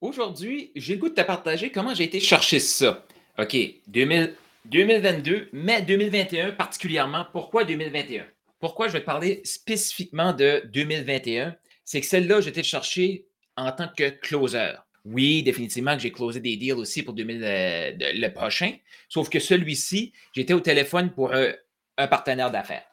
Aujourd'hui, 0.00 0.70
j'ai 0.76 0.94
le 0.94 1.00
goût 1.00 1.08
de 1.08 1.14
te 1.14 1.22
partager 1.22 1.70
comment 1.70 1.94
j'ai 1.94 2.04
été 2.04 2.20
chercher 2.20 2.60
ça. 2.60 3.04
OK, 3.38 3.56
2000 3.88 4.34
2022, 4.68 5.48
mais 5.52 5.82
2021 5.82 6.52
particulièrement. 6.52 7.26
Pourquoi 7.32 7.64
2021? 7.64 8.26
Pourquoi 8.60 8.88
je 8.88 8.94
vais 8.94 9.00
te 9.00 9.06
parler 9.06 9.40
spécifiquement 9.44 10.32
de 10.32 10.62
2021? 10.72 11.56
C'est 11.84 12.00
que 12.00 12.06
celle-là, 12.06 12.40
été 12.40 12.62
chercher 12.62 13.26
en 13.56 13.72
tant 13.72 13.88
que 13.88 14.10
closer. 14.10 14.72
Oui, 15.04 15.42
définitivement 15.42 15.94
que 15.94 16.02
j'ai 16.02 16.12
closé 16.12 16.40
des 16.40 16.56
deals 16.56 16.74
aussi 16.74 17.02
pour 17.02 17.14
2000, 17.14 17.42
euh, 17.42 17.92
le 17.98 18.28
prochain. 18.28 18.72
Sauf 19.08 19.30
que 19.30 19.40
celui-ci, 19.40 20.12
j'étais 20.34 20.52
au 20.52 20.60
téléphone 20.60 21.10
pour 21.10 21.32
un, 21.32 21.52
un 21.96 22.06
partenaire 22.08 22.50
d'affaires. 22.50 22.84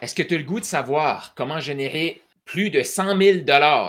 Est-ce 0.00 0.14
que 0.14 0.22
tu 0.22 0.34
as 0.34 0.38
le 0.38 0.44
goût 0.44 0.60
de 0.60 0.64
savoir 0.64 1.34
comment 1.34 1.60
générer 1.60 2.22
plus 2.44 2.70
de 2.70 2.82
100 2.82 3.18
000 3.18 3.38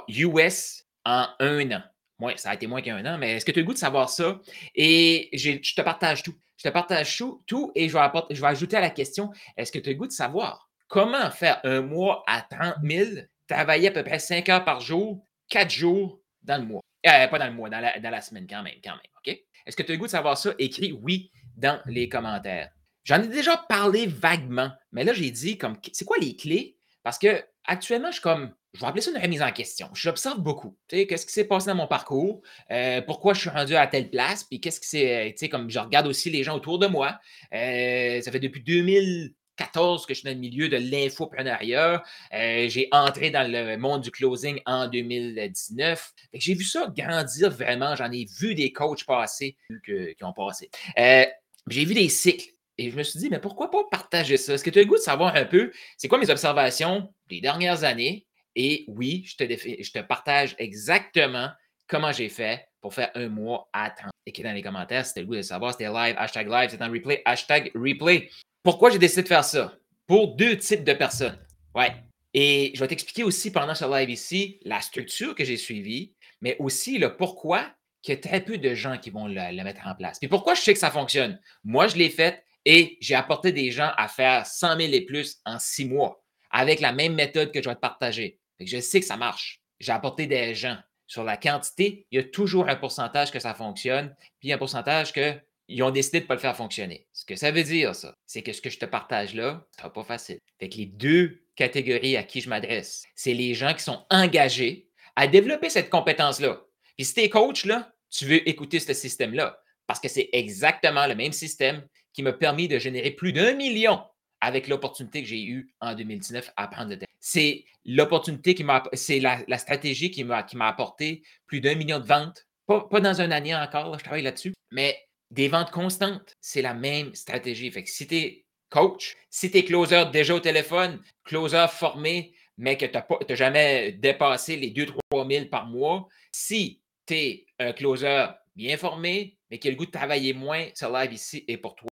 US 0.09 0.83
en 1.05 1.27
un 1.39 1.71
an? 1.71 1.83
Moi, 2.20 2.33
ça 2.38 2.51
a 2.51 2.54
été 2.54 2.67
moins 2.67 2.81
qu'un 2.81 3.04
an, 3.05 3.17
mais 3.17 3.38
est-ce 3.38 3.45
que 3.45 3.51
tu 3.51 3.59
as 3.59 3.61
le 3.61 3.65
goût 3.65 3.73
de 3.73 3.77
savoir 3.77 4.09
ça? 4.09 4.39
Et 4.75 5.29
je 5.33 5.73
te 5.73 5.82
partage 5.82 6.21
tout. 6.23 6.36
Je 6.57 6.68
te 6.68 6.73
partage 6.73 7.18
tout, 7.18 7.41
tout 7.47 7.71
et 7.73 7.87
je 7.87 7.93
vais, 7.93 8.00
apporter- 8.00 8.36
je 8.36 8.41
vais 8.41 8.47
ajouter 8.47 8.75
à 8.75 8.82
la 8.82 8.89
question, 8.89 9.32
est-ce 9.55 9.71
que 9.71 9.79
tu 9.79 9.89
as 9.89 9.93
le 9.93 9.97
goût 9.97 10.07
de 10.07 10.11
savoir 10.11 10.69
comment 10.89 11.32
faire 11.32 11.61
un 11.63 11.82
mois 11.82 12.24
à 12.27 12.41
30 12.41 12.75
000, 12.83 13.21
travailler 13.47 13.87
à 13.87 13.91
peu 13.91 14.04
près 14.04 14.19
5 14.19 14.50
heures 14.50 14.65
par 14.65 14.82
jour, 14.82 15.25
4 15.50 15.71
jours 15.71 16.19
dans 16.43 16.61
le 16.61 16.68
mois? 16.68 16.82
Euh, 17.07 17.27
pas 17.29 17.39
dans 17.39 17.47
le 17.47 17.54
mois, 17.54 17.69
dans 17.69 17.79
la, 17.79 17.97
dans 18.00 18.10
la 18.10 18.19
semaine 18.19 18.46
quand 18.49 18.61
même, 18.61 18.75
quand 18.83 18.91
même, 18.91 18.99
OK? 19.18 19.39
Est-ce 19.65 19.77
que 19.77 19.83
tu 19.83 19.91
as 19.91 19.96
le 19.96 19.99
goût 19.99 20.07
de 20.07 20.11
savoir 20.11 20.38
ça? 20.38 20.54
Écris 20.60 20.91
oui 21.01 21.32
dans 21.55 21.79
les 21.86 22.10
commentaires. 22.10 22.69
J'en 23.05 23.24
ai 23.24 23.27
déjà 23.29 23.55
parlé 23.69 24.05
vaguement, 24.05 24.69
mais 24.91 25.05
là, 25.05 25.13
j'ai 25.13 25.32
dit 25.32 25.57
comme 25.57 25.77
c'est 25.93 26.04
quoi 26.05 26.18
les 26.19 26.36
clés? 26.36 26.75
Parce 27.04 27.18
que 27.18 27.41
actuellement, 27.69 28.07
je 28.09 28.14
suis 28.14 28.21
comme, 28.21 28.54
je 28.73 28.82
vais 28.82 28.87
appeler 28.87 29.01
ça 29.01 29.11
une 29.11 29.21
remise 29.21 29.41
en 29.41 29.51
question. 29.51 29.89
J'observe 29.93 30.39
beaucoup. 30.41 30.77
Tu 30.87 30.97
sais, 30.97 31.07
qu'est-ce 31.07 31.25
qui 31.25 31.32
s'est 31.33 31.46
passé 31.46 31.68
dans 31.68 31.75
mon 31.75 31.87
parcours? 31.87 32.41
Euh, 32.72 33.02
pourquoi 33.02 33.33
je 33.33 33.39
suis 33.41 33.50
rendu 33.50 33.75
à 33.75 33.88
telle 33.88 34.09
place? 34.09 34.44
Puis 34.44 34.59
qu'est-ce 34.61 34.80
qui 34.80 34.88
s'est. 34.88 35.33
Sais, 35.38 35.50
comme 35.50 35.69
je 35.69 35.80
regarde 35.80 36.08
aussi 36.08 36.29
les 36.29 36.44
gens 36.44 36.55
autour 36.55 36.79
de 36.79 36.88
moi. 36.88 37.19
Euh, 37.53 38.21
ça 38.21 38.31
fait 38.31 38.39
depuis 38.39 38.61
2014 38.61 40.05
que 40.05 40.13
je 40.13 40.19
suis 40.19 40.25
dans 40.27 40.33
le 40.35 40.39
milieu 40.39 40.69
de 40.69 40.77
l'infoprenariat. 40.77 42.03
Euh, 42.33 42.67
j'ai 42.69 42.88
entré 42.91 43.31
dans 43.31 43.49
le 43.52 43.75
monde 43.77 44.01
du 44.01 44.11
closing 44.11 44.59
en 44.66 44.88
2019. 44.88 46.13
Fait 46.31 46.38
que 46.38 46.44
J'ai 46.44 46.53
vu 46.53 46.63
ça 46.63 46.91
grandir 46.95 47.49
vraiment. 47.51 47.95
J'en 47.95 48.11
ai 48.11 48.25
vu 48.39 48.55
des 48.55 48.72
coachs 48.72 49.05
passer 49.05 49.55
que- 49.83 50.13
qui 50.13 50.23
ont 50.23 50.33
passé. 50.33 50.69
Euh, 50.97 51.25
j'ai 51.67 51.85
vu 51.85 51.94
des 51.94 52.09
cycles. 52.09 52.49
Et 52.80 52.91
je 52.91 52.95
me 52.95 53.03
suis 53.03 53.19
dit, 53.19 53.30
mais 53.30 53.39
pourquoi 53.39 53.69
pas 53.69 53.83
partager 53.91 54.38
ça? 54.38 54.53
Est-ce 54.53 54.63
que 54.63 54.69
tu 54.69 54.80
as 54.80 54.83
le 54.83 54.88
goût 54.88 54.95
de 54.95 55.02
savoir 55.02 55.35
un 55.35 55.44
peu 55.44 55.73
c'est 55.97 56.08
quoi 56.08 56.17
mes 56.17 56.30
observations 56.30 57.13
des 57.27 57.41
dernières 57.41 57.83
années? 57.83 58.25
Et 58.55 58.85
oui, 58.88 59.25
je 59.25 59.35
te, 59.35 59.44
je 59.44 59.91
te 59.91 59.99
partage 59.99 60.55
exactement 60.58 61.50
comment 61.88 62.13
j'ai 62.13 62.30
fait 62.30 62.69
pour 62.80 62.94
faire 62.94 63.11
un 63.16 63.27
mois 63.27 63.69
à 63.73 63.89
30. 63.89 64.11
Écris 64.25 64.44
dans 64.44 64.53
les 64.53 64.61
commentaires 64.61 65.05
si 65.05 65.11
tu 65.11 65.19
as 65.19 65.23
le 65.23 65.27
goût 65.27 65.35
de 65.35 65.41
savoir. 65.41 65.73
C'était 65.73 65.89
live, 65.89 66.16
hashtag 66.17 66.47
live, 66.47 66.69
c'est 66.69 66.81
en 66.81 66.89
replay, 66.89 67.22
hashtag 67.25 67.69
replay. 67.75 68.30
Pourquoi 68.63 68.91
j'ai 68.91 68.97
décidé 68.97 69.23
de 69.23 69.27
faire 69.27 69.44
ça? 69.44 69.73
Pour 70.07 70.38
deux 70.38 70.57
types 70.57 70.85
de 70.85 70.94
personnes. 70.94 71.38
Ouais. 71.75 71.94
Et 72.33 72.72
je 72.75 72.80
vais 72.80 72.88
t'expliquer 72.88 73.23
aussi 73.23 73.52
pendant 73.52 73.75
ce 73.75 73.83
live 73.83 74.09
ici 74.09 74.61
la 74.63 74.80
structure 74.80 75.35
que 75.35 75.44
j'ai 75.44 75.57
suivie, 75.57 76.13
mais 76.39 76.55
aussi 76.59 76.97
le 76.97 77.17
pourquoi 77.17 77.69
qu'il 78.02 78.16
y 78.16 78.17
a 78.17 78.22
très 78.22 78.39
peu 78.39 78.57
de 78.57 78.73
gens 78.73 78.97
qui 78.97 79.09
vont 79.09 79.27
le, 79.27 79.33
le 79.35 79.63
mettre 79.66 79.85
en 79.85 79.95
place. 79.95 80.17
Puis 80.17 80.30
pourquoi 80.30 80.53
je 80.53 80.61
sais 80.61 80.73
que 80.73 80.80
ça 80.80 80.91
fonctionne? 80.91 81.41
Moi, 81.66 81.89
je 81.89 81.97
l'ai 81.97 82.09
fait 82.09 82.41
et 82.65 82.97
j'ai 83.02 83.15
apporté 83.15 83.52
des 83.52 83.71
gens 83.71 83.91
à 83.97 84.07
faire 84.07 84.45
100 84.45 84.77
000 84.77 84.93
et 84.93 85.02
plus 85.02 85.38
en 85.45 85.59
six 85.59 85.85
mois 85.85 86.23
avec 86.52 86.79
la 86.79 86.91
même 86.91 87.13
méthode 87.13 87.51
que 87.51 87.61
je 87.61 87.69
vais 87.69 87.75
te 87.75 87.79
partager. 87.79 88.39
Je 88.59 88.79
sais 88.79 88.99
que 88.99 89.05
ça 89.05 89.17
marche. 89.17 89.61
J'ai 89.79 89.91
apporté 89.91 90.27
des 90.27 90.55
gens. 90.55 90.77
Sur 91.07 91.23
la 91.23 91.38
quantité, 91.38 92.05
il 92.11 92.17
y 92.17 92.19
a 92.19 92.23
toujours 92.23 92.69
un 92.69 92.75
pourcentage 92.75 93.31
que 93.31 93.39
ça 93.39 93.55
fonctionne, 93.55 94.16
puis 94.39 94.53
un 94.53 94.59
pourcentage 94.59 95.11
qu'ils 95.11 95.81
ont 95.81 95.89
décidé 95.89 96.19
de 96.19 96.25
ne 96.25 96.27
pas 96.27 96.35
le 96.35 96.39
faire 96.39 96.55
fonctionner. 96.55 97.07
Ce 97.13 97.25
que 97.25 97.35
ça 97.35 97.49
veut 97.49 97.63
dire, 97.63 97.95
ça, 97.95 98.13
c'est 98.27 98.43
que 98.43 98.53
ce 98.53 98.61
que 98.61 98.69
je 98.69 98.77
te 98.77 98.85
partage 98.85 99.33
là, 99.33 99.66
ce 99.71 99.77
sera 99.77 99.91
pas 99.91 100.03
facile. 100.03 100.38
Fait 100.59 100.67
les 100.75 100.85
deux 100.85 101.41
catégories 101.55 102.16
à 102.16 102.22
qui 102.22 102.41
je 102.41 102.50
m'adresse, 102.50 103.05
c'est 103.16 103.34
les 103.34 103.55
gens 103.55 103.73
qui 103.73 103.84
sont 103.84 104.05
engagés 104.11 104.88
à 105.16 105.25
développer 105.25 105.72
cette 105.72 105.89
compétence-là. 105.89 106.61
Puis 106.95 107.05
si 107.05 107.16
tu 107.16 107.22
es 107.22 107.29
coach, 107.29 107.66
là, 107.66 107.91
tu 108.11 108.25
veux 108.25 108.47
écouter 108.47 108.79
ce 108.79 108.94
système-là, 108.94 109.59
parce 109.88 110.00
que 110.00 110.09
c'est 110.09 110.29
exactement 110.31 111.07
le 111.07 111.16
même 111.16 111.31
système 111.31 111.84
qui 112.14 112.24
m'a 112.24 112.34
permis 112.34 112.68
de 112.68 112.80
générer 112.80 113.12
plus 113.12 113.34
d'un 113.34 113.53
million 113.53 114.02
avec 114.42 114.68
l'opportunité 114.68 115.22
que 115.22 115.28
j'ai 115.28 115.44
eue 115.44 115.74
en 115.81 115.94
2019 115.96 116.52
à 116.56 116.68
prendre 116.68 116.90
le 116.90 116.97
terrain. 116.97 117.09
C'est 117.20 117.66
l'opportunité 117.86 118.56
qui 118.56 118.64
m'a, 118.64 118.84
c'est 118.94 119.20
la, 119.20 119.58
stratégie 119.58 120.12
qui 120.12 120.24
m'a, 120.24 120.44
qui 120.44 120.58
m'a 120.58 120.68
apporté 120.68 121.24
plus 121.47 121.62
d'un 121.62 121.75
million 121.75 122.00
de 122.00 122.06
ventes. 122.06 122.47
Pas, 122.68 123.00
dans 123.02 123.20
une 123.20 123.31
année 123.31 123.56
encore, 123.56 123.97
je 123.97 124.03
travaille 124.03 124.22
là-dessus, 124.22 124.53
mais 124.72 124.97
des 125.31 125.47
ventes 125.47 125.72
constantes, 125.72 126.36
c'est 126.40 126.62
la 126.62 126.74
même 126.74 127.14
stratégie. 127.16 127.72
Fait 127.72 127.84
que 127.84 127.90
si 127.90 128.08
tu 128.08 128.16
es 128.16 128.46
coach, 128.70 129.18
si 129.30 129.52
tu 129.52 129.58
es 129.58 129.66
closer 129.66 130.06
déjà 130.12 130.36
au 130.36 130.40
téléphone, 130.40 131.02
closer 131.24 131.66
formé, 131.70 132.34
mais 132.58 132.78
que 132.78 132.86
tu 132.86 132.94
n'as 132.94 133.36
jamais 133.36 133.94
dépassé 133.94 134.56
les 134.56 134.72
2-3 134.72 135.31
000 135.31 135.46
par 135.47 135.66
mois, 135.66 136.08
si 136.31 136.81
tu 137.06 137.16
es 137.16 137.46
un 137.58 137.74
closer 137.74 138.28
bien 138.56 138.78
formé, 138.78 139.38
mais 139.50 139.58
qui 139.59 139.68
a 139.68 139.72
le 139.72 139.78
goût 139.78 139.86
de 139.86 139.91
travailler 139.91 140.34
moins, 140.34 140.68
ce 140.76 140.86
live 140.86 141.14
ici 141.14 141.44
est 141.47 141.58
pour 141.58 141.76
toi. 141.76 141.88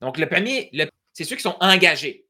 Donc, 0.00 0.18
le 0.18 0.28
premier, 0.28 0.70
le 0.72 0.86
c'est 1.12 1.24
ceux 1.24 1.36
qui 1.36 1.42
sont 1.42 1.56
engagés. 1.60 2.26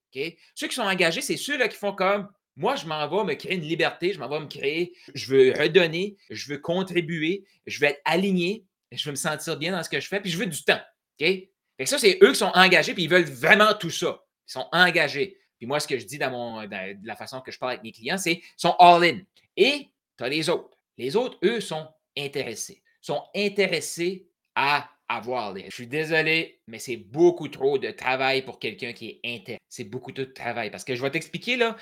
Ceux 0.54 0.68
qui 0.68 0.74
sont 0.74 0.82
engagés, 0.82 1.22
c'est 1.22 1.36
ceux-là 1.36 1.68
qui 1.68 1.76
font 1.76 1.92
comme 1.92 2.28
moi, 2.56 2.76
je 2.76 2.84
m'en 2.84 3.08
vais 3.08 3.32
me 3.32 3.34
créer 3.34 3.54
une 3.54 3.62
liberté, 3.62 4.12
je 4.12 4.18
m'en 4.18 4.28
vais 4.28 4.40
me 4.40 4.46
créer, 4.46 4.92
je 5.14 5.26
veux 5.32 5.52
redonner, 5.52 6.16
je 6.28 6.52
veux 6.52 6.58
contribuer, 6.58 7.44
je 7.66 7.80
veux 7.80 7.86
être 7.86 8.00
aligné, 8.04 8.66
je 8.90 9.02
veux 9.06 9.12
me 9.12 9.16
sentir 9.16 9.56
bien 9.56 9.72
dans 9.72 9.82
ce 9.82 9.88
que 9.88 10.00
je 10.00 10.06
fais, 10.06 10.20
puis 10.20 10.30
je 10.30 10.36
veux 10.36 10.46
du 10.46 10.62
temps. 10.62 10.80
ok? 11.18 11.26
Fait 11.26 11.48
que 11.78 11.86
ça, 11.86 11.98
c'est 11.98 12.18
eux 12.22 12.32
qui 12.32 12.38
sont 12.38 12.52
engagés, 12.54 12.92
puis 12.92 13.04
ils 13.04 13.08
veulent 13.08 13.24
vraiment 13.24 13.72
tout 13.72 13.90
ça. 13.90 14.22
Ils 14.48 14.52
sont 14.52 14.68
engagés. 14.72 15.38
Puis 15.56 15.66
moi, 15.66 15.80
ce 15.80 15.88
que 15.88 15.98
je 15.98 16.04
dis 16.04 16.18
dans, 16.18 16.30
mon, 16.30 16.68
la 17.02 17.16
façon 17.16 17.40
que 17.40 17.50
je 17.50 17.58
parle 17.58 17.72
avec 17.72 17.82
mes 17.82 17.92
clients, 17.92 18.18
c'est 18.18 18.34
ils 18.34 18.42
sont 18.56 18.76
all-in. 18.78 19.20
Et 19.56 19.88
tu 20.18 20.24
as 20.24 20.28
les 20.28 20.50
autres. 20.50 20.76
Les 20.98 21.16
autres, 21.16 21.38
eux, 21.44 21.60
sont 21.60 21.88
intéressés. 22.18 22.82
sont 23.00 23.24
intéressés 23.34 24.26
à 24.54 24.90
Je 25.68 25.74
suis 25.74 25.86
désolé, 25.86 26.60
mais 26.66 26.78
c'est 26.78 26.96
beaucoup 26.96 27.48
trop 27.48 27.78
de 27.78 27.90
travail 27.90 28.42
pour 28.42 28.58
quelqu'un 28.58 28.92
qui 28.92 29.08
est 29.08 29.20
intéressé. 29.24 29.60
C'est 29.68 29.84
beaucoup 29.84 30.12
trop 30.12 30.24
de 30.24 30.30
travail. 30.30 30.70
Parce 30.70 30.84
que 30.84 30.94
je 30.94 31.02
vais 31.02 31.10
t'expliquer 31.10 31.56
là, 31.56 31.76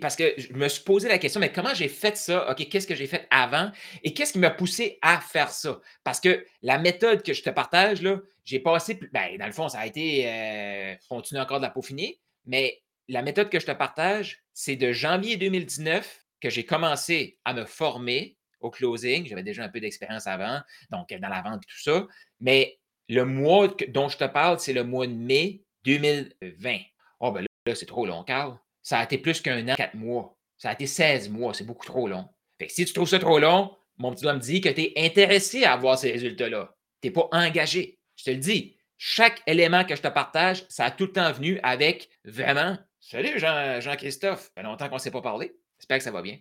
parce 0.00 0.16
que 0.16 0.34
je 0.38 0.52
me 0.52 0.68
suis 0.68 0.82
posé 0.82 1.08
la 1.08 1.18
question, 1.18 1.40
mais 1.40 1.52
comment 1.52 1.74
j'ai 1.74 1.88
fait 1.88 2.16
ça? 2.16 2.50
OK, 2.50 2.68
qu'est-ce 2.68 2.86
que 2.86 2.94
j'ai 2.94 3.06
fait 3.06 3.26
avant? 3.30 3.70
Et 4.02 4.14
qu'est-ce 4.14 4.32
qui 4.32 4.38
m'a 4.38 4.50
poussé 4.50 4.98
à 5.02 5.20
faire 5.20 5.50
ça? 5.50 5.80
Parce 6.04 6.20
que 6.20 6.44
la 6.62 6.78
méthode 6.78 7.22
que 7.22 7.32
je 7.32 7.42
te 7.42 7.50
partage, 7.50 8.02
là, 8.02 8.20
j'ai 8.44 8.60
passé. 8.60 8.98
Ben, 9.12 9.36
dans 9.38 9.46
le 9.46 9.52
fond, 9.52 9.68
ça 9.68 9.80
a 9.80 9.86
été. 9.86 10.24
Euh, 10.26 10.94
continue 11.08 11.40
encore 11.40 11.58
de 11.58 11.64
la 11.64 11.70
peaufiner, 11.70 12.20
mais 12.46 12.82
la 13.08 13.22
méthode 13.22 13.50
que 13.50 13.60
je 13.60 13.66
te 13.66 13.72
partage, 13.72 14.42
c'est 14.54 14.76
de 14.76 14.92
janvier 14.92 15.36
2019 15.36 16.24
que 16.40 16.50
j'ai 16.50 16.64
commencé 16.64 17.38
à 17.44 17.52
me 17.52 17.64
former 17.64 18.36
au 18.60 18.70
closing. 18.70 19.26
J'avais 19.26 19.42
déjà 19.42 19.64
un 19.64 19.68
peu 19.68 19.80
d'expérience 19.80 20.26
avant, 20.26 20.60
donc 20.90 21.12
dans 21.12 21.28
la 21.28 21.42
vente 21.42 21.62
et 21.62 21.66
tout 21.66 21.80
ça. 21.80 22.06
Mais 22.40 22.78
le 23.08 23.24
mois 23.24 23.68
dont 23.88 24.08
je 24.08 24.16
te 24.16 24.24
parle, 24.24 24.58
c'est 24.60 24.72
le 24.72 24.84
mois 24.84 25.06
de 25.06 25.12
mai 25.12 25.62
2020. 25.84 26.78
Oh, 27.20 27.32
ben 27.32 27.40
là, 27.42 27.46
là 27.66 27.74
c'est 27.74 27.86
trop 27.86 28.06
long, 28.06 28.22
Carl. 28.24 28.56
Ça 28.82 28.98
a 28.98 29.04
été 29.04 29.18
plus 29.18 29.40
qu'un 29.40 29.68
an, 29.68 29.74
quatre 29.74 29.94
mois. 29.94 30.36
Ça 30.56 30.70
a 30.70 30.72
été 30.72 30.86
16 30.86 31.28
mois. 31.28 31.54
C'est 31.54 31.64
beaucoup 31.64 31.86
trop 31.86 32.08
long. 32.08 32.28
Fait 32.58 32.66
que 32.66 32.72
si 32.72 32.84
tu 32.84 32.92
trouves 32.92 33.08
ça 33.08 33.18
trop 33.18 33.38
long, 33.38 33.76
mon 33.98 34.12
petit 34.12 34.22
doigt 34.22 34.34
me 34.34 34.40
dit 34.40 34.60
que 34.60 34.68
tu 34.68 34.82
es 34.82 34.92
intéressé 34.96 35.64
à 35.64 35.72
avoir 35.72 35.98
ces 35.98 36.12
résultats-là. 36.12 36.74
Tu 37.02 37.08
n'es 37.08 37.12
pas 37.12 37.28
engagé. 37.32 37.98
Je 38.16 38.24
te 38.24 38.30
le 38.30 38.36
dis. 38.36 38.76
Chaque 38.98 39.42
élément 39.46 39.84
que 39.84 39.96
je 39.96 40.02
te 40.02 40.08
partage, 40.08 40.64
ça 40.68 40.84
a 40.84 40.90
tout 40.90 41.06
le 41.06 41.12
temps 41.12 41.32
venu 41.32 41.58
avec 41.62 42.10
vraiment 42.24 42.76
Salut 43.00 43.38
Jean- 43.38 43.80
Jean-Christophe. 43.80 44.42
ça 44.42 44.50
fait 44.56 44.62
longtemps 44.62 44.88
qu'on 44.90 44.96
ne 44.96 45.00
s'est 45.00 45.10
pas 45.10 45.22
parlé. 45.22 45.54
J'espère 45.78 45.96
que 45.98 46.04
ça 46.04 46.10
va 46.10 46.20
bien. 46.20 46.38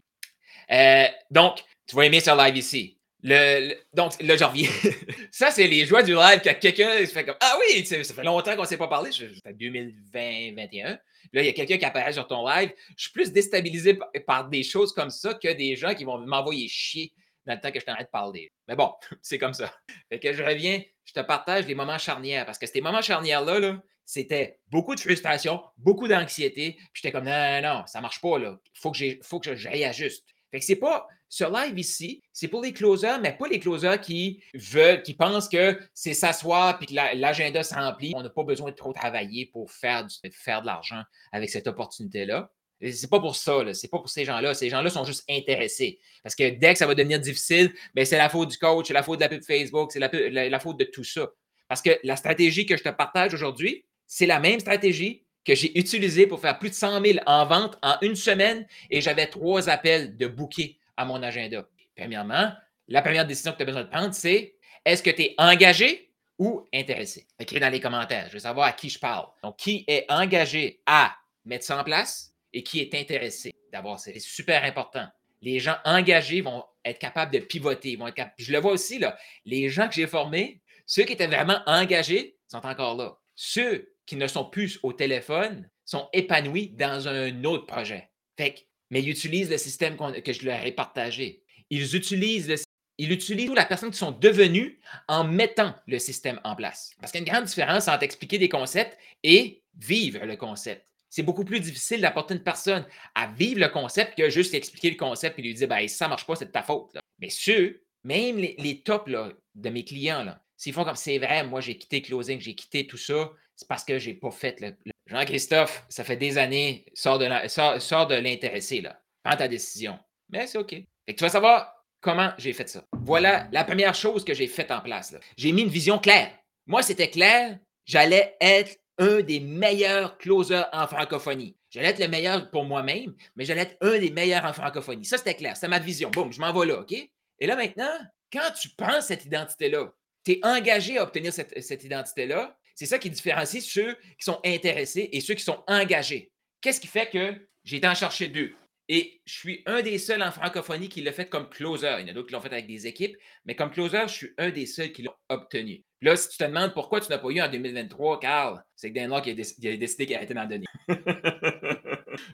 Euh, 0.72 1.08
donc, 1.32 1.64
tu 1.90 1.96
vas 1.96 2.06
aimer 2.06 2.20
ce 2.20 2.32
live 2.46 2.56
ici. 2.58 2.96
Le, 3.22 3.70
le- 3.70 3.76
donc, 3.94 4.14
là, 4.22 4.38
je 4.38 4.44
reviens. 4.46 4.70
ça, 5.32 5.52
c'est 5.52 5.68
les 5.68 5.86
joies 5.86 6.04
du 6.04 6.14
live 6.14 6.40
quand 6.42 6.58
quelqu'un 6.58 7.00
se 7.06 7.12
fait 7.12 7.26
comme 7.26 7.36
Ah 7.42 7.58
oui, 7.60 7.86
ça 7.86 8.02
fait 8.04 8.24
longtemps 8.24 8.56
qu'on 8.56 8.62
ne 8.62 8.68
s'est 8.68 8.78
pas 8.78 8.88
parlé. 8.88 9.12
Je- 9.12 9.26
Ça 9.34 9.42
fait 9.44 9.54
2020-2021. 9.54 10.98
Là, 11.34 11.42
il 11.42 11.46
y 11.46 11.50
a 11.50 11.54
quelqu'un 11.54 11.78
qui 11.78 11.86
apparaît 11.86 12.14
sur 12.14 12.28
ton 12.28 12.48
live. 12.48 12.72
Je 12.98 13.04
suis 13.04 13.12
plus 13.12 13.32
déstabilisé 13.32 14.00
par, 14.26 14.48
des 14.50 14.64
choses 14.64 14.94
comme 14.94 15.10
ça 15.10 15.34
que 15.34 15.52
des 15.52 15.76
gens 15.76 15.94
qui 15.94 16.04
vont 16.06 16.18
m'envoyer 16.20 16.68
chier 16.68 17.12
dans 17.46 17.54
le 17.56 17.60
temps 17.60 17.72
que 17.72 17.80
je 17.80 17.86
t'arrête 17.86 18.08
de 18.08 18.12
parler. 18.12 18.52
Mais 18.68 18.76
bon, 18.76 18.94
c'est 19.22 19.38
comme 19.38 19.54
ça. 19.54 19.74
Fait 20.10 20.20
que 20.20 20.34
je 20.34 20.42
reviens, 20.44 20.82
je 21.06 21.14
te 21.14 21.20
partage 21.20 21.66
les 21.68 21.76
moments 21.76 21.98
charnières 21.98 22.46
parce 22.46 22.58
que 22.58 22.68
ces 22.68 22.82
moments 22.82 23.02
charnières-là, 23.02 23.60
là, 23.60 23.82
c'était 24.06 24.60
beaucoup 24.70 24.96
de 24.96 25.00
frustration, 25.00 25.62
beaucoup 25.78 26.08
d'anxiété. 26.08 26.74
Puis 26.94 27.02
j'étais 27.04 27.12
comme, 27.12 27.26
non, 27.26 27.62
non, 27.62 27.80
non, 27.80 27.84
ça 27.86 28.02
marche 28.02 28.22
pas. 28.22 28.38
Il 28.40 28.58
faut 28.74 28.92
que, 28.92 28.98
j'ai- 28.98 29.20
faut 29.24 29.40
que 29.40 29.56
je 29.56 29.68
réajuste. 29.70 30.26
Fait 30.52 30.60
que 30.60 30.66
c'est 30.66 30.76
pas, 30.76 31.08
ce 31.28 31.44
live 31.44 31.78
ici, 31.78 32.24
c'est 32.34 32.48
pour 32.48 32.64
les 32.64 32.74
closers, 32.74 33.20
mais 33.22 33.38
pas 33.38 33.48
les 33.48 33.60
closers 33.60 34.02
qui 34.02 34.42
veulent, 34.54 35.04
qui 35.04 35.14
pensent 35.14 35.48
que 35.48 35.80
c'est 35.94 36.16
s'asseoir 36.16 36.78
puis 36.80 36.88
que 36.88 36.96
la- 36.96 37.14
l'agenda 37.14 37.64
se 37.64 37.76
remplit. 37.76 38.14
On 38.16 38.24
n'a 38.24 38.30
pas 38.30 38.44
besoin 38.44 38.72
de 38.72 38.76
trop 38.76 38.94
travailler 38.94 39.46
pour 39.46 39.72
faire, 39.72 40.06
de 40.06 40.66
l'argent 40.66 41.04
avec 41.32 41.50
cette 41.50 41.68
opportunité-là. 41.68 42.52
C'est 42.82 43.10
pas 43.10 43.20
pour 43.20 43.36
ça, 43.36 43.62
c'est 43.74 43.90
pas 43.90 44.00
pour 44.00 44.10
ces 44.10 44.24
gens-là. 44.24 44.54
Ces 44.54 44.70
gens-là 44.70 44.90
sont 44.90 45.04
juste 45.04 45.26
intéressés. 45.30 46.00
Parce 46.24 46.34
que 46.34 46.50
dès 46.50 46.74
que 46.74 46.80
ça 46.80 46.88
va 46.88 46.96
devenir 46.96 47.20
difficile, 47.20 47.74
ben, 47.94 48.06
c'est 48.06 48.18
la 48.18 48.30
faute 48.30 48.50
du 48.50 48.58
coach, 48.58 48.88
c'est 48.88 48.94
la 48.94 49.04
faute 49.04 49.20
de 49.20 49.26
la 49.26 49.30
pub 49.30 49.44
Facebook, 49.44 49.92
c'est 49.92 50.00
la, 50.00 50.60
faute 50.60 50.78
de 50.78 50.86
tout 50.86 51.04
ça. 51.04 51.30
Parce 51.68 51.82
que 51.82 52.00
la 52.04 52.16
stratégie 52.16 52.66
que 52.66 52.78
je 52.78 52.84
te 52.84 52.90
partage 52.90 53.34
aujourd'hui, 53.34 53.86
c'est 54.08 54.26
la 54.26 54.40
même 54.40 54.62
stratégie 54.62 55.26
que 55.50 55.56
j'ai 55.56 55.80
utilisée 55.80 56.28
pour 56.28 56.40
faire 56.40 56.60
plus 56.60 56.70
de 56.70 56.76
100 56.76 57.04
000 57.04 57.20
en 57.26 57.44
vente 57.48 57.80
en 57.82 57.96
une 58.04 58.16
semaine 58.16 58.68
et 58.92 59.02
j'avais 59.02 59.26
trois 59.26 59.68
appels 59.68 60.16
de 60.16 60.28
bouquets 60.28 60.78
à 60.96 61.06
mon 61.06 61.24
agenda. 61.24 61.68
Premièrement, 61.96 62.52
la 62.88 63.02
première 63.02 63.26
décision 63.26 63.54
que 63.54 63.58
tu 63.58 63.64
as 63.64 63.66
besoin 63.66 63.84
de 63.84 63.90
prendre, 63.90 64.14
c'est 64.14 64.54
est-ce 64.86 65.02
que 65.02 65.10
tu 65.10 65.24
es 65.24 65.36
engagé 65.40 66.12
ou 66.38 66.68
intéressé? 66.72 67.26
Écris 67.40 67.60
dans 67.60 67.70
les 67.70 67.80
commentaires. 67.80 68.28
Je 68.28 68.34
veux 68.34 68.40
savoir 68.40 68.68
à 68.68 68.74
qui 68.74 68.92
je 68.92 69.00
parle. 69.00 69.26
Donc, 69.42 69.58
qui 69.58 69.86
est 69.88 70.06
engagé 70.10 70.82
à 70.86 71.16
mettre 71.46 71.66
ça 71.66 71.80
en 71.80 71.84
place 71.84 72.32
et 72.54 72.62
qui 72.62 72.80
est 72.80 72.94
intéressé 72.94 73.52
d'avoir 73.74 74.00
C'est 74.00 74.20
super 74.20 74.64
important. 74.64 75.08
Les 75.42 75.60
gens 75.60 75.78
engagés 75.84 76.42
vont 76.42 76.64
être 76.86 77.00
capables 77.00 77.34
de 77.34 77.40
pivoter. 77.40 77.96
Vont 77.96 78.08
être 78.08 78.22
Je 78.38 78.52
le 78.52 78.60
vois 78.60 78.74
aussi, 78.74 79.00
là, 79.00 79.18
les 79.46 79.68
gens 79.70 79.88
que 79.88 79.96
j'ai 79.96 80.06
formés, 80.06 80.62
ceux 80.86 81.06
qui 81.06 81.14
étaient 81.14 81.26
vraiment 81.26 81.60
engagés 81.66 82.38
sont 82.48 82.64
encore 82.68 82.96
là. 82.96 83.18
Ceux 83.34 83.94
qui 84.10 84.16
ne 84.16 84.26
sont 84.26 84.46
plus 84.46 84.80
au 84.82 84.92
téléphone 84.92 85.70
sont 85.86 86.10
épanouis 86.14 86.70
dans 86.70 87.08
un 87.08 87.44
autre 87.44 87.68
projet. 87.68 88.10
Fait 88.38 88.68
mais 88.90 89.04
ils 89.04 89.10
utilisent 89.10 89.52
le 89.52 89.60
système 89.60 89.96
que 89.96 90.34
je 90.34 90.46
leur 90.46 90.66
ai 90.66 90.72
partagé. 90.72 91.44
Ils 91.70 91.96
utilisent 91.96 92.50
le 92.50 92.56
ils 92.98 93.12
utilisent 93.12 93.54
la 93.54 93.66
personne 93.66 93.92
qui 93.92 94.00
sont 94.00 94.12
devenus 94.12 94.78
en 95.08 95.24
mettant 95.24 95.76
le 95.88 96.00
système 96.00 96.42
en 96.44 96.56
place. 96.56 96.92
Parce 97.00 97.12
qu'il 97.12 97.22
y 97.22 97.24
a 97.24 97.26
une 97.28 97.32
grande 97.32 97.46
différence 97.46 97.88
entre 97.88 98.04
expliquer 98.04 98.40
des 98.40 98.50
concepts 98.50 98.98
et 99.24 99.62
vivre 99.78 100.26
le 100.26 100.36
concept. 100.36 100.86
C'est 101.10 101.24
beaucoup 101.24 101.46
plus 101.46 101.60
difficile 101.60 102.02
d'apporter 102.02 102.34
une 102.34 102.44
personne 102.44 102.86
à 103.14 103.28
vivre 103.28 103.62
le 103.62 103.70
concept 103.70 104.18
que 104.18 104.30
juste 104.32 104.56
expliquer 104.56 104.90
le 104.90 104.98
concept 104.98 105.38
et 105.38 105.44
lui 105.44 105.54
dire 105.54 105.68
ben, 105.68 105.88
ça 105.88 106.06
ne 106.06 106.10
marche 106.10 106.26
pas, 106.26 106.36
c'est 106.36 106.46
de 106.46 106.52
ta 106.52 106.64
faute. 106.64 106.98
Mais 107.20 107.30
ceux, 107.30 107.84
même 108.04 108.38
les, 108.38 108.82
tops 108.82 109.12
de 109.56 109.70
mes 109.70 109.86
clients, 109.86 110.36
s'ils 110.58 110.74
font 110.74 110.84
comme 110.84 110.96
c'est 110.96 111.20
vrai, 111.20 111.46
moi 111.46 111.62
j'ai 111.62 111.78
quitté 111.78 112.02
closing, 112.02 112.42
j'ai 112.42 112.56
quitté 112.56 112.88
tout 112.88 112.98
ça, 112.98 113.32
c'est 113.60 113.68
parce 113.68 113.84
que 113.84 114.00
je 114.00 114.10
n'ai 114.10 114.16
pas 114.16 114.32
fait 114.32 114.58
le. 114.62 114.74
Jean-Christophe, 115.08 115.84
ça 115.90 116.06
fait 116.06 116.16
des 116.16 116.38
années, 116.38 116.86
sors 116.94 117.18
de 117.20 118.16
l'intéressé, 118.16 118.80
là. 118.80 119.02
Prends 119.22 119.36
ta 119.36 119.50
décision. 119.50 120.00
Mais 120.30 120.48
c'est 120.48 120.58
OK. 120.58 120.72
Et 120.72 121.16
tu 121.16 121.22
vas 121.22 121.30
savoir 121.30 121.74
comment 122.00 122.32
j'ai 122.38 122.54
fait 122.54 122.70
ça. 122.70 122.86
Voilà 122.94 123.50
la 123.52 123.66
première 123.66 123.94
chose 123.94 124.24
que 124.24 124.34
j'ai 124.34 124.48
faite 124.48 124.72
en 124.72 124.80
place. 124.80 125.14
J'ai 125.36 125.52
mis 125.52 125.64
une 125.64 125.70
vision 125.70 126.00
claire. 126.00 126.32
Moi, 126.68 126.84
c'était 126.84 127.10
clair, 127.10 127.60
j'allais 127.86 128.38
être 128.40 128.78
un 128.98 129.20
des 129.20 129.42
meilleurs 129.42 130.18
closers 130.20 130.70
en 130.72 130.88
francophonie. 130.88 131.58
J'allais 131.70 131.90
être 131.90 132.00
le 132.00 132.08
meilleur 132.08 132.50
pour 132.52 132.64
moi-même, 132.64 133.14
mais 133.36 133.44
j'allais 133.44 133.64
être 133.64 133.78
un 133.82 134.00
des 134.00 134.12
meilleurs 134.12 134.46
en 134.46 134.54
francophonie. 134.54 135.04
Ça, 135.04 135.18
c'était 135.18 135.36
clair. 135.36 135.58
C'est 135.58 135.68
ma 135.68 135.80
vision. 135.80 136.12
Boum, 136.12 136.32
je 136.32 136.40
m'en 136.40 136.58
vais 136.58 136.66
là, 136.66 136.80
OK? 136.80 136.94
Et 136.94 137.46
là, 137.46 137.58
maintenant, 137.58 137.92
quand 138.32 138.52
tu 138.58 138.70
prends 138.70 139.02
cette 139.02 139.26
identité-là, 139.26 139.92
tu 140.24 140.32
es 140.32 140.40
engagé 140.44 140.98
à 140.98 141.04
obtenir 141.04 141.34
cette, 141.34 141.62
cette 141.62 141.84
identité-là, 141.84 142.56
c'est 142.80 142.86
ça 142.86 142.98
qui 142.98 143.10
différencie 143.10 143.62
ceux 143.62 143.96
qui 144.18 144.24
sont 144.24 144.40
intéressés 144.46 145.10
et 145.12 145.20
ceux 145.20 145.34
qui 145.34 145.44
sont 145.44 145.62
engagés. 145.68 146.32
Qu'est-ce 146.62 146.80
qui 146.80 146.88
fait 146.88 147.10
que 147.10 147.36
j'ai 147.66 147.76
été 147.76 147.88
en 147.90 147.94
chercher 147.94 148.30
deux? 148.30 148.54
Et 148.88 149.20
je 149.26 149.34
suis 149.34 149.64
un 149.66 149.82
des 149.82 149.98
seuls 149.98 150.24
en 150.24 150.32
francophonie 150.32 150.88
qui 150.88 151.02
l'a 151.02 151.12
fait 151.12 151.28
comme 151.28 151.50
closer. 151.50 151.98
Il 152.00 152.04
y 152.04 152.06
en 152.06 152.12
a 152.12 152.14
d'autres 152.14 152.28
qui 152.28 152.34
l'ont 152.36 152.40
fait 152.40 152.54
avec 152.54 152.68
des 152.68 152.88
équipes, 152.88 153.18
mais 153.44 153.54
comme 153.54 153.70
closer, 153.70 154.04
je 154.04 154.14
suis 154.14 154.30
un 154.38 154.50
des 154.52 154.66
seuls 154.66 154.94
qui 154.94 155.02
l'ont 155.02 155.14
obtenu. 155.28 155.84
Là, 156.02 156.16
si 156.16 156.30
tu 156.30 156.38
te 156.38 156.46
demandes 156.46 156.74
pourquoi 156.74 157.02
tu 157.02 157.10
n'as 157.10 157.18
pas 157.18 157.28
eu 157.28 157.42
en 157.42 157.50
2023, 157.50 158.22
Carl, 158.22 158.64
c'est 158.78 158.92
que 158.92 158.96
Dan 158.96 159.10
Locke 159.10 159.28
a, 159.28 159.34
décidé 159.34 160.06
qu'il 160.06 160.16
arrêtait 160.16 160.34
d'en 160.34 160.46
donner. 160.46 160.66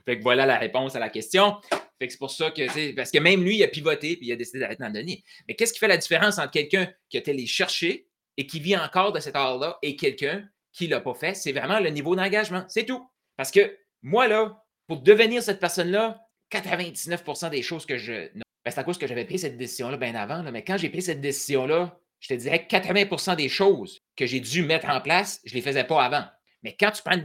fait 0.04 0.18
que 0.18 0.22
voilà 0.22 0.46
la 0.46 0.58
réponse 0.58 0.94
à 0.94 1.00
la 1.00 1.08
question. 1.08 1.56
Fait 1.98 2.06
que 2.06 2.12
c'est 2.12 2.20
pour 2.20 2.30
ça 2.30 2.52
que, 2.52 2.94
parce 2.94 3.10
que 3.10 3.18
même 3.18 3.42
lui, 3.42 3.56
il 3.56 3.64
a 3.64 3.68
pivoté 3.68 4.12
et 4.12 4.18
il 4.20 4.30
a 4.30 4.36
décidé 4.36 4.60
d'arrêter 4.60 4.84
d'en 4.84 4.92
donner. 4.92 5.24
Mais 5.48 5.56
qu'est-ce 5.56 5.72
qui 5.72 5.80
fait 5.80 5.88
la 5.88 5.96
différence 5.96 6.38
entre 6.38 6.52
quelqu'un 6.52 6.88
qui 7.08 7.16
a 7.16 7.20
été 7.20 7.32
les 7.32 7.46
chercher 7.46 8.06
et 8.36 8.46
qui 8.46 8.60
vit 8.60 8.76
encore 8.76 9.12
de 9.12 9.20
cet 9.20 9.36
art-là 9.36 9.78
et 9.82 9.96
quelqu'un 9.96 10.44
qui 10.72 10.86
ne 10.86 10.92
l'a 10.92 11.00
pas 11.00 11.14
fait? 11.14 11.34
C'est 11.34 11.52
vraiment 11.52 11.80
le 11.80 11.90
niveau 11.90 12.16
d'engagement. 12.16 12.64
C'est 12.68 12.84
tout. 12.84 13.08
Parce 13.36 13.50
que 13.50 13.78
moi, 14.02 14.28
là, 14.28 14.62
pour 14.86 15.00
devenir 15.00 15.42
cette 15.42 15.60
personne-là, 15.60 16.20
99% 16.52 17.50
des 17.50 17.62
choses 17.62 17.86
que 17.86 17.98
je. 17.98 18.30
Ben, 18.34 18.70
c'est 18.70 18.78
à 18.78 18.84
cause 18.84 18.98
que 18.98 19.06
j'avais 19.06 19.24
pris 19.24 19.38
cette 19.38 19.56
décision-là 19.56 19.96
bien 19.96 20.14
avant, 20.14 20.42
mais 20.50 20.64
quand 20.64 20.76
j'ai 20.76 20.88
pris 20.88 21.02
cette 21.02 21.20
décision-là, 21.20 21.98
je 22.20 22.28
te 22.28 22.34
dirais 22.34 22.66
que 22.66 22.74
80% 22.74 23.36
des 23.36 23.48
choses 23.48 24.00
que 24.16 24.26
j'ai 24.26 24.40
dû 24.40 24.62
mettre 24.62 24.88
en 24.88 25.00
place, 25.00 25.40
je 25.44 25.52
ne 25.52 25.56
les 25.56 25.62
faisais 25.62 25.84
pas 25.84 26.02
avant. 26.02 26.24
Mais 26.62 26.76
quand 26.78 26.90
tu 26.90 27.02
prends 27.02 27.16
une, 27.16 27.24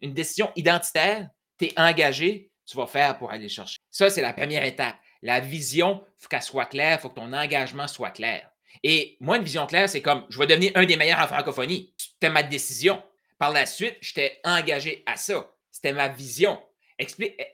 une 0.00 0.14
décision 0.14 0.50
identitaire, 0.56 1.28
tu 1.58 1.66
es 1.66 1.78
engagé, 1.78 2.50
tu 2.66 2.76
vas 2.76 2.86
faire 2.86 3.18
pour 3.18 3.30
aller 3.30 3.48
chercher. 3.48 3.76
Ça, 3.90 4.10
c'est 4.10 4.22
la 4.22 4.32
première 4.32 4.64
étape. 4.64 4.96
La 5.22 5.40
vision, 5.40 6.02
il 6.04 6.22
faut 6.22 6.28
qu'elle 6.28 6.42
soit 6.42 6.66
claire, 6.66 6.98
il 6.98 7.02
faut 7.02 7.10
que 7.10 7.14
ton 7.14 7.32
engagement 7.32 7.86
soit 7.86 8.10
clair. 8.10 8.50
Et 8.82 9.16
moi, 9.20 9.36
une 9.36 9.44
vision 9.44 9.66
claire, 9.66 9.88
c'est 9.88 10.02
comme 10.02 10.24
je 10.28 10.38
vais 10.38 10.46
devenir 10.46 10.72
un 10.74 10.84
des 10.84 10.96
meilleurs 10.96 11.20
en 11.20 11.26
francophonie. 11.26 11.92
C'était 11.96 12.30
ma 12.30 12.42
décision. 12.42 13.02
Par 13.38 13.50
la 13.52 13.66
suite, 13.66 13.96
j'étais 14.00 14.40
engagé 14.44 15.02
à 15.06 15.16
ça. 15.16 15.50
C'était 15.70 15.92
ma 15.92 16.08
vision. 16.08 16.60
Eh, 16.98 17.06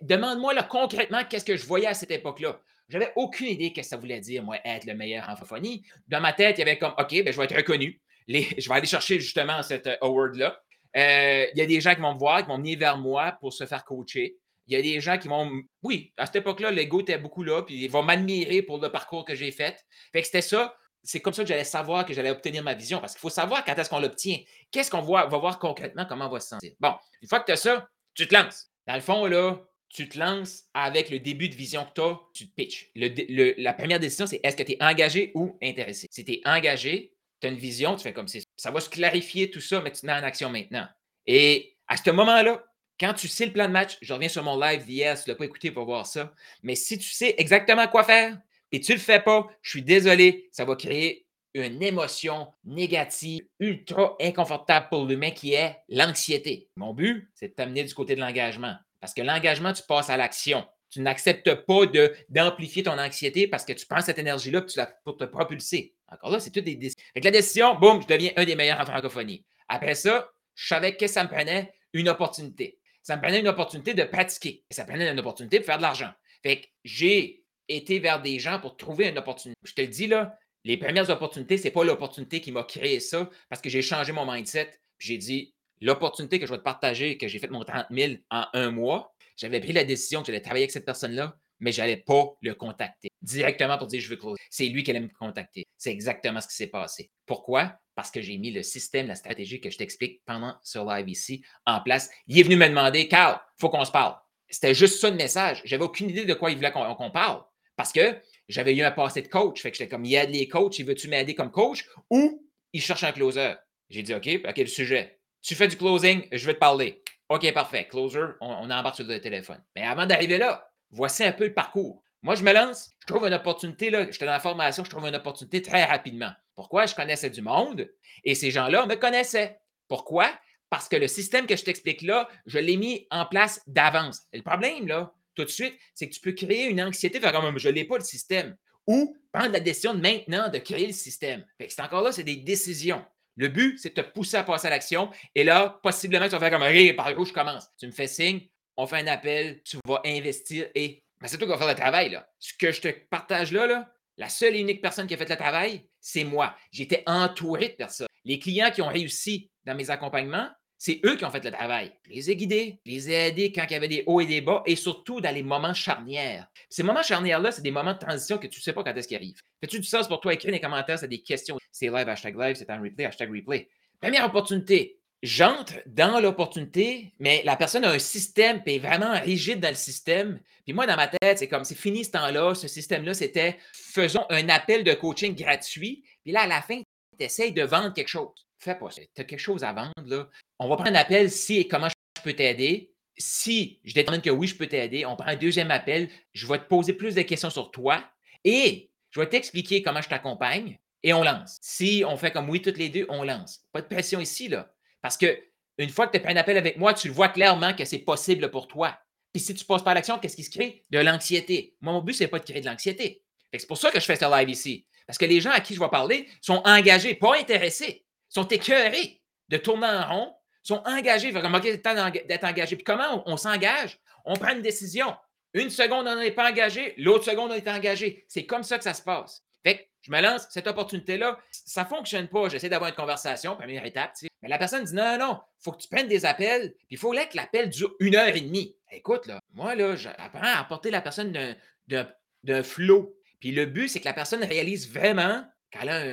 demande-moi 0.03 0.55
concrètement 0.65 1.25
qu'est-ce 1.25 1.45
que 1.45 1.57
je 1.57 1.67
voyais 1.67 1.87
à 1.87 1.95
cette 1.95 2.11
époque-là. 2.11 2.61
J'avais 2.89 3.13
aucune 3.17 3.47
idée 3.47 3.69
ce 3.75 3.81
que 3.81 3.87
ça 3.87 3.97
voulait 3.97 4.21
dire, 4.21 4.43
moi, 4.43 4.59
être 4.65 4.85
le 4.85 4.95
meilleur 4.95 5.23
en 5.29 5.37
francophonie. 5.37 5.85
Dans 6.09 6.21
ma 6.21 6.33
tête, 6.33 6.59
il 6.59 6.61
y 6.61 6.63
avait 6.63 6.79
comme, 6.79 6.93
OK, 6.99 7.11
ben, 7.11 7.33
je 7.33 7.37
vais 7.39 7.45
être 7.45 7.57
reconnu. 7.57 8.01
je 8.29 8.69
vais 8.69 8.75
aller 8.75 8.87
chercher 8.87 9.19
justement 9.21 9.63
cet 9.63 9.87
euh, 9.87 9.97
award-là. 10.01 10.61
Euh, 10.97 11.47
il 11.53 11.59
y 11.59 11.63
a 11.63 11.67
des 11.67 11.81
gens 11.81 11.95
qui 11.95 12.01
vont 12.01 12.15
me 12.15 12.19
voir, 12.19 12.43
qui 12.43 12.49
vont 12.49 12.59
venir 12.59 12.79
vers 12.79 12.99
moi 12.99 13.37
pour 13.41 13.53
se 13.53 13.65
faire 13.65 13.85
coacher. 13.85 14.37
Il 14.67 14.75
y 14.75 14.77
a 14.77 14.83
des 14.83 15.01
gens 15.01 15.19
qui 15.19 15.29
vont. 15.29 15.51
Oui, 15.83 16.13
à 16.17 16.27
cette 16.27 16.37
époque-là, 16.37 16.71
l'ego 16.71 17.01
était 17.01 17.19
beaucoup 17.19 17.43
là, 17.43 17.63
puis 17.63 17.85
ils 17.85 17.91
vont 17.91 18.03
m'admirer 18.03 18.63
pour 18.63 18.79
le 18.79 18.91
parcours 18.91 19.25
que 19.25 19.35
j'ai 19.35 19.51
fait. 19.51 19.85
Fait 20.13 20.21
que 20.21 20.27
c'était 20.27 20.43
ça. 20.43 20.75
C'est 21.03 21.21
comme 21.21 21.33
ça 21.33 21.43
que 21.43 21.49
j'allais 21.49 21.65
savoir 21.65 22.05
que 22.05 22.13
j'allais 22.13 22.31
obtenir 22.31 22.63
ma 22.63 22.75
vision, 22.75 23.01
parce 23.01 23.13
qu'il 23.13 23.21
faut 23.21 23.31
savoir 23.31 23.65
quand 23.65 23.75
est-ce 23.75 23.89
qu'on 23.89 24.01
l'obtient. 24.01 24.39
Qu'est-ce 24.71 24.91
qu'on 24.91 25.01
va 25.01 25.27
voir 25.27 25.59
concrètement, 25.59 26.05
comment 26.07 26.27
on 26.27 26.31
va 26.31 26.41
se 26.41 26.49
sentir. 26.49 26.73
Bon, 26.79 26.95
une 27.23 27.29
fois 27.29 27.41
que 27.41 27.47
tu 27.47 27.53
as 27.53 27.57
ça, 27.57 27.89
tu 28.15 28.29
te 28.29 28.35
lances. 28.35 28.71
Dans 28.87 28.95
le 28.95 29.01
fond, 29.01 29.27
là, 29.27 29.59
tu 29.89 30.09
te 30.09 30.19
lances 30.19 30.65
avec 30.73 31.11
le 31.11 31.19
début 31.19 31.49
de 31.49 31.55
vision 31.55 31.85
que 31.85 31.93
tu 31.95 32.01
as, 32.01 32.19
tu 32.35 32.49
te 32.49 32.55
pitches. 32.55 32.91
la 32.95 33.73
première 33.73 33.99
décision, 33.99 34.27
c'est 34.27 34.41
est-ce 34.43 34.57
que 34.57 34.63
tu 34.63 34.73
es 34.73 34.83
engagé 34.83 35.33
ou 35.35 35.59
intéressé? 35.63 36.07
Si 36.11 36.25
tu 36.25 36.33
es 36.33 36.41
engagé, 36.45 37.13
tu 37.41 37.47
as 37.47 37.51
une 37.51 37.59
vision, 37.59 37.97
tu 37.97 38.03
fais 38.03 38.13
comme 38.13 38.29
si 38.29 38.43
ça 38.57 38.71
va 38.71 38.81
se 38.81 38.89
clarifier 38.89 39.51
tout 39.51 39.61
ça, 39.61 39.81
mais 39.81 39.91
tu 39.91 40.07
es 40.07 40.11
en 40.11 40.23
action 40.23 40.51
maintenant. 40.51 40.87
Et 41.27 41.77
à 41.89 41.97
ce 41.97 42.11
moment-là, 42.11 42.65
quand 43.01 43.15
tu 43.15 43.29
sais 43.29 43.47
le 43.47 43.53
plan 43.53 43.67
de 43.67 43.73
match, 43.73 43.97
je 44.03 44.13
reviens 44.13 44.29
sur 44.29 44.45
mon 44.45 44.59
live 44.61 44.85
d'hier, 44.85 45.17
si 45.17 45.25
tu 45.25 45.31
ne 45.31 45.35
l'as 45.35 45.39
pas 45.39 45.45
écouté 45.47 45.71
pour 45.71 45.87
voir 45.87 46.07
ça, 46.07 46.33
mais 46.63 46.75
si 46.75 46.99
tu 46.99 47.09
sais 47.09 47.35
exactement 47.39 47.89
quoi 47.89 48.05
faire 48.05 48.39
et 48.73 48.81
tu 48.81 48.93
ne 48.93 48.97
le 48.97 49.03
fais 49.03 49.21
pas, 49.21 49.49
je 49.63 49.71
suis 49.71 49.83
désolé, 49.83 50.49
ça 50.53 50.65
va 50.65 50.77
créer 50.77 51.27
une 51.55 51.83
émotion 51.83 52.53
négative, 52.65 53.43
ultra 53.59 54.17
inconfortable 54.21 54.87
pour 54.89 55.05
l'humain 55.07 55.31
qui 55.31 55.55
est 55.55 55.77
l'anxiété. 55.89 56.69
Mon 56.77 56.95
but, 56.95 57.29
c'est 57.35 57.49
de 57.49 57.55
t'amener 57.55 57.85
du 57.85 57.95
côté 57.95 58.15
de 58.15 58.21
l'engagement. 58.21 58.75
Parce 59.01 59.15
que 59.15 59.23
l'engagement, 59.23 59.73
tu 59.73 59.83
passes 59.89 60.11
à 60.11 60.17
l'action. 60.17 60.67
Tu 60.91 61.01
n'acceptes 61.01 61.55
pas 61.67 61.87
d'amplifier 62.29 62.83
ton 62.83 62.99
anxiété 62.99 63.49
parce 63.49 63.65
que 63.65 63.73
tu 63.73 63.87
prends 63.87 64.01
cette 64.01 64.19
énergie-là 64.19 64.63
pour 65.05 65.17
te 65.17 65.25
propulser. 65.25 65.95
Encore 66.09 66.31
là, 66.31 66.41
c'est 66.41 66.51
tout 66.51 66.61
des 66.61 66.75
décisions. 66.75 67.03
Avec 67.15 67.25
la 67.25 67.31
décision, 67.31 67.75
boum, 67.77 68.03
je 68.03 68.07
deviens 68.07 68.33
un 68.37 68.45
des 68.45 68.57
meilleurs 68.57 68.81
en 68.81 68.87
francophonie. 68.87 69.45
Après 69.69 69.95
ça, 69.95 70.29
je 70.55 70.67
savais 70.67 70.97
que 70.97 71.07
ça 71.07 71.23
me 71.25 71.29
prenait 71.29 71.73
une 71.93 72.09
opportunité. 72.09 72.81
Ça 73.03 73.17
me 73.17 73.23
prenait 73.23 73.41
une 73.41 73.49
opportunité 73.49 73.95
de 73.95 74.03
pratiquer. 74.05 74.65
ça 74.71 74.83
me 74.83 74.89
prenait 74.89 75.11
une 75.11 75.21
opportunité 75.21 75.61
de 75.61 75.65
faire 75.65 75.79
de 75.79 75.83
l'argent. 75.83 76.11
Fait 76.43 76.61
que 76.61 76.67
j'ai 76.85 77.40
été 77.77 77.99
vers 77.99 78.21
des 78.21 78.39
gens 78.39 78.61
pour 78.61 78.77
trouver 78.77 79.09
une 79.09 79.19
opportunité. 79.19 79.59
Je 79.65 79.73
te 79.73 79.81
le 79.81 79.89
dis 79.89 80.07
là, 80.07 80.37
les 80.65 80.77
premières 80.77 81.09
opportunités, 81.11 81.57
ce 81.57 81.65
n'est 81.65 81.71
pas 81.71 81.85
l'opportunité 81.85 82.41
qui 82.41 82.53
m'a 82.53 82.65
créé 82.65 83.01
ça 83.01 83.29
parce 83.49 83.63
que 83.63 83.71
j'ai 83.71 83.83
changé 83.83 84.13
mon 84.13 84.31
mindset. 84.31 84.71
J'ai 84.99 85.17
dit, 85.17 85.55
l'opportunité 85.81 86.39
que 86.39 86.47
je 86.47 86.53
vais 86.53 86.59
te 86.59 86.63
partager, 86.63 87.17
que 87.17 87.29
j'ai 87.29 87.39
fait 87.39 87.49
mon 87.49 87.65
30 87.65 87.87
000 87.91 88.15
en 88.31 88.45
un 88.53 88.71
mois, 88.71 89.15
j'avais 89.37 89.61
pris 89.61 89.73
la 89.73 89.85
décision 89.85 90.21
que 90.21 90.27
j'allais 90.27 90.43
travailler 90.43 90.65
avec 90.65 90.73
cette 90.73 90.85
personne-là, 90.85 91.35
mais 91.61 91.73
je 91.73 91.81
n'allais 91.81 91.97
pas 91.97 92.35
le 92.43 92.55
contacter 92.55 93.09
directement 93.23 93.79
pour 93.79 93.87
dire 93.87 94.01
je 94.01 94.09
veux 94.09 94.17
closer. 94.17 94.41
C'est 94.51 94.67
lui 94.67 94.83
qui 94.83 94.91
allait 94.91 95.01
me 95.01 95.09
contacter. 95.09 95.67
C'est 95.79 95.91
exactement 95.91 96.41
ce 96.41 96.49
qui 96.49 96.55
s'est 96.55 96.67
passé. 96.67 97.11
Pourquoi? 97.27 97.79
Parce 97.95 98.11
que 98.11 98.21
j'ai 98.21 98.37
mis 98.39 98.51
le 98.51 98.63
système, 98.63 99.07
la 99.07 99.15
stratégie 99.15 99.61
que 99.61 99.71
je 99.71 99.79
t'explique 99.79 100.23
pendant 100.27 100.57
ce 100.63 100.79
live 100.79 101.09
ici 101.09 101.43
en 101.67 101.81
place. 101.81 102.11
Il 102.27 102.39
est 102.39 102.43
venu 102.43 102.57
me 102.57 102.69
demander, 102.69 103.09
Carl, 103.09 103.41
il 103.59 103.61
faut 103.61 103.71
qu'on 103.71 103.85
se 103.85 103.93
parle. 103.93 104.15
C'était 104.49 104.75
juste 104.75 105.01
ça 105.01 105.11
le 105.11 105.17
message. 105.17 105.63
J'avais 105.65 105.85
aucune 105.85 106.11
idée 106.11 106.25
de 106.25 106.35
quoi 106.35 106.51
il 106.51 106.57
voulait 106.57 106.73
qu'on 106.73 107.11
parle. 107.11 107.43
Parce 107.81 107.93
que 107.93 108.21
j'avais 108.47 108.77
eu 108.77 108.83
un 108.83 108.91
passé 108.91 109.23
de 109.23 109.29
coach. 109.29 109.63
Fait 109.63 109.71
que 109.71 109.79
j'étais 109.79 109.89
comme, 109.89 110.05
il 110.05 110.11
y 110.11 110.19
a 110.19 110.27
des 110.27 110.47
coachs, 110.47 110.79
il 110.79 110.85
veut-tu 110.85 111.09
m'aider 111.09 111.35
comme 111.35 111.51
coach? 111.51 111.87
Ou 112.11 112.47
il 112.75 112.83
cherche 112.83 113.05
un 113.05 113.13
closer? 113.13 113.55
J'ai 113.89 114.03
dit, 114.03 114.15
OK, 114.15 114.29
à 114.45 114.53
quel 114.53 114.69
sujet? 114.69 115.19
Tu 115.41 115.55
fais 115.55 115.67
du 115.67 115.79
closing, 115.79 116.29
je 116.31 116.45
vais 116.45 116.53
te 116.53 116.59
parler. 116.59 117.03
OK, 117.31 117.51
parfait. 117.55 117.89
Closer, 117.89 118.35
on, 118.43 118.51
on 118.51 118.65
embarque 118.65 118.97
sur 118.97 119.07
le 119.07 119.19
téléphone. 119.19 119.65
Mais 119.75 119.81
avant 119.81 120.05
d'arriver 120.05 120.37
là, 120.37 120.71
voici 120.91 121.25
un 121.25 121.33
peu 121.33 121.47
le 121.47 121.55
parcours. 121.55 122.03
Moi, 122.21 122.35
je 122.35 122.43
me 122.43 122.53
lance, 122.53 122.91
je 123.01 123.07
trouve 123.07 123.27
une 123.27 123.33
opportunité, 123.33 123.89
là, 123.89 124.05
j'étais 124.11 124.27
dans 124.27 124.33
la 124.33 124.41
formation, 124.41 124.85
je 124.85 124.91
trouve 124.91 125.07
une 125.07 125.17
opportunité 125.17 125.63
très 125.63 125.85
rapidement. 125.85 126.33
Pourquoi? 126.55 126.85
Je 126.85 126.95
connaissais 126.95 127.31
du 127.31 127.41
monde 127.41 127.91
et 128.25 128.35
ces 128.35 128.51
gens-là 128.51 128.85
me 128.85 128.97
connaissaient. 128.97 129.59
Pourquoi? 129.89 130.31
parce 130.71 130.89
que 130.89 130.97
le 130.97 131.09
système 131.09 131.47
que 131.47 131.57
je 131.57 131.65
t'explique 131.65 132.01
là, 132.01 132.29
je 132.47 132.59
l'ai 132.59 132.77
mis 132.77 133.07
en 133.11 133.27
place 133.27 133.61
d'avance. 133.67 134.23
Le 134.33 134.41
problème, 134.43 134.87
là, 134.87 135.13
tout 135.43 135.49
de 135.49 135.53
suite, 135.53 135.75
c'est 135.95 136.09
que 136.09 136.15
tu 136.15 136.21
peux 136.21 136.33
créer 136.33 136.67
une 136.67 136.81
anxiété, 136.81 137.21
faire 137.21 137.33
comme 137.33 137.59
je 137.59 137.69
n'ai 137.69 137.85
pas 137.85 137.99
le 137.99 138.05
système. 138.05 138.57
Ou 138.87 139.17
prendre 139.33 139.53
la 139.53 139.61
décision 139.61 139.95
de 139.95 140.01
maintenant 140.01 140.49
de 140.49 140.59
créer 140.59 140.87
le 140.87 140.93
système. 140.93 141.45
C'est 141.61 141.81
encore 141.81 142.03
là, 142.03 142.13
c'est 142.13 142.25
des 142.25 142.37
décisions. 142.37 143.05
Le 143.37 143.49
but, 143.49 143.79
c'est 143.79 143.97
de 143.97 144.03
te 144.03 144.09
pousser 144.09 144.37
à 144.37 144.43
passer 144.43 144.67
à 144.67 144.71
l'action. 144.71 145.11
Et 145.35 145.45
là, 145.45 145.79
possiblement, 145.83 146.27
tu 146.27 146.33
vas 146.33 146.41
faire 146.41 146.51
comme 146.51 146.63
hey, 146.63 146.93
par 146.93 147.17
où 147.19 147.25
je 147.25 147.33
commence? 147.33 147.69
Tu 147.79 147.87
me 147.87 147.93
fais 147.93 148.09
signe, 148.09 148.41
on 148.77 148.87
fait 148.87 148.99
un 148.99 149.07
appel, 149.07 149.63
tu 149.63 149.79
vas 149.87 150.01
investir 150.05 150.69
et 150.75 151.03
ben, 151.21 151.29
c'est 151.29 151.37
toi 151.37 151.47
qui 151.47 151.53
vas 151.53 151.59
faire 151.59 151.69
le 151.69 151.75
travail. 151.75 152.11
Là. 152.11 152.27
Ce 152.39 152.55
que 152.55 152.73
je 152.73 152.81
te 152.81 152.89
partage 153.11 153.53
là, 153.53 153.67
là, 153.67 153.93
la 154.17 154.29
seule 154.29 154.57
et 154.57 154.61
unique 154.61 154.81
personne 154.81 155.07
qui 155.07 155.15
a 155.15 155.17
fait 155.17 155.29
le 155.29 155.37
travail, 155.37 155.87
c'est 156.01 156.25
moi. 156.25 156.57
J'étais 156.73 157.03
entouré 157.07 157.69
de 157.69 157.75
personnes. 157.75 158.09
Les 158.25 158.39
clients 158.39 158.71
qui 158.71 158.83
ont 158.83 158.89
réussi 158.89 159.51
dans 159.65 159.75
mes 159.75 159.91
accompagnements, 159.91 160.49
c'est 160.81 160.99
eux 161.05 161.15
qui 161.15 161.27
ont 161.27 161.31
fait 161.31 161.45
le 161.45 161.51
travail. 161.51 161.93
Je 162.09 162.15
les 162.15 162.31
ai 162.31 162.37
guidés, 162.37 162.81
je 162.87 162.91
les 162.91 163.11
ai 163.11 163.29
aidés 163.29 163.53
quand 163.53 163.65
il 163.69 163.73
y 163.73 163.77
avait 163.77 163.87
des 163.87 164.03
hauts 164.07 164.23
et 164.23 164.25
des 164.25 164.41
bas, 164.41 164.63
et 164.65 164.77
surtout 164.77 165.21
dans 165.21 165.33
les 165.33 165.43
moments 165.43 165.75
charnières. 165.75 166.51
Ces 166.71 166.83
moments 166.83 167.03
charnières-là, 167.03 167.53
c'est 167.53 167.61
des 167.61 167.71
moments 167.71 167.93
de 167.93 167.99
transition 167.99 168.39
que 168.39 168.47
tu 168.47 168.61
ne 168.61 168.63
sais 168.63 168.73
pas 168.73 168.83
quand 168.83 168.95
est-ce 168.95 169.07
qu'ils 169.07 169.19
arrivent. 169.19 169.43
Fais-tu 169.61 169.79
du 169.79 169.87
sens 169.87 170.09
pour 170.09 170.21
toi? 170.21 170.33
Écris 170.33 170.51
les 170.51 170.59
commentaires, 170.59 170.99
c'est 170.99 171.07
des 171.07 171.21
questions. 171.21 171.59
C'est 171.71 171.89
live, 171.89 172.09
hashtag 172.09 172.35
live, 172.35 172.57
c'est 172.57 172.71
un 172.71 172.81
replay, 172.81 173.05
hashtag 173.05 173.31
replay. 173.31 173.69
Première 174.01 174.25
opportunité. 174.25 174.99
J'entre 175.23 175.75
dans 175.85 176.19
l'opportunité, 176.19 177.13
mais 177.19 177.43
la 177.45 177.57
personne 177.57 177.85
a 177.85 177.91
un 177.91 177.99
système, 177.99 178.63
puis 178.63 178.77
est 178.77 178.79
vraiment 178.79 179.21
rigide 179.21 179.61
dans 179.61 179.69
le 179.69 179.75
système. 179.75 180.41
Puis 180.65 180.73
moi, 180.73 180.87
dans 180.87 180.97
ma 180.97 181.09
tête, 181.09 181.41
c'est 181.41 181.49
comme, 181.49 181.65
c'est 181.65 181.75
fini 181.75 182.07
ce 182.07 182.13
temps-là. 182.13 182.55
Ce 182.55 182.69
système-là, 182.69 183.13
c'était, 183.13 183.59
faisons 183.75 184.25
un 184.31 184.49
appel 184.49 184.83
de 184.83 184.95
coaching 184.95 185.35
gratuit. 185.35 186.05
Puis 186.23 186.33
là, 186.33 186.41
à 186.41 186.47
la 186.47 186.63
fin, 186.63 186.81
tu 187.19 187.25
essayes 187.27 187.53
de 187.53 187.65
vendre 187.65 187.93
quelque 187.93 188.09
chose. 188.09 188.47
Fais 188.61 188.75
pas 188.75 188.91
ça. 188.91 189.03
Tu 189.15 189.21
as 189.21 189.25
quelque 189.25 189.39
chose 189.39 189.65
à 189.65 189.73
vendre, 189.73 189.93
là 190.05 190.29
on 190.61 190.69
va 190.69 190.77
prendre 190.77 190.91
un 190.91 190.95
appel 190.95 191.31
si 191.31 191.57
et 191.57 191.67
comment 191.67 191.89
je 191.89 192.23
peux 192.23 192.35
t'aider. 192.35 192.93
Si 193.17 193.81
je 193.83 193.95
détermine 193.95 194.21
que 194.21 194.31
oui, 194.31 194.47
je 194.47 194.55
peux 194.55 194.67
t'aider, 194.67 195.07
on 195.07 195.17
prend 195.17 195.29
un 195.29 195.37
deuxième 195.37 195.71
appel. 195.71 196.11
Je 196.35 196.47
vais 196.47 196.59
te 196.59 196.65
poser 196.65 196.93
plus 196.93 197.15
de 197.15 197.23
questions 197.23 197.51
sur 197.51 197.71
toi 197.71 198.05
et 198.45 198.91
je 199.11 199.21
vais 199.21 199.29
t'expliquer 199.29 199.83
comment 199.83 200.03
je 200.03 200.09
t'accompagne 200.09 200.79
et 201.03 201.15
on 201.15 201.25
lance. 201.25 201.59
Si 201.63 202.05
on 202.07 202.17
fait 202.19 202.31
comme 202.31 202.49
oui, 202.51 202.61
toutes 202.61 202.77
les 202.77 202.91
deux, 202.91 203.07
on 203.09 203.25
lance. 203.25 203.61
Pas 203.73 203.81
de 203.81 203.87
pression 203.87 204.21
ici, 204.21 204.49
là. 204.49 204.71
Parce 205.01 205.17
que 205.17 205.43
une 205.79 205.89
fois 205.89 206.07
que 206.07 206.13
tu 206.13 206.19
as 206.19 206.21
pris 206.21 206.33
un 206.33 206.37
appel 206.37 206.59
avec 206.59 206.77
moi, 206.77 206.93
tu 206.93 207.09
le 207.09 207.15
vois 207.15 207.31
clairement 207.31 207.73
que 207.73 207.87
c'est 207.87 208.01
possible 208.01 208.51
pour 208.51 208.69
toi. 208.69 208.99
Puis 209.33 209.41
si 209.43 209.55
tu 209.55 209.65
passes 209.65 209.83
par 209.83 209.95
l'action, 209.95 210.19
qu'est-ce 210.19 210.37
qui 210.37 210.45
se 210.45 210.51
crée? 210.51 210.85
De 210.91 210.99
l'anxiété. 210.99 211.75
Moi, 211.81 211.95
mon 211.95 212.03
but, 212.03 212.13
c'est 212.13 212.29
pas 212.29 212.39
de 212.39 212.45
créer 212.45 212.61
de 212.61 212.67
l'anxiété. 212.67 213.23
C'est 213.55 213.67
pour 213.67 213.79
ça 213.79 213.91
que 213.91 213.99
je 213.99 214.05
fais 214.05 214.17
ce 214.17 214.31
live 214.31 214.51
ici. 214.51 214.87
Parce 215.07 215.17
que 215.17 215.25
les 215.25 215.41
gens 215.41 215.51
à 215.51 215.61
qui 215.61 215.75
je 215.75 215.81
vais 215.81 215.89
parler 215.89 216.29
sont 216.43 216.61
engagés, 216.67 217.15
pas 217.15 217.39
intéressés, 217.39 218.05
sont 218.31 218.49
écœurés 218.49 219.21
de 219.49 219.59
tourner 219.59 219.87
en 219.87 220.09
rond, 220.09 220.35
sont 220.63 220.83
engagés. 220.87 221.33
Fait 221.33 221.43
comme, 221.43 221.53
temps 221.53 222.11
d'être 222.11 222.45
engagé. 222.45 222.77
Puis 222.77 222.85
comment 222.85 223.23
on, 223.27 223.37
s'engage? 223.37 223.99
On 224.25 224.35
prend 224.35 224.53
une 224.53 224.63
décision. 224.63 225.15
Une 225.53 225.69
seconde, 225.69 226.07
on 226.07 226.17
n'est 226.17 226.31
pas 226.31 226.51
engagé. 226.51 226.95
L'autre 226.97 227.25
seconde, 227.25 227.51
on 227.51 227.55
est 227.55 227.69
engagé. 227.69 228.25
C'est 228.29 228.47
comme 228.47 228.63
ça 228.63 228.79
que 228.79 228.85
ça 228.85 228.95
se 228.95 229.03
passe. 229.03 229.45
Fait 229.63 229.77
que 229.77 229.83
je 230.03 230.13
me 230.13 230.21
lance, 230.23 230.47
cette 230.51 230.67
opportunité-là, 230.67 231.39
ça 231.51 231.83
ne 231.83 231.89
fonctionne 231.89 232.29
pas. 232.29 232.49
J'essaie 232.49 232.69
d'avoir 232.69 232.89
une 232.89 232.97
conversation, 232.97 233.57
première 233.57 233.85
étape. 233.85 234.13
Mais 234.43 234.49
la 234.49 234.59
personne 234.59 234.85
dit 234.85 234.95
non, 234.95 235.19
non, 235.19 235.41
il 235.59 235.65
faut 235.65 235.73
que 235.73 235.83
tu 235.83 235.89
prennes 235.89 236.09
des 236.09 236.25
appels. 236.25 236.73
Puis 236.73 236.87
il 236.93 236.99
faut 236.99 237.11
que 237.11 237.37
l'appel 237.37 237.69
dure 237.69 237.95
une 237.99 238.15
heure 238.15 238.35
et 238.35 238.41
demie. 238.41 238.77
Écoute, 238.93 239.27
là, 239.27 239.41
moi, 239.55 239.75
là, 239.75 239.97
j'apprends 239.97 240.41
à 240.43 240.61
apporter 240.61 240.91
la 240.91 241.01
personne 241.01 241.57
d'un 241.89 242.63
flot. 242.63 243.15
Puis 243.41 243.53
le 243.53 243.67
but, 243.67 243.89
c'est 243.89 244.01
que 244.01 244.05
la 244.05 244.15
personne 244.15 244.45
réalise 244.45 244.91
vraiment 244.91 245.45
qu'elle 245.71 245.89
a 245.89 246.05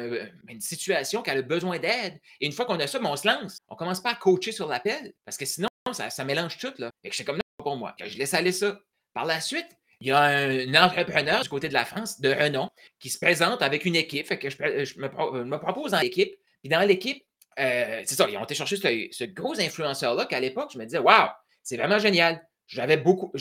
une 0.49 0.61
situation, 0.61 1.21
qu'elle 1.21 1.39
a 1.39 1.41
besoin 1.41 1.79
d'aide. 1.79 2.19
Et 2.39 2.45
une 2.45 2.51
fois 2.51 2.65
qu'on 2.65 2.79
a 2.79 2.87
ça, 2.87 2.99
ben, 2.99 3.09
on 3.09 3.15
se 3.15 3.27
lance. 3.27 3.57
On 3.67 3.75
commence 3.75 4.01
pas 4.01 4.11
à 4.11 4.15
coacher 4.15 4.51
sur 4.51 4.67
l'appel 4.67 5.13
parce 5.25 5.37
que 5.37 5.45
sinon, 5.45 5.67
ça, 5.91 6.23
mélange 6.23 6.57
tout. 6.57 6.73
Là. 6.77 6.91
Et 7.03 7.09
que 7.09 7.15
c'est 7.15 7.23
comme 7.23 7.37
non 7.37 7.41
pour 7.57 7.75
moi. 7.77 7.95
Je 8.03 8.17
laisse 8.17 8.33
aller 8.33 8.51
ça. 8.51 8.79
Par 9.13 9.25
la 9.25 9.41
suite, 9.41 9.67
il 9.99 10.07
y 10.07 10.11
a 10.11 10.19
un 10.19 10.75
entrepreneur 10.75 11.41
du 11.41 11.49
côté 11.49 11.69
de 11.69 11.73
la 11.73 11.85
France 11.85 12.21
de 12.21 12.29
renom 12.29 12.69
qui 12.99 13.09
se 13.09 13.17
présente 13.17 13.61
avec 13.61 13.85
une 13.85 13.95
équipe. 13.95 14.27
Fait 14.27 14.37
que 14.37 14.49
je, 14.49 14.57
euh, 14.61 14.85
me, 14.95 15.57
propose 15.57 15.91
dans 15.91 15.99
l'équipe. 15.99 16.35
Puis 16.61 16.69
dans 16.69 16.87
l'équipe, 16.87 17.23
euh, 17.59 18.03
c'est 18.05 18.15
ça, 18.15 18.29
ils 18.29 18.37
ont 18.37 18.43
été 18.43 18.53
chercher 18.53 18.77
ce, 18.77 19.23
gros 19.25 19.59
influenceur-là 19.59 20.25
qu'à 20.25 20.39
l'époque, 20.39 20.69
je 20.73 20.77
me 20.77 20.85
disais, 20.85 20.99
waouh, 20.99 21.29
c'est 21.63 21.77
vraiment 21.77 21.97
génial. 21.97 22.47
J'avais 22.67 22.97
beaucoup, 22.97 23.33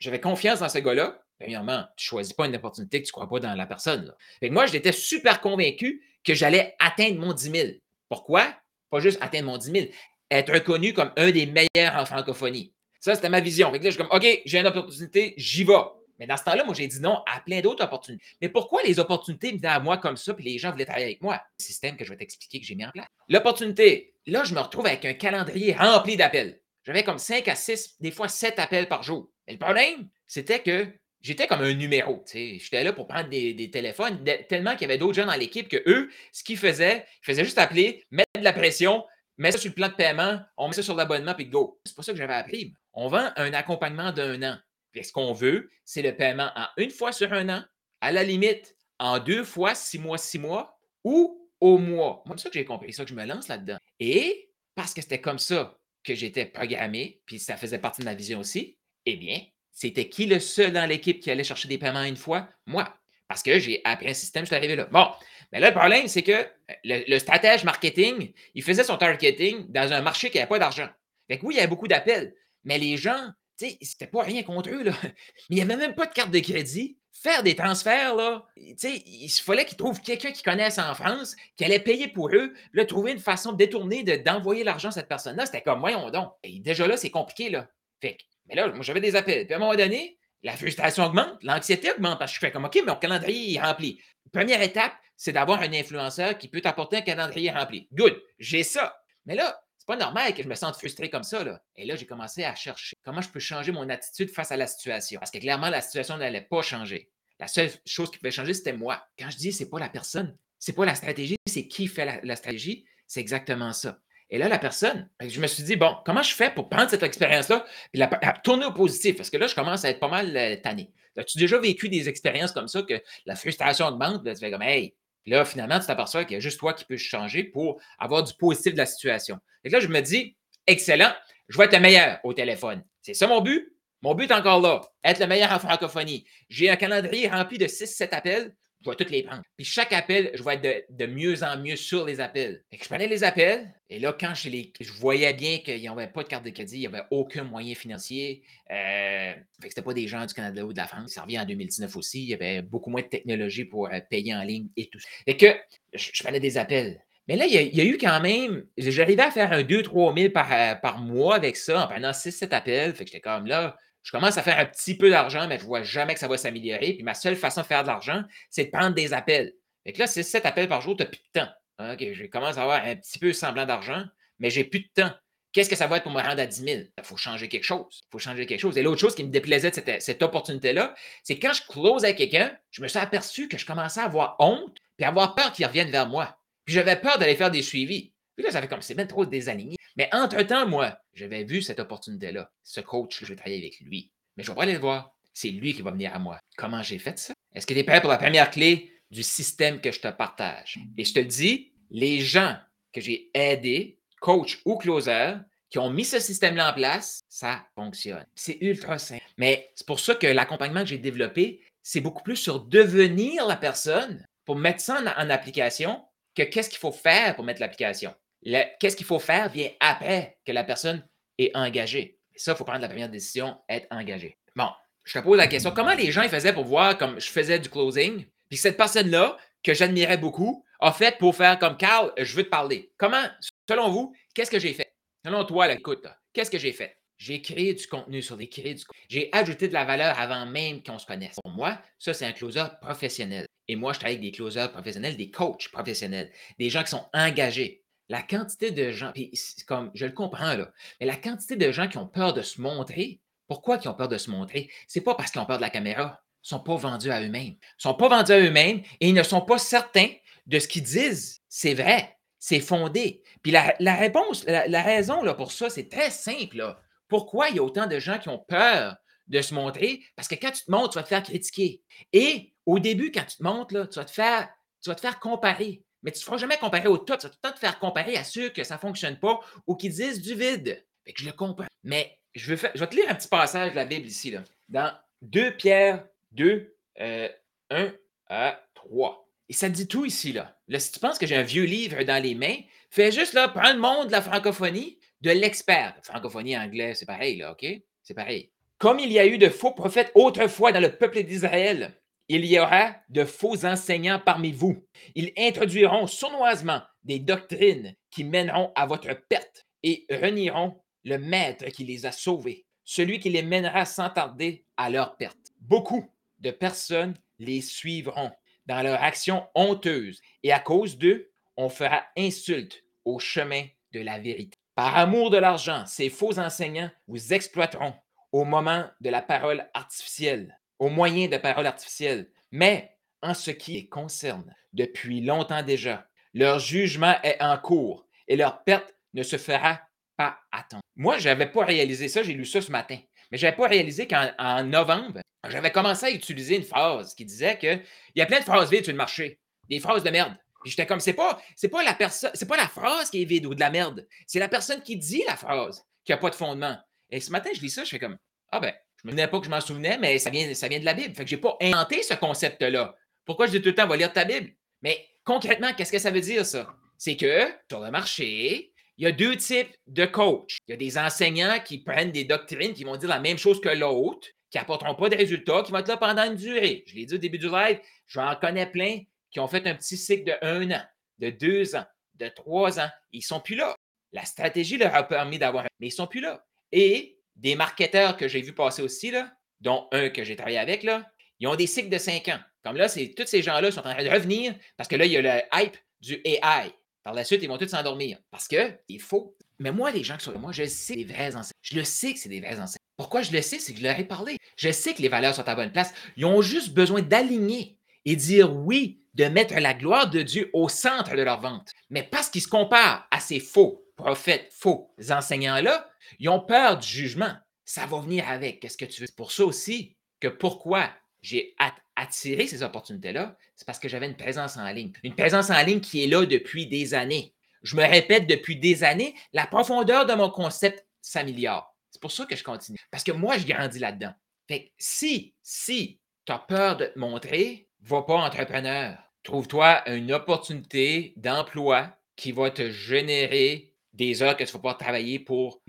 j'avais 0.00 0.20
confiance 0.20 0.58
dans 0.58 0.68
ce 0.68 0.78
gars-là. 0.78 1.23
Premièrement, 1.38 1.84
tu 1.96 2.04
ne 2.04 2.08
choisis 2.08 2.32
pas 2.32 2.46
une 2.46 2.56
opportunité 2.56 3.02
que 3.02 3.06
tu 3.06 3.10
ne 3.10 3.12
crois 3.12 3.28
pas 3.28 3.40
dans 3.40 3.54
la 3.54 3.66
personne. 3.66 4.12
moi, 4.42 4.66
j'étais 4.66 4.92
super 4.92 5.40
convaincu 5.40 6.02
que 6.22 6.34
j'allais 6.34 6.74
atteindre 6.78 7.18
mon 7.18 7.32
10 7.32 7.50
000. 7.50 7.68
Pourquoi? 8.08 8.54
Pas 8.90 9.00
juste 9.00 9.18
atteindre 9.20 9.46
mon 9.46 9.58
10 9.58 9.70
000, 9.72 9.86
être 10.30 10.52
reconnu 10.52 10.92
comme 10.92 11.12
un 11.16 11.30
des 11.30 11.46
meilleurs 11.46 11.96
en 11.96 12.06
francophonie. 12.06 12.72
Ça, 13.00 13.14
c'était 13.14 13.28
ma 13.28 13.40
vision. 13.40 13.70
là, 13.70 13.78
je 13.82 13.90
suis 13.90 13.98
comme, 13.98 14.08
OK, 14.10 14.42
j'ai 14.44 14.58
une 14.58 14.66
opportunité, 14.66 15.34
j'y 15.36 15.64
vais. 15.64 15.72
Mais 16.18 16.26
dans 16.26 16.36
ce 16.36 16.44
temps-là, 16.44 16.64
moi, 16.64 16.74
j'ai 16.74 16.86
dit 16.86 17.00
non 17.00 17.22
à 17.26 17.40
plein 17.40 17.60
d'autres 17.60 17.84
opportunités. 17.84 18.24
Mais 18.40 18.48
pourquoi 18.48 18.82
les 18.82 18.98
opportunités 18.98 19.50
venaient 19.52 19.68
à 19.68 19.80
moi 19.80 19.98
comme 19.98 20.16
ça, 20.16 20.32
puis 20.32 20.44
les 20.44 20.58
gens 20.58 20.70
voulaient 20.70 20.84
travailler 20.84 21.06
avec 21.06 21.22
moi? 21.22 21.40
Le 21.58 21.64
système 21.64 21.96
que 21.96 22.04
je 22.04 22.10
vais 22.10 22.16
t'expliquer 22.16 22.60
que 22.60 22.66
j'ai 22.66 22.74
mis 22.74 22.84
en 22.84 22.90
place. 22.90 23.06
L'opportunité, 23.28 24.14
là, 24.26 24.44
je 24.44 24.54
me 24.54 24.60
retrouve 24.60 24.86
avec 24.86 25.04
un 25.04 25.14
calendrier 25.14 25.74
rempli 25.74 26.16
d'appels. 26.16 26.60
J'avais 26.84 27.02
comme 27.02 27.18
5 27.18 27.48
à 27.48 27.56
6, 27.56 27.96
des 28.00 28.10
fois 28.10 28.28
7 28.28 28.58
appels 28.58 28.88
par 28.88 29.02
jour. 29.02 29.28
Mais 29.46 29.54
le 29.54 29.58
problème, 29.58 30.08
c'était 30.26 30.60
que 30.60 30.86
j'étais 31.24 31.46
comme 31.46 31.62
un 31.62 31.74
numéro. 31.74 32.22
J'étais 32.32 32.84
là 32.84 32.92
pour 32.92 33.08
prendre 33.08 33.28
des, 33.28 33.70
téléphones, 33.70 34.22
tellement 34.48 34.72
qu'il 34.72 34.82
y 34.82 34.84
avait 34.84 34.98
d'autres 34.98 35.14
gens 35.14 35.26
dans 35.26 35.34
l'équipe 35.34 35.68
que 35.68 35.82
eux, 35.86 36.10
ce 36.32 36.44
qu'ils 36.44 36.58
faisaient, 36.58 37.04
ils 37.22 37.24
faisaient 37.24 37.44
juste 37.44 37.58
appeler, 37.58 38.04
mettre 38.10 38.30
de 38.38 38.44
la 38.44 38.52
pression, 38.52 39.04
mettre 39.38 39.56
ça 39.56 39.62
sur 39.62 39.70
le 39.70 39.74
plan 39.74 39.88
de 39.88 39.94
paiement, 39.94 40.38
on 40.56 40.68
met 40.68 40.74
ça 40.74 40.82
sur 40.82 40.94
l'abonnement, 40.94 41.34
puis 41.34 41.46
go. 41.46 41.80
C'est 41.84 41.96
pas 41.96 42.02
ça 42.02 42.12
que 42.12 42.18
j'avais 42.18 42.34
appris. 42.34 42.74
On 42.92 43.08
vend 43.08 43.30
un 43.36 43.52
accompagnement 43.54 44.12
d'un 44.12 44.42
an. 44.42 44.58
ce 44.94 45.10
qu'on 45.10 45.32
veut, 45.32 45.70
c'est 45.84 46.02
le 46.02 46.14
paiement 46.14 46.50
en 46.54 46.66
une 46.76 46.90
fois 46.90 47.10
sur 47.10 47.32
un 47.32 47.48
an, 47.48 47.64
à 48.00 48.12
la 48.12 48.22
limite, 48.22 48.76
en 48.98 49.18
deux 49.18 49.44
fois, 49.44 49.74
six 49.74 49.98
mois, 49.98 50.18
six 50.18 50.38
mois, 50.38 50.78
ou 51.02 51.50
au 51.60 51.78
mois. 51.78 52.22
C'est 52.28 52.40
ça 52.40 52.48
que 52.50 52.54
j'ai 52.54 52.64
compris, 52.66 52.92
c'est 52.92 52.98
ça 52.98 53.04
que 53.04 53.10
je 53.10 53.14
me 53.14 53.24
lance 53.24 53.48
là-dedans. 53.48 53.78
Et 53.98 54.50
parce 54.74 54.92
que 54.92 55.00
c'était 55.00 55.20
comme 55.20 55.38
ça 55.38 55.78
que 56.04 56.14
j'étais 56.14 56.44
programmé, 56.44 57.22
puis 57.24 57.38
ça 57.38 57.56
faisait 57.56 57.78
partie 57.78 58.02
de 58.02 58.04
ma 58.04 58.14
vision 58.14 58.40
aussi, 58.40 58.76
eh 59.06 59.16
bien, 59.16 59.40
c'était 59.74 60.08
qui 60.08 60.26
le 60.26 60.38
seul 60.38 60.72
dans 60.72 60.86
l'équipe 60.86 61.20
qui 61.20 61.30
allait 61.30 61.44
chercher 61.44 61.68
des 61.68 61.78
paiements 61.78 62.04
une 62.04 62.16
fois? 62.16 62.48
Moi. 62.66 62.88
Parce 63.28 63.42
que 63.42 63.58
j'ai 63.58 63.80
appris 63.84 64.08
un 64.08 64.14
système, 64.14 64.44
je 64.44 64.48
suis 64.48 64.56
arrivé 64.56 64.76
là. 64.76 64.86
Bon, 64.92 65.08
mais 65.52 65.60
là, 65.60 65.70
le 65.70 65.74
problème, 65.74 66.08
c'est 66.08 66.22
que 66.22 66.46
le, 66.84 67.18
stratège 67.18 67.64
marketing, 67.64 68.32
il 68.54 68.62
faisait 68.62 68.84
son 68.84 68.96
targeting 68.96 69.70
dans 69.70 69.92
un 69.92 70.02
marché 70.02 70.30
qui 70.30 70.38
n'avait 70.38 70.48
pas 70.48 70.58
d'argent. 70.58 70.88
Fait 71.28 71.38
que 71.38 71.46
oui, 71.46 71.54
il 71.54 71.56
y 71.56 71.60
avait 71.60 71.68
beaucoup 71.68 71.88
d'appels, 71.88 72.34
mais 72.64 72.78
les 72.78 72.96
gens, 72.96 73.30
tu 73.58 73.68
sais, 73.68 73.78
c'était 73.80 74.06
pas 74.06 74.22
rien 74.22 74.42
contre 74.42 74.70
eux, 74.70 74.82
là. 74.82 74.92
Mais 75.02 75.10
il 75.50 75.56
n'y 75.56 75.62
avait 75.62 75.76
même 75.76 75.94
pas 75.94 76.06
de 76.06 76.12
carte 76.12 76.30
de 76.30 76.38
crédit. 76.40 76.98
Faire 77.12 77.42
des 77.42 77.56
transferts, 77.56 78.14
là, 78.16 78.44
tu 78.56 78.74
sais, 78.76 79.02
il 79.06 79.30
fallait 79.30 79.64
qu'ils 79.64 79.78
trouvent 79.78 80.00
quelqu'un 80.00 80.32
qui 80.32 80.42
connaisse 80.42 80.78
en 80.78 80.94
France, 80.94 81.34
qui 81.56 81.64
allait 81.64 81.78
payer 81.78 82.08
pour 82.08 82.28
eux, 82.34 82.52
là, 82.72 82.84
trouver 82.84 83.12
une 83.12 83.18
façon 83.18 83.52
détournée 83.52 84.02
d'envoyer 84.02 84.62
l'argent 84.62 84.88
à 84.88 84.92
cette 84.92 85.08
personne-là. 85.08 85.46
C'était 85.46 85.62
comme, 85.62 85.80
voyons 85.80 86.10
donc. 86.10 86.32
Et 86.42 86.58
déjà 86.58 86.86
là, 86.86 86.96
c'est 86.96 87.10
compliqué, 87.10 87.48
là. 87.48 87.68
Fait 88.02 88.16
que 88.16 88.22
mais 88.48 88.54
là, 88.54 88.68
moi, 88.68 88.82
j'avais 88.82 89.00
des 89.00 89.16
appels. 89.16 89.46
Puis 89.46 89.54
à 89.54 89.56
un 89.56 89.60
moment 89.60 89.74
donné, 89.74 90.18
la 90.42 90.56
frustration 90.56 91.04
augmente, 91.04 91.42
l'anxiété 91.42 91.90
augmente 91.90 92.18
parce 92.18 92.32
que 92.32 92.36
je 92.36 92.40
fais 92.40 92.52
comme 92.52 92.64
OK, 92.64 92.74
mais 92.76 92.92
mon 92.92 92.98
calendrier 92.98 93.54
est 93.54 93.60
rempli. 93.60 94.00
Première 94.32 94.62
étape, 94.62 94.92
c'est 95.16 95.32
d'avoir 95.32 95.60
un 95.60 95.72
influenceur 95.72 96.36
qui 96.38 96.48
peut 96.48 96.60
t'apporter 96.60 96.98
un 96.98 97.02
calendrier 97.02 97.50
rempli. 97.50 97.88
Good, 97.92 98.20
j'ai 98.38 98.62
ça. 98.62 98.96
Mais 99.26 99.34
là, 99.34 99.60
c'est 99.78 99.86
pas 99.86 99.96
normal 99.96 100.34
que 100.34 100.42
je 100.42 100.48
me 100.48 100.54
sente 100.54 100.76
frustré 100.76 101.08
comme 101.08 101.22
ça. 101.22 101.44
Là. 101.44 101.62
Et 101.76 101.86
là, 101.86 101.96
j'ai 101.96 102.06
commencé 102.06 102.44
à 102.44 102.54
chercher 102.54 102.94
comment 103.04 103.20
je 103.20 103.28
peux 103.28 103.40
changer 103.40 103.72
mon 103.72 103.88
attitude 103.88 104.30
face 104.30 104.52
à 104.52 104.56
la 104.56 104.66
situation. 104.66 105.18
Parce 105.18 105.30
que 105.30 105.38
clairement, 105.38 105.70
la 105.70 105.80
situation 105.80 106.16
n'allait 106.16 106.42
pas 106.42 106.62
changer. 106.62 107.10
La 107.38 107.48
seule 107.48 107.70
chose 107.86 108.10
qui 108.10 108.18
pouvait 108.18 108.30
changer, 108.30 108.54
c'était 108.54 108.72
moi. 108.72 109.04
Quand 109.18 109.30
je 109.30 109.36
dis 109.36 109.52
c'est 109.52 109.68
pas 109.68 109.78
la 109.78 109.88
personne, 109.88 110.36
c'est 110.58 110.74
pas 110.74 110.84
la 110.84 110.94
stratégie, 110.94 111.36
c'est 111.46 111.66
qui 111.66 111.88
fait 111.88 112.20
la 112.22 112.36
stratégie, 112.36 112.84
c'est 113.06 113.20
exactement 113.20 113.72
ça. 113.72 113.98
Et 114.30 114.38
là, 114.38 114.48
la 114.48 114.58
personne, 114.58 115.08
ben, 115.20 115.28
je 115.28 115.40
me 115.40 115.46
suis 115.46 115.62
dit, 115.62 115.76
bon, 115.76 115.94
comment 116.04 116.22
je 116.22 116.34
fais 116.34 116.50
pour 116.50 116.68
prendre 116.68 116.90
cette 116.90 117.02
expérience-là 117.02 117.64
et 117.92 117.98
la, 117.98 118.08
tourner 118.42 118.64
au 118.64 118.72
positif? 118.72 119.16
Parce 119.16 119.30
que 119.30 119.36
là, 119.36 119.46
je 119.46 119.54
commence 119.54 119.84
à 119.84 119.90
être 119.90 120.00
pas 120.00 120.08
mal 120.08 120.36
euh, 120.36 120.56
tanné. 120.56 120.90
As-tu 121.16 121.38
déjà 121.38 121.58
vécu 121.58 121.88
des 121.88 122.08
expériences 122.08 122.52
comme 122.52 122.66
ça 122.66 122.82
que 122.82 123.00
la 123.26 123.36
frustration 123.36 123.86
augmente? 123.86 124.24
Là, 124.24 124.34
tu 124.34 124.40
fais 124.40 124.50
comme, 124.50 124.62
hey, 124.62 124.94
là, 125.26 125.44
finalement, 125.44 125.78
tu 125.78 125.86
t'aperçois 125.86 126.24
qu'il 126.24 126.34
y 126.34 126.36
a 126.36 126.40
juste 126.40 126.58
toi 126.58 126.72
qui 126.72 126.84
peux 126.84 126.96
changer 126.96 127.44
pour 127.44 127.80
avoir 127.98 128.24
du 128.24 128.34
positif 128.34 128.72
de 128.72 128.78
la 128.78 128.86
situation. 128.86 129.38
Et 129.62 129.68
là, 129.68 129.78
je 129.80 129.88
me 129.88 130.00
dis, 130.00 130.36
excellent, 130.66 131.12
je 131.48 131.58
vais 131.58 131.64
être 131.64 131.74
le 131.74 131.80
meilleur 131.80 132.18
au 132.24 132.32
téléphone. 132.32 132.82
C'est 133.02 133.14
ça 133.14 133.26
mon 133.26 133.40
but? 133.40 133.70
Mon 134.02 134.14
but 134.14 134.30
est 134.30 134.34
encore 134.34 134.60
là, 134.60 134.82
être 135.02 135.20
le 135.20 135.26
meilleur 135.26 135.52
en 135.52 135.58
francophonie. 135.58 136.26
J'ai 136.50 136.68
un 136.68 136.76
calendrier 136.76 137.28
rempli 137.28 137.56
de 137.56 137.66
6-7 137.66 138.10
appels 138.10 138.54
je 138.84 138.90
vais 138.90 138.96
toutes 138.96 139.10
les 139.10 139.22
prendre. 139.22 139.42
Puis 139.56 139.64
chaque 139.64 139.92
appel, 139.92 140.30
je 140.34 140.42
vais 140.42 140.54
être 140.54 140.86
de, 140.90 141.06
mieux 141.06 141.42
en 141.42 141.58
mieux 141.58 141.76
sur 141.76 142.04
les 142.04 142.20
appels. 142.20 142.62
je 142.72 142.88
prenais 142.88 143.06
les 143.06 143.24
appels, 143.24 143.72
et 143.88 143.98
là, 143.98 144.14
quand 144.18 144.34
je, 144.34 144.48
les, 144.48 144.72
je 144.80 144.92
voyais 144.92 145.32
bien 145.32 145.58
qu'il 145.58 145.80
n'y 145.80 145.88
avait 145.88 146.08
pas 146.08 146.22
de 146.22 146.28
carte 146.28 146.44
de 146.44 146.50
crédit, 146.50 146.76
il 146.76 146.80
n'y 146.80 146.86
avait 146.86 147.04
aucun 147.10 147.44
moyen 147.44 147.74
financier, 147.74 148.42
euh, 148.70 149.32
fait 149.34 149.42
que 149.62 149.68
c'était 149.68 149.82
pas 149.82 149.94
des 149.94 150.08
gens 150.08 150.24
du 150.26 150.34
Canada 150.34 150.64
ou 150.64 150.72
de 150.72 150.78
la 150.78 150.86
France. 150.86 151.12
Ça 151.12 151.22
revient 151.22 151.38
en 151.38 151.44
2019 151.44 151.96
aussi. 151.96 152.22
Il 152.22 152.28
y 152.28 152.34
avait 152.34 152.62
beaucoup 152.62 152.90
moins 152.90 153.02
de 153.02 153.06
technologie 153.06 153.64
pour 153.64 153.88
euh, 153.88 154.00
payer 154.10 154.34
en 154.34 154.42
ligne 154.42 154.68
et 154.76 154.88
tout. 154.88 154.98
Fait 155.24 155.36
que 155.36 155.46
je, 155.92 156.22
prenais 156.22 156.40
des 156.40 156.58
appels. 156.58 157.00
Mais 157.28 157.36
là, 157.36 157.46
il 157.46 157.52
y, 157.54 157.80
a, 157.80 157.84
eu 157.84 157.96
quand 157.96 158.20
même, 158.20 158.66
j'arrivais 158.76 159.22
à 159.22 159.30
faire 159.30 159.52
un 159.52 159.62
2-3 159.62 160.18
000 160.18 160.32
par, 160.32 160.52
euh, 160.52 160.74
par 160.74 160.98
mois 160.98 161.36
avec 161.36 161.56
ça 161.56 161.84
en 161.84 161.86
prenant 161.86 162.10
6-7 162.10 162.52
appels. 162.52 162.94
Fait 162.94 163.04
que 163.04 163.10
j'étais 163.10 163.20
comme 163.20 163.46
là, 163.46 163.76
je 164.04 164.10
commence 164.12 164.36
à 164.36 164.42
faire 164.42 164.58
un 164.58 164.66
petit 164.66 164.96
peu 164.96 165.10
d'argent, 165.10 165.48
mais 165.48 165.56
je 165.56 165.62
ne 165.62 165.66
vois 165.66 165.82
jamais 165.82 166.14
que 166.14 166.20
ça 166.20 166.28
va 166.28 166.36
s'améliorer. 166.36 166.92
Puis 166.92 167.02
ma 167.02 167.14
seule 167.14 167.36
façon 167.36 167.62
de 167.62 167.66
faire 167.66 167.82
de 167.82 167.88
l'argent, 167.88 168.22
c'est 168.50 168.66
de 168.66 168.70
prendre 168.70 168.94
des 168.94 169.14
appels. 169.14 169.54
Fait 169.84 169.92
que 169.94 169.98
là, 169.98 170.04
6-7 170.04 170.42
appels 170.42 170.68
par 170.68 170.82
jour, 170.82 170.94
tu 170.94 171.02
n'as 171.02 171.08
plus 171.08 171.20
de 171.34 171.40
temps. 171.40 171.48
OK, 171.80 172.12
je 172.12 172.26
commence 172.26 172.58
à 172.58 172.62
avoir 172.62 172.84
un 172.84 172.94
petit 172.96 173.18
peu 173.18 173.32
semblant 173.32 173.64
d'argent, 173.64 174.04
mais 174.38 174.50
j'ai 174.50 174.62
plus 174.62 174.80
de 174.80 174.88
temps. 174.94 175.10
Qu'est-ce 175.52 175.70
que 175.70 175.76
ça 175.76 175.86
va 175.86 175.96
être 175.96 176.02
pour 176.02 176.12
me 176.12 176.20
rendre 176.20 176.40
à 176.40 176.46
10 176.46 176.64
000? 176.64 176.82
Il 176.98 177.04
faut 177.04 177.16
changer 177.16 177.48
quelque 177.48 177.64
chose. 177.64 178.02
Il 178.02 178.08
faut 178.12 178.18
changer 178.18 178.44
quelque 178.44 178.60
chose. 178.60 178.76
Et 178.76 178.82
l'autre 178.82 179.00
chose 179.00 179.14
qui 179.14 179.24
me 179.24 179.30
déplaisait 179.30 179.70
de 179.70 179.80
cette, 180.00 180.22
opportunité-là, 180.22 180.94
c'est 181.22 181.38
quand 181.38 181.52
je 181.52 181.62
close 181.66 182.04
avec 182.04 182.18
quelqu'un, 182.18 182.54
je 182.72 182.82
me 182.82 182.88
suis 182.88 182.98
aperçu 182.98 183.48
que 183.48 183.56
je 183.56 183.64
commençais 183.64 184.00
à 184.00 184.04
avoir 184.04 184.36
honte 184.38 184.76
puis 184.96 185.06
avoir 185.06 185.34
peur 185.34 185.52
qu'il 185.52 185.64
revienne 185.64 185.90
vers 185.90 186.08
moi. 186.08 186.36
Puis 186.64 186.74
j'avais 186.74 186.96
peur 186.96 187.18
d'aller 187.18 187.36
faire 187.36 187.50
des 187.50 187.62
suivis. 187.62 188.12
Puis 188.36 188.44
là, 188.44 188.50
ça 188.50 188.60
fait 188.60 188.68
comme 188.68 188.82
c'est 188.82 188.94
même 188.94 189.06
trop 189.06 189.24
désaligné. 189.24 189.76
Mais 189.96 190.08
entre-temps, 190.12 190.66
moi, 190.66 190.98
j'avais 191.12 191.44
vu 191.44 191.62
cette 191.62 191.80
opportunité-là. 191.80 192.50
Ce 192.62 192.80
coach, 192.80 193.20
je 193.20 193.26
vais 193.26 193.36
travailler 193.36 193.58
avec 193.58 193.80
lui. 193.80 194.10
Mais 194.36 194.42
je 194.42 194.50
vais 194.50 194.54
pas 194.54 194.62
aller 194.62 194.72
le 194.72 194.80
voir. 194.80 195.12
C'est 195.32 195.50
lui 195.50 195.74
qui 195.74 195.82
va 195.82 195.90
venir 195.90 196.14
à 196.14 196.18
moi. 196.18 196.38
Comment 196.56 196.82
j'ai 196.82 196.98
fait 196.98 197.18
ça? 197.18 197.34
Est-ce 197.54 197.66
que 197.66 197.74
tu 197.74 197.80
es 197.80 197.84
prêt 197.84 198.00
pour 198.00 198.10
la 198.10 198.18
première 198.18 198.50
clé 198.50 198.92
du 199.10 199.22
système 199.22 199.80
que 199.80 199.92
je 199.92 200.00
te 200.00 200.08
partage? 200.08 200.78
Et 200.96 201.04
je 201.04 201.14
te 201.14 201.20
dis, 201.20 201.72
les 201.90 202.20
gens 202.20 202.56
que 202.92 203.00
j'ai 203.00 203.30
aidés, 203.34 203.98
coach 204.20 204.60
ou 204.64 204.76
closer, 204.76 205.34
qui 205.70 205.78
ont 205.78 205.90
mis 205.90 206.04
ce 206.04 206.20
système-là 206.20 206.70
en 206.70 206.74
place, 206.74 207.20
ça 207.28 207.66
fonctionne. 207.74 208.24
C'est 208.34 208.58
ultra 208.60 208.98
simple. 208.98 209.24
Mais 209.38 209.72
c'est 209.74 209.86
pour 209.86 209.98
ça 209.98 210.14
que 210.14 210.26
l'accompagnement 210.26 210.80
que 210.80 210.86
j'ai 210.86 210.98
développé, 210.98 211.62
c'est 211.82 212.00
beaucoup 212.00 212.22
plus 212.22 212.36
sur 212.36 212.60
devenir 212.60 213.46
la 213.46 213.56
personne 213.56 214.24
pour 214.44 214.56
mettre 214.56 214.80
ça 214.80 215.00
en 215.16 215.30
application 215.30 216.04
que 216.34 216.42
qu'est-ce 216.42 216.70
qu'il 216.70 216.78
faut 216.78 216.92
faire 216.92 217.34
pour 217.34 217.44
mettre 217.44 217.60
l'application. 217.60 218.14
Qu'est-ce 218.44 218.96
qu'il 218.96 219.06
faut 219.06 219.18
faire 219.18 219.48
vient 219.48 219.70
après 219.80 220.38
que 220.44 220.52
la 220.52 220.64
personne 220.64 221.06
est 221.38 221.54
engagée. 221.56 222.18
Et 222.34 222.38
ça, 222.38 222.52
il 222.52 222.56
faut 222.56 222.64
prendre 222.64 222.80
la 222.80 222.88
première 222.88 223.08
décision, 223.08 223.56
être 223.68 223.86
engagé. 223.90 224.38
Bon, 224.54 224.68
je 225.04 225.18
te 225.18 225.24
pose 225.24 225.36
la 225.36 225.46
question, 225.46 225.70
comment 225.70 225.94
les 225.94 226.10
gens 226.12 226.28
faisaient 226.28 226.52
pour 226.52 226.64
voir 226.64 226.96
comme 226.98 227.20
je 227.20 227.28
faisais 227.28 227.58
du 227.58 227.68
closing, 227.68 228.24
puis 228.48 228.58
cette 228.58 228.76
personne-là, 228.76 229.36
que 229.62 229.74
j'admirais 229.74 230.18
beaucoup, 230.18 230.64
a 230.80 230.92
fait 230.92 231.16
pour 231.18 231.34
faire 231.34 231.58
comme 231.58 231.76
Carl, 231.76 232.12
je 232.18 232.36
veux 232.36 232.44
te 232.44 232.50
parler. 232.50 232.92
Comment, 232.98 233.24
selon 233.68 233.90
vous, 233.90 234.14
qu'est-ce 234.34 234.50
que 234.50 234.58
j'ai 234.58 234.74
fait? 234.74 234.94
Selon 235.24 235.44
toi, 235.44 235.72
écoute, 235.72 236.06
qu'est-ce 236.32 236.50
que 236.50 236.58
j'ai 236.58 236.72
fait? 236.72 236.98
J'ai 237.16 237.40
créé 237.40 237.72
du 237.72 237.86
contenu 237.86 238.20
sur 238.20 238.36
des 238.36 238.48
crédits. 238.48 238.84
J'ai 239.08 239.30
ajouté 239.32 239.68
de 239.68 239.72
la 239.72 239.84
valeur 239.84 240.18
avant 240.18 240.44
même 240.44 240.82
qu'on 240.82 240.98
se 240.98 241.06
connaisse. 241.06 241.36
Pour 241.42 241.52
moi, 241.52 241.80
ça, 241.98 242.12
c'est 242.12 242.26
un 242.26 242.32
closer 242.32 242.64
professionnel. 242.82 243.46
Et 243.66 243.76
moi, 243.76 243.94
je 243.94 244.00
travaille 244.00 244.16
avec 244.16 244.30
des 244.30 244.36
closers 244.36 244.70
professionnels, 244.70 245.16
des 245.16 245.30
coachs 245.30 245.68
professionnels, 245.70 246.30
des 246.58 246.68
gens 246.68 246.82
qui 246.82 246.90
sont 246.90 247.06
engagés. 247.14 247.83
La 248.08 248.22
quantité 248.22 248.70
de 248.70 248.90
gens, 248.90 249.12
puis 249.12 249.32
comme 249.66 249.90
je 249.94 250.06
le 250.06 250.12
comprends 250.12 250.54
là, 250.54 250.70
mais 251.00 251.06
la 251.06 251.16
quantité 251.16 251.56
de 251.56 251.72
gens 251.72 251.88
qui 251.88 251.98
ont 251.98 252.06
peur 252.06 252.34
de 252.34 252.42
se 252.42 252.60
montrer, 252.60 253.20
pourquoi 253.46 253.78
ils 253.82 253.88
ont 253.88 253.94
peur 253.94 254.08
de 254.08 254.18
se 254.18 254.30
montrer? 254.30 254.70
C'est 254.88 255.00
pas 255.00 255.14
parce 255.14 255.30
qu'ils 255.30 255.40
ont 255.40 255.46
peur 255.46 255.56
de 255.56 255.62
la 255.62 255.70
caméra. 255.70 256.20
Ils 256.44 256.48
sont 256.48 256.60
pas 256.60 256.76
vendus 256.76 257.10
à 257.10 257.22
eux-mêmes. 257.22 257.54
Ils 257.54 257.58
sont 257.78 257.94
pas 257.94 258.08
vendus 258.08 258.32
à 258.32 258.40
eux-mêmes 258.40 258.82
et 259.00 259.08
ils 259.08 259.14
ne 259.14 259.22
sont 259.22 259.40
pas 259.40 259.58
certains 259.58 260.08
de 260.46 260.58
ce 260.58 260.68
qu'ils 260.68 260.82
disent. 260.82 261.40
C'est 261.48 261.74
vrai, 261.74 262.18
c'est 262.38 262.60
fondé. 262.60 263.22
Puis 263.42 263.52
la, 263.52 263.94
réponse, 263.94 264.44
la, 264.46 264.82
raison 264.82 265.22
pour 265.34 265.52
ça, 265.52 265.70
c'est 265.70 265.88
très 265.88 266.10
simple. 266.10 266.76
Pourquoi 267.08 267.48
il 267.48 267.56
y 267.56 267.58
a 267.58 267.62
autant 267.62 267.86
de 267.86 267.98
gens 267.98 268.18
qui 268.18 268.28
ont 268.28 268.38
peur 268.38 268.96
de 269.28 269.40
se 269.40 269.54
montrer? 269.54 270.02
Parce 270.16 270.28
que 270.28 270.34
quand 270.34 270.50
tu 270.50 270.64
te 270.64 270.70
montres, 270.70 270.90
tu 270.90 270.98
vas 270.98 271.02
te 271.02 271.08
faire 271.08 271.22
critiquer. 271.22 271.82
Et 272.12 272.52
au 272.66 272.78
début, 272.78 273.10
quand 273.10 273.24
tu 273.24 273.38
te 273.38 273.42
montres, 273.42 273.74
là, 273.74 273.86
faire, 274.06 274.48
tu 274.82 274.90
vas 274.90 274.94
te 274.94 275.00
faire 275.00 275.20
comparer. 275.20 275.82
Mais 276.04 276.12
tu 276.12 276.18
ne 276.18 276.20
te 276.20 276.24
feras 276.26 276.36
jamais 276.36 276.58
comparer 276.58 276.86
au 276.86 276.98
top. 276.98 277.18
Tu 277.18 277.26
vas 277.26 277.30
tout 277.30 277.38
le 277.42 277.48
temps 277.48 277.54
te 277.54 277.58
faire 277.58 277.78
comparer 277.78 278.16
à 278.16 278.24
ceux 278.24 278.50
que 278.50 278.62
ça 278.62 278.74
ne 278.74 278.80
fonctionne 278.80 279.18
pas 279.18 279.40
ou 279.66 279.74
qui 279.74 279.88
disent 279.88 280.20
du 280.20 280.34
vide. 280.34 280.84
Fait 281.04 281.12
que 281.12 281.20
je 281.20 281.26
le 281.26 281.32
comprends. 281.32 281.66
Mais 281.82 282.18
je 282.34 282.54
faire, 282.54 282.70
je 282.74 282.80
vais 282.80 282.86
te 282.86 282.94
lire 282.94 283.06
un 283.08 283.14
petit 283.14 283.28
passage 283.28 283.70
de 283.70 283.76
la 283.76 283.86
Bible 283.86 284.06
ici. 284.06 284.30
Là. 284.30 284.44
Dans 284.68 284.92
2 285.22 285.56
Pierre 285.56 286.04
2, 286.32 286.76
1 286.98 287.28
euh, 287.72 287.90
à 288.28 288.60
3. 288.74 289.28
Et 289.48 289.52
ça 289.54 289.68
dit 289.68 289.88
tout 289.88 290.04
ici. 290.04 290.32
Là. 290.32 290.56
là 290.68 290.78
si 290.78 290.92
tu 290.92 291.00
penses 291.00 291.18
que 291.18 291.26
j'ai 291.26 291.36
un 291.36 291.42
vieux 291.42 291.64
livre 291.64 292.02
dans 292.02 292.22
les 292.22 292.34
mains, 292.34 292.56
fais 292.90 293.10
juste 293.10 293.32
là, 293.32 293.48
prends 293.48 293.72
le 293.72 293.78
monde 293.78 294.08
de 294.08 294.12
la 294.12 294.22
francophonie, 294.22 294.98
de 295.22 295.30
l'expert. 295.30 295.94
Francophonie 296.02 296.56
anglais, 296.56 296.94
c'est 296.94 297.06
pareil, 297.06 297.38
là, 297.38 297.52
OK? 297.52 297.66
C'est 298.02 298.14
pareil. 298.14 298.50
Comme 298.78 298.98
il 298.98 299.10
y 299.10 299.18
a 299.18 299.26
eu 299.26 299.38
de 299.38 299.48
faux 299.48 299.70
prophètes 299.70 300.12
autrefois 300.14 300.72
dans 300.72 300.80
le 300.80 300.94
peuple 300.96 301.22
d'Israël, 301.22 301.94
il 302.28 302.46
y 302.46 302.58
aura 302.58 302.96
de 303.08 303.24
faux 303.24 303.64
enseignants 303.64 304.20
parmi 304.24 304.52
vous. 304.52 304.82
Ils 305.14 305.32
introduiront 305.36 306.06
sournoisement 306.06 306.80
des 307.02 307.18
doctrines 307.18 307.94
qui 308.10 308.24
mèneront 308.24 308.72
à 308.74 308.86
votre 308.86 309.12
perte 309.28 309.66
et 309.82 310.06
renieront 310.10 310.80
le 311.04 311.18
maître 311.18 311.66
qui 311.66 311.84
les 311.84 312.06
a 312.06 312.12
sauvés, 312.12 312.64
celui 312.84 313.20
qui 313.20 313.30
les 313.30 313.42
mènera 313.42 313.84
sans 313.84 314.08
tarder 314.08 314.64
à 314.76 314.88
leur 314.88 315.16
perte. 315.16 315.52
Beaucoup 315.60 316.10
de 316.38 316.50
personnes 316.50 317.14
les 317.38 317.60
suivront 317.60 318.30
dans 318.66 318.82
leur 318.82 319.02
action 319.02 319.46
honteuse 319.54 320.20
et 320.42 320.52
à 320.52 320.60
cause 320.60 320.96
d'eux, 320.96 321.30
on 321.56 321.68
fera 321.68 322.04
insulte 322.16 322.82
au 323.04 323.18
chemin 323.18 323.64
de 323.92 324.00
la 324.00 324.18
vérité. 324.18 324.56
Par 324.74 324.96
amour 324.96 325.30
de 325.30 325.36
l'argent, 325.36 325.84
ces 325.86 326.08
faux 326.08 326.38
enseignants 326.38 326.90
vous 327.06 327.32
exploiteront 327.32 327.94
au 328.32 328.44
moment 328.44 328.84
de 329.00 329.10
la 329.10 329.22
parole 329.22 329.68
artificielle, 329.74 330.58
au 330.84 330.90
moyen 330.90 331.28
de 331.28 331.38
parole 331.38 331.66
artificielle. 331.66 332.28
Mais 332.52 332.94
en 333.22 333.32
ce 333.32 333.50
qui 333.50 333.72
les 333.72 333.88
concerne, 333.88 334.54
depuis 334.74 335.22
longtemps 335.22 335.62
déjà, 335.62 336.06
leur 336.34 336.58
jugement 336.58 337.16
est 337.22 337.40
en 337.40 337.56
cours 337.56 338.06
et 338.28 338.36
leur 338.36 338.64
perte 338.64 338.94
ne 339.14 339.22
se 339.22 339.38
fera 339.38 339.80
pas 340.18 340.38
attendre. 340.52 340.82
Moi, 340.94 341.16
je 341.16 341.30
n'avais 341.30 341.46
pas 341.50 341.64
réalisé 341.64 342.08
ça, 342.08 342.22
j'ai 342.22 342.34
lu 342.34 342.44
ça 342.44 342.60
ce 342.60 342.70
matin, 342.70 342.98
mais 343.30 343.38
je 343.38 343.46
n'avais 343.46 343.56
pas 343.56 343.66
réalisé 343.66 344.06
qu'en 344.06 344.62
novembre, 344.64 345.22
j'avais 345.48 345.72
commencé 345.72 346.04
à 346.04 346.10
utiliser 346.10 346.56
une 346.56 346.64
phrase 346.64 347.14
qui 347.14 347.24
disait 347.24 347.56
qu'il 347.56 347.82
y 348.14 348.20
a 348.20 348.26
plein 348.26 348.40
de 348.40 348.44
phrases 348.44 348.70
vides 348.70 348.84
sur 348.84 348.92
le 348.92 348.98
marché, 348.98 349.40
des 349.70 349.80
phrases 349.80 350.02
de 350.02 350.10
merde. 350.10 350.36
J'étais 350.66 350.84
comme, 350.84 351.00
c'est 351.00 351.14
pas, 351.14 351.40
c'est 351.56 351.68
pas 351.68 351.82
la 351.82 351.94
personne, 351.94 352.30
c'est 352.34 352.48
pas 352.48 352.58
la 352.58 352.68
phrase 352.68 353.08
qui 353.08 353.22
est 353.22 353.26
vide 353.26 353.46
ou 353.46 353.54
de 353.54 353.60
la 353.60 353.70
merde. 353.70 354.06
C'est 354.26 354.38
la 354.38 354.48
personne 354.48 354.82
qui 354.82 354.98
dit 354.98 355.24
la 355.26 355.36
phrase 355.36 355.82
qui 356.04 356.12
n'a 356.12 356.18
pas 356.18 356.28
de 356.28 356.34
fondement. 356.34 356.76
Et 357.08 357.20
ce 357.20 357.30
matin, 357.30 357.48
je 357.54 357.60
lis 357.62 357.70
ça, 357.70 357.84
je 357.84 357.88
fais 357.88 357.98
comme, 357.98 358.18
ah 358.50 358.60
ben, 358.60 358.74
je 359.04 359.08
me 359.08 359.12
souvenais 359.12 359.28
pas 359.28 359.38
que 359.38 359.44
je 359.44 359.50
m'en 359.50 359.60
souvenais, 359.60 359.98
mais 359.98 360.18
ça 360.18 360.30
vient, 360.30 360.54
ça 360.54 360.66
vient 360.66 360.80
de 360.80 360.84
la 360.84 360.94
Bible. 360.94 361.14
Fait 361.14 361.24
que 361.24 361.30
j'ai 361.30 361.36
pas 361.36 361.56
inventé 361.60 362.02
ce 362.02 362.14
concept-là. 362.14 362.94
Pourquoi 363.26 363.46
je 363.46 363.52
dis 363.52 363.60
tout 363.60 363.68
le 363.68 363.74
temps, 363.74 363.86
va 363.86 363.96
lire 363.96 364.12
ta 364.12 364.24
Bible? 364.24 364.52
Mais 364.82 365.06
concrètement, 365.24 365.74
qu'est-ce 365.74 365.92
que 365.92 365.98
ça 365.98 366.10
veut 366.10 366.22
dire, 366.22 366.46
ça? 366.46 366.74
C'est 366.96 367.16
que 367.16 367.48
sur 367.70 367.80
le 367.80 367.90
marché, 367.90 368.72
il 368.96 369.04
y 369.04 369.06
a 369.06 369.12
deux 369.12 369.36
types 369.36 369.74
de 369.86 370.06
coachs. 370.06 370.56
Il 370.66 370.70
y 370.70 370.74
a 370.74 370.76
des 370.76 370.96
enseignants 370.96 371.58
qui 371.62 371.78
prennent 371.78 372.12
des 372.12 372.24
doctrines 372.24 372.72
qui 372.72 372.84
vont 372.84 372.96
dire 372.96 373.08
la 373.10 373.20
même 373.20 373.36
chose 373.36 373.60
que 373.60 373.68
l'autre, 373.68 374.26
qui 374.50 374.56
n'apporteront 374.56 374.94
pas 374.94 375.10
de 375.10 375.16
résultats, 375.16 375.62
qui 375.62 375.72
vont 375.72 375.78
être 375.78 375.88
là 375.88 375.96
pendant 375.98 376.24
une 376.24 376.36
durée. 376.36 376.84
Je 376.86 376.94
l'ai 376.94 377.04
dit 377.04 377.14
au 377.14 377.18
début 377.18 377.38
du 377.38 377.48
live, 377.48 377.80
j'en 378.06 378.34
connais 378.36 378.66
plein 378.66 379.00
qui 379.30 379.40
ont 379.40 379.48
fait 379.48 379.66
un 379.66 379.74
petit 379.74 379.98
cycle 379.98 380.24
de 380.24 380.34
un 380.40 380.70
an, 380.70 380.82
de 381.18 381.28
deux 381.28 381.74
ans, 381.74 381.84
de 382.14 382.28
trois 382.28 382.80
ans. 382.80 382.88
Ils 383.12 383.18
ne 383.18 383.24
sont 383.24 383.40
plus 383.40 383.56
là. 383.56 383.74
La 384.12 384.24
stratégie 384.24 384.78
leur 384.78 384.94
a 384.94 385.02
permis 385.02 385.38
d'avoir, 385.38 385.64
mais 385.80 385.88
ils 385.88 385.90
ne 385.90 385.94
sont 385.94 386.06
plus 386.06 386.20
là. 386.20 386.44
Et 386.70 387.18
des 387.36 387.56
marketeurs 387.56 388.16
que 388.16 388.28
j'ai 388.28 388.42
vu 388.42 388.52
passer 388.52 388.82
aussi, 388.82 389.10
là, 389.10 389.32
dont 389.60 389.88
un 389.92 390.10
que 390.10 390.24
j'ai 390.24 390.36
travaillé 390.36 390.58
avec, 390.58 390.82
là, 390.82 391.10
ils 391.40 391.48
ont 391.48 391.56
des 391.56 391.66
cycles 391.66 391.88
de 391.88 391.98
cinq 391.98 392.28
ans. 392.28 392.38
Comme 392.64 392.76
là, 392.76 392.88
c'est 392.88 393.14
tous 393.16 393.26
ces 393.26 393.42
gens-là 393.42 393.70
sont 393.70 393.80
en 393.80 393.92
train 393.92 394.04
de 394.04 394.08
revenir 394.08 394.54
parce 394.76 394.88
que 394.88 394.96
là, 394.96 395.04
il 395.04 395.12
y 395.12 395.16
a 395.16 395.22
le 395.22 395.42
hype 395.52 395.76
du 396.00 396.20
AI. 396.24 396.72
Par 397.02 397.12
la 397.12 397.24
suite, 397.24 397.42
ils 397.42 397.48
vont 397.48 397.58
tous 397.58 397.68
s'endormir 397.68 398.18
parce 398.30 398.48
que 398.48 398.72
c'est 398.88 398.98
faux. 398.98 399.36
Mais 399.58 399.70
moi, 399.70 399.90
les 399.90 400.02
gens 400.02 400.16
qui 400.16 400.24
sont 400.24 400.38
moi, 400.38 400.52
je 400.52 400.64
sais 400.64 400.94
des 400.94 401.04
vrais 401.04 401.36
enseignants. 401.36 401.50
Je 401.60 401.76
le 401.76 401.84
sais 401.84 402.14
que 402.14 402.18
c'est 402.18 402.30
des 402.30 402.40
vrais 402.40 402.58
enseignants. 402.60 402.78
Pourquoi 402.96 403.22
je 403.22 403.32
le 403.32 403.42
sais? 403.42 403.58
C'est 403.58 403.72
que 403.72 403.78
je 403.78 403.84
leur 403.84 403.98
ai 403.98 404.04
parlé. 404.04 404.38
Je 404.56 404.70
sais 404.70 404.94
que 404.94 405.02
les 405.02 405.08
valeurs 405.08 405.34
sont 405.34 405.46
à 405.48 405.54
bonne 405.54 405.72
place. 405.72 405.92
Ils 406.16 406.24
ont 406.24 406.40
juste 406.40 406.72
besoin 406.72 407.02
d'aligner 407.02 407.78
et 408.04 408.16
dire 408.16 408.54
oui, 408.54 409.02
de 409.14 409.26
mettre 409.26 409.54
la 409.54 409.74
gloire 409.74 410.08
de 410.08 410.22
Dieu 410.22 410.50
au 410.52 410.68
centre 410.68 411.14
de 411.14 411.22
leur 411.22 411.40
vente. 411.40 411.72
Mais 411.90 412.02
parce 412.02 412.30
qu'ils 412.30 412.42
se 412.42 412.48
comparent 412.48 413.06
à 413.10 413.20
ces 413.20 413.40
faux 413.40 413.84
prophètes, 413.96 414.50
faux 414.52 414.90
enseignants-là, 415.10 415.88
ils 416.18 416.28
ont 416.28 416.40
peur 416.40 416.78
du 416.78 416.86
jugement. 416.86 417.34
Ça 417.64 417.86
va 417.86 418.00
venir 418.00 418.28
avec. 418.28 418.60
Qu'est-ce 418.60 418.76
que 418.76 418.84
tu 418.84 419.00
veux? 419.00 419.06
C'est 419.06 419.16
pour 419.16 419.32
ça 419.32 419.44
aussi 419.44 419.96
que 420.20 420.28
pourquoi 420.28 420.90
j'ai 421.22 421.54
attiré 421.96 422.46
ces 422.46 422.62
opportunités-là, 422.62 423.36
c'est 423.56 423.66
parce 423.66 423.78
que 423.78 423.88
j'avais 423.88 424.06
une 424.06 424.16
présence 424.16 424.56
en 424.56 424.68
ligne. 424.70 424.92
Une 425.02 425.14
présence 425.14 425.50
en 425.50 425.62
ligne 425.62 425.80
qui 425.80 426.04
est 426.04 426.06
là 426.06 426.26
depuis 426.26 426.66
des 426.66 426.92
années. 426.92 427.34
Je 427.62 427.76
me 427.76 427.82
répète 427.82 428.26
depuis 428.26 428.56
des 428.56 428.84
années, 428.84 429.14
la 429.32 429.46
profondeur 429.46 430.04
de 430.04 430.12
mon 430.12 430.28
concept 430.28 430.86
s'améliore. 431.00 431.74
C'est 431.90 432.00
pour 432.00 432.12
ça 432.12 432.26
que 432.26 432.36
je 432.36 432.44
continue. 432.44 432.78
Parce 432.90 433.04
que 433.04 433.12
moi, 433.12 433.38
je 433.38 433.46
grandis 433.46 433.78
là-dedans. 433.78 434.12
Fait 434.48 434.64
que 434.64 434.70
si, 434.76 435.34
si 435.42 436.00
tu 436.26 436.32
as 436.32 436.38
peur 436.38 436.76
de 436.76 436.86
te 436.86 436.98
montrer, 436.98 437.68
va 437.80 438.02
pas 438.02 438.16
entrepreneur. 438.16 438.98
Trouve-toi 439.22 439.88
une 439.88 440.12
opportunité 440.12 441.14
d'emploi 441.16 441.96
qui 442.16 442.32
va 442.32 442.50
te 442.50 442.70
générer 442.70 443.73
des 443.94 444.22
heures 444.22 444.36
que 444.36 444.44
tu 444.44 444.52
vas 444.52 444.58
pouvoir 444.58 444.78
travailler 444.78 445.18
pour, 445.18 445.62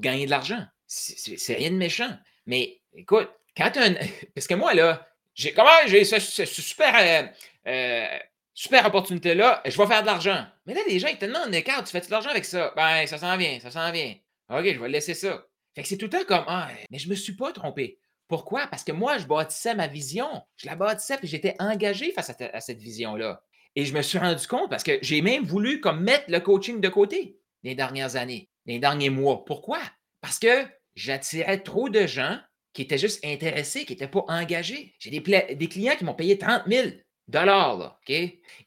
gagner 0.00 0.26
de 0.26 0.30
l'argent. 0.30 0.64
C'est 0.86 1.54
rien 1.54 1.70
de 1.70 1.76
méchant. 1.76 2.10
Mais 2.46 2.80
écoute, 2.94 3.30
quand 3.56 3.70
un... 3.76 3.94
Parce 4.34 4.46
que 4.46 4.54
moi, 4.54 4.74
là, 4.74 5.06
j'ai 5.34 5.52
comment 5.52 5.70
j'ai 5.86 6.04
ce, 6.04 6.18
super 6.44 6.94
euh, 6.94 7.26
euh, 7.68 8.18
super 8.52 8.84
opportunité 8.86 9.34
là, 9.34 9.62
je 9.64 9.76
vais 9.78 9.86
faire 9.86 10.02
de 10.02 10.06
l'argent. 10.06 10.44
Mais 10.66 10.74
là, 10.74 10.80
les 10.86 10.98
gens, 10.98 11.08
ils 11.08 11.16
te 11.16 11.24
demandent, 11.24 11.54
écart, 11.54 11.82
tu 11.84 11.90
fais 11.90 12.00
de 12.00 12.10
l'argent 12.10 12.30
avec 12.30 12.44
ça? 12.44 12.72
Ben, 12.76 13.06
ça 13.06 13.18
s'en 13.18 13.36
vient, 13.36 13.58
ça 13.60 13.70
s'en 13.70 13.90
vient. 13.92 14.14
OK, 14.50 14.64
je 14.64 14.78
vais 14.78 14.88
laisser 14.88 15.14
ça. 15.14 15.46
Fait 15.74 15.82
que 15.82 15.88
c'est 15.88 15.96
tout 15.96 16.06
le 16.06 16.10
temps 16.10 16.24
comme, 16.26 16.44
ah, 16.46 16.68
mais 16.90 16.98
je 16.98 17.08
me 17.08 17.14
suis 17.14 17.34
pas 17.34 17.52
trompé. 17.52 17.98
Pourquoi? 18.28 18.66
Parce 18.66 18.84
que 18.84 18.92
moi, 18.92 19.18
je 19.18 19.26
bâtissais 19.26 19.74
ma 19.74 19.86
vision. 19.86 20.42
Je 20.56 20.66
la 20.66 20.74
bâtissais, 20.74 21.18
puis 21.18 21.28
j'étais 21.28 21.54
engagé 21.58 22.12
face 22.12 22.30
à, 22.30 22.60
cette 22.60 22.78
vision-là. 22.78 23.42
Et 23.74 23.84
je 23.84 23.94
me 23.94 24.02
suis 24.02 24.18
rendu 24.18 24.46
compte 24.46 24.70
parce 24.70 24.82
que 24.82 24.98
j'ai 25.02 25.22
même 25.22 25.44
voulu 25.44 25.80
comme 25.80 26.02
mettre 26.02 26.24
le 26.28 26.40
coaching 26.40 26.80
de 26.80 26.88
côté 26.88 27.38
les 27.62 27.74
dernières 27.74 28.16
années, 28.16 28.50
les 28.66 28.78
derniers 28.78 29.10
mois. 29.10 29.44
Pourquoi? 29.44 29.80
Parce 30.20 30.38
que 30.38 30.66
j'attirais 30.94 31.62
trop 31.62 31.88
de 31.88 32.06
gens 32.06 32.38
qui 32.72 32.82
étaient 32.82 32.98
juste 32.98 33.24
intéressés, 33.24 33.84
qui 33.84 33.92
n'étaient 33.92 34.08
pas 34.08 34.24
engagés. 34.28 34.94
J'ai 34.98 35.10
des, 35.10 35.68
clients 35.68 35.96
qui 35.96 36.04
m'ont 36.04 36.14
payé 36.14 36.38
30 36.38 36.62
000 36.66 36.88
dollars. 37.28 37.98
OK? 38.08 38.14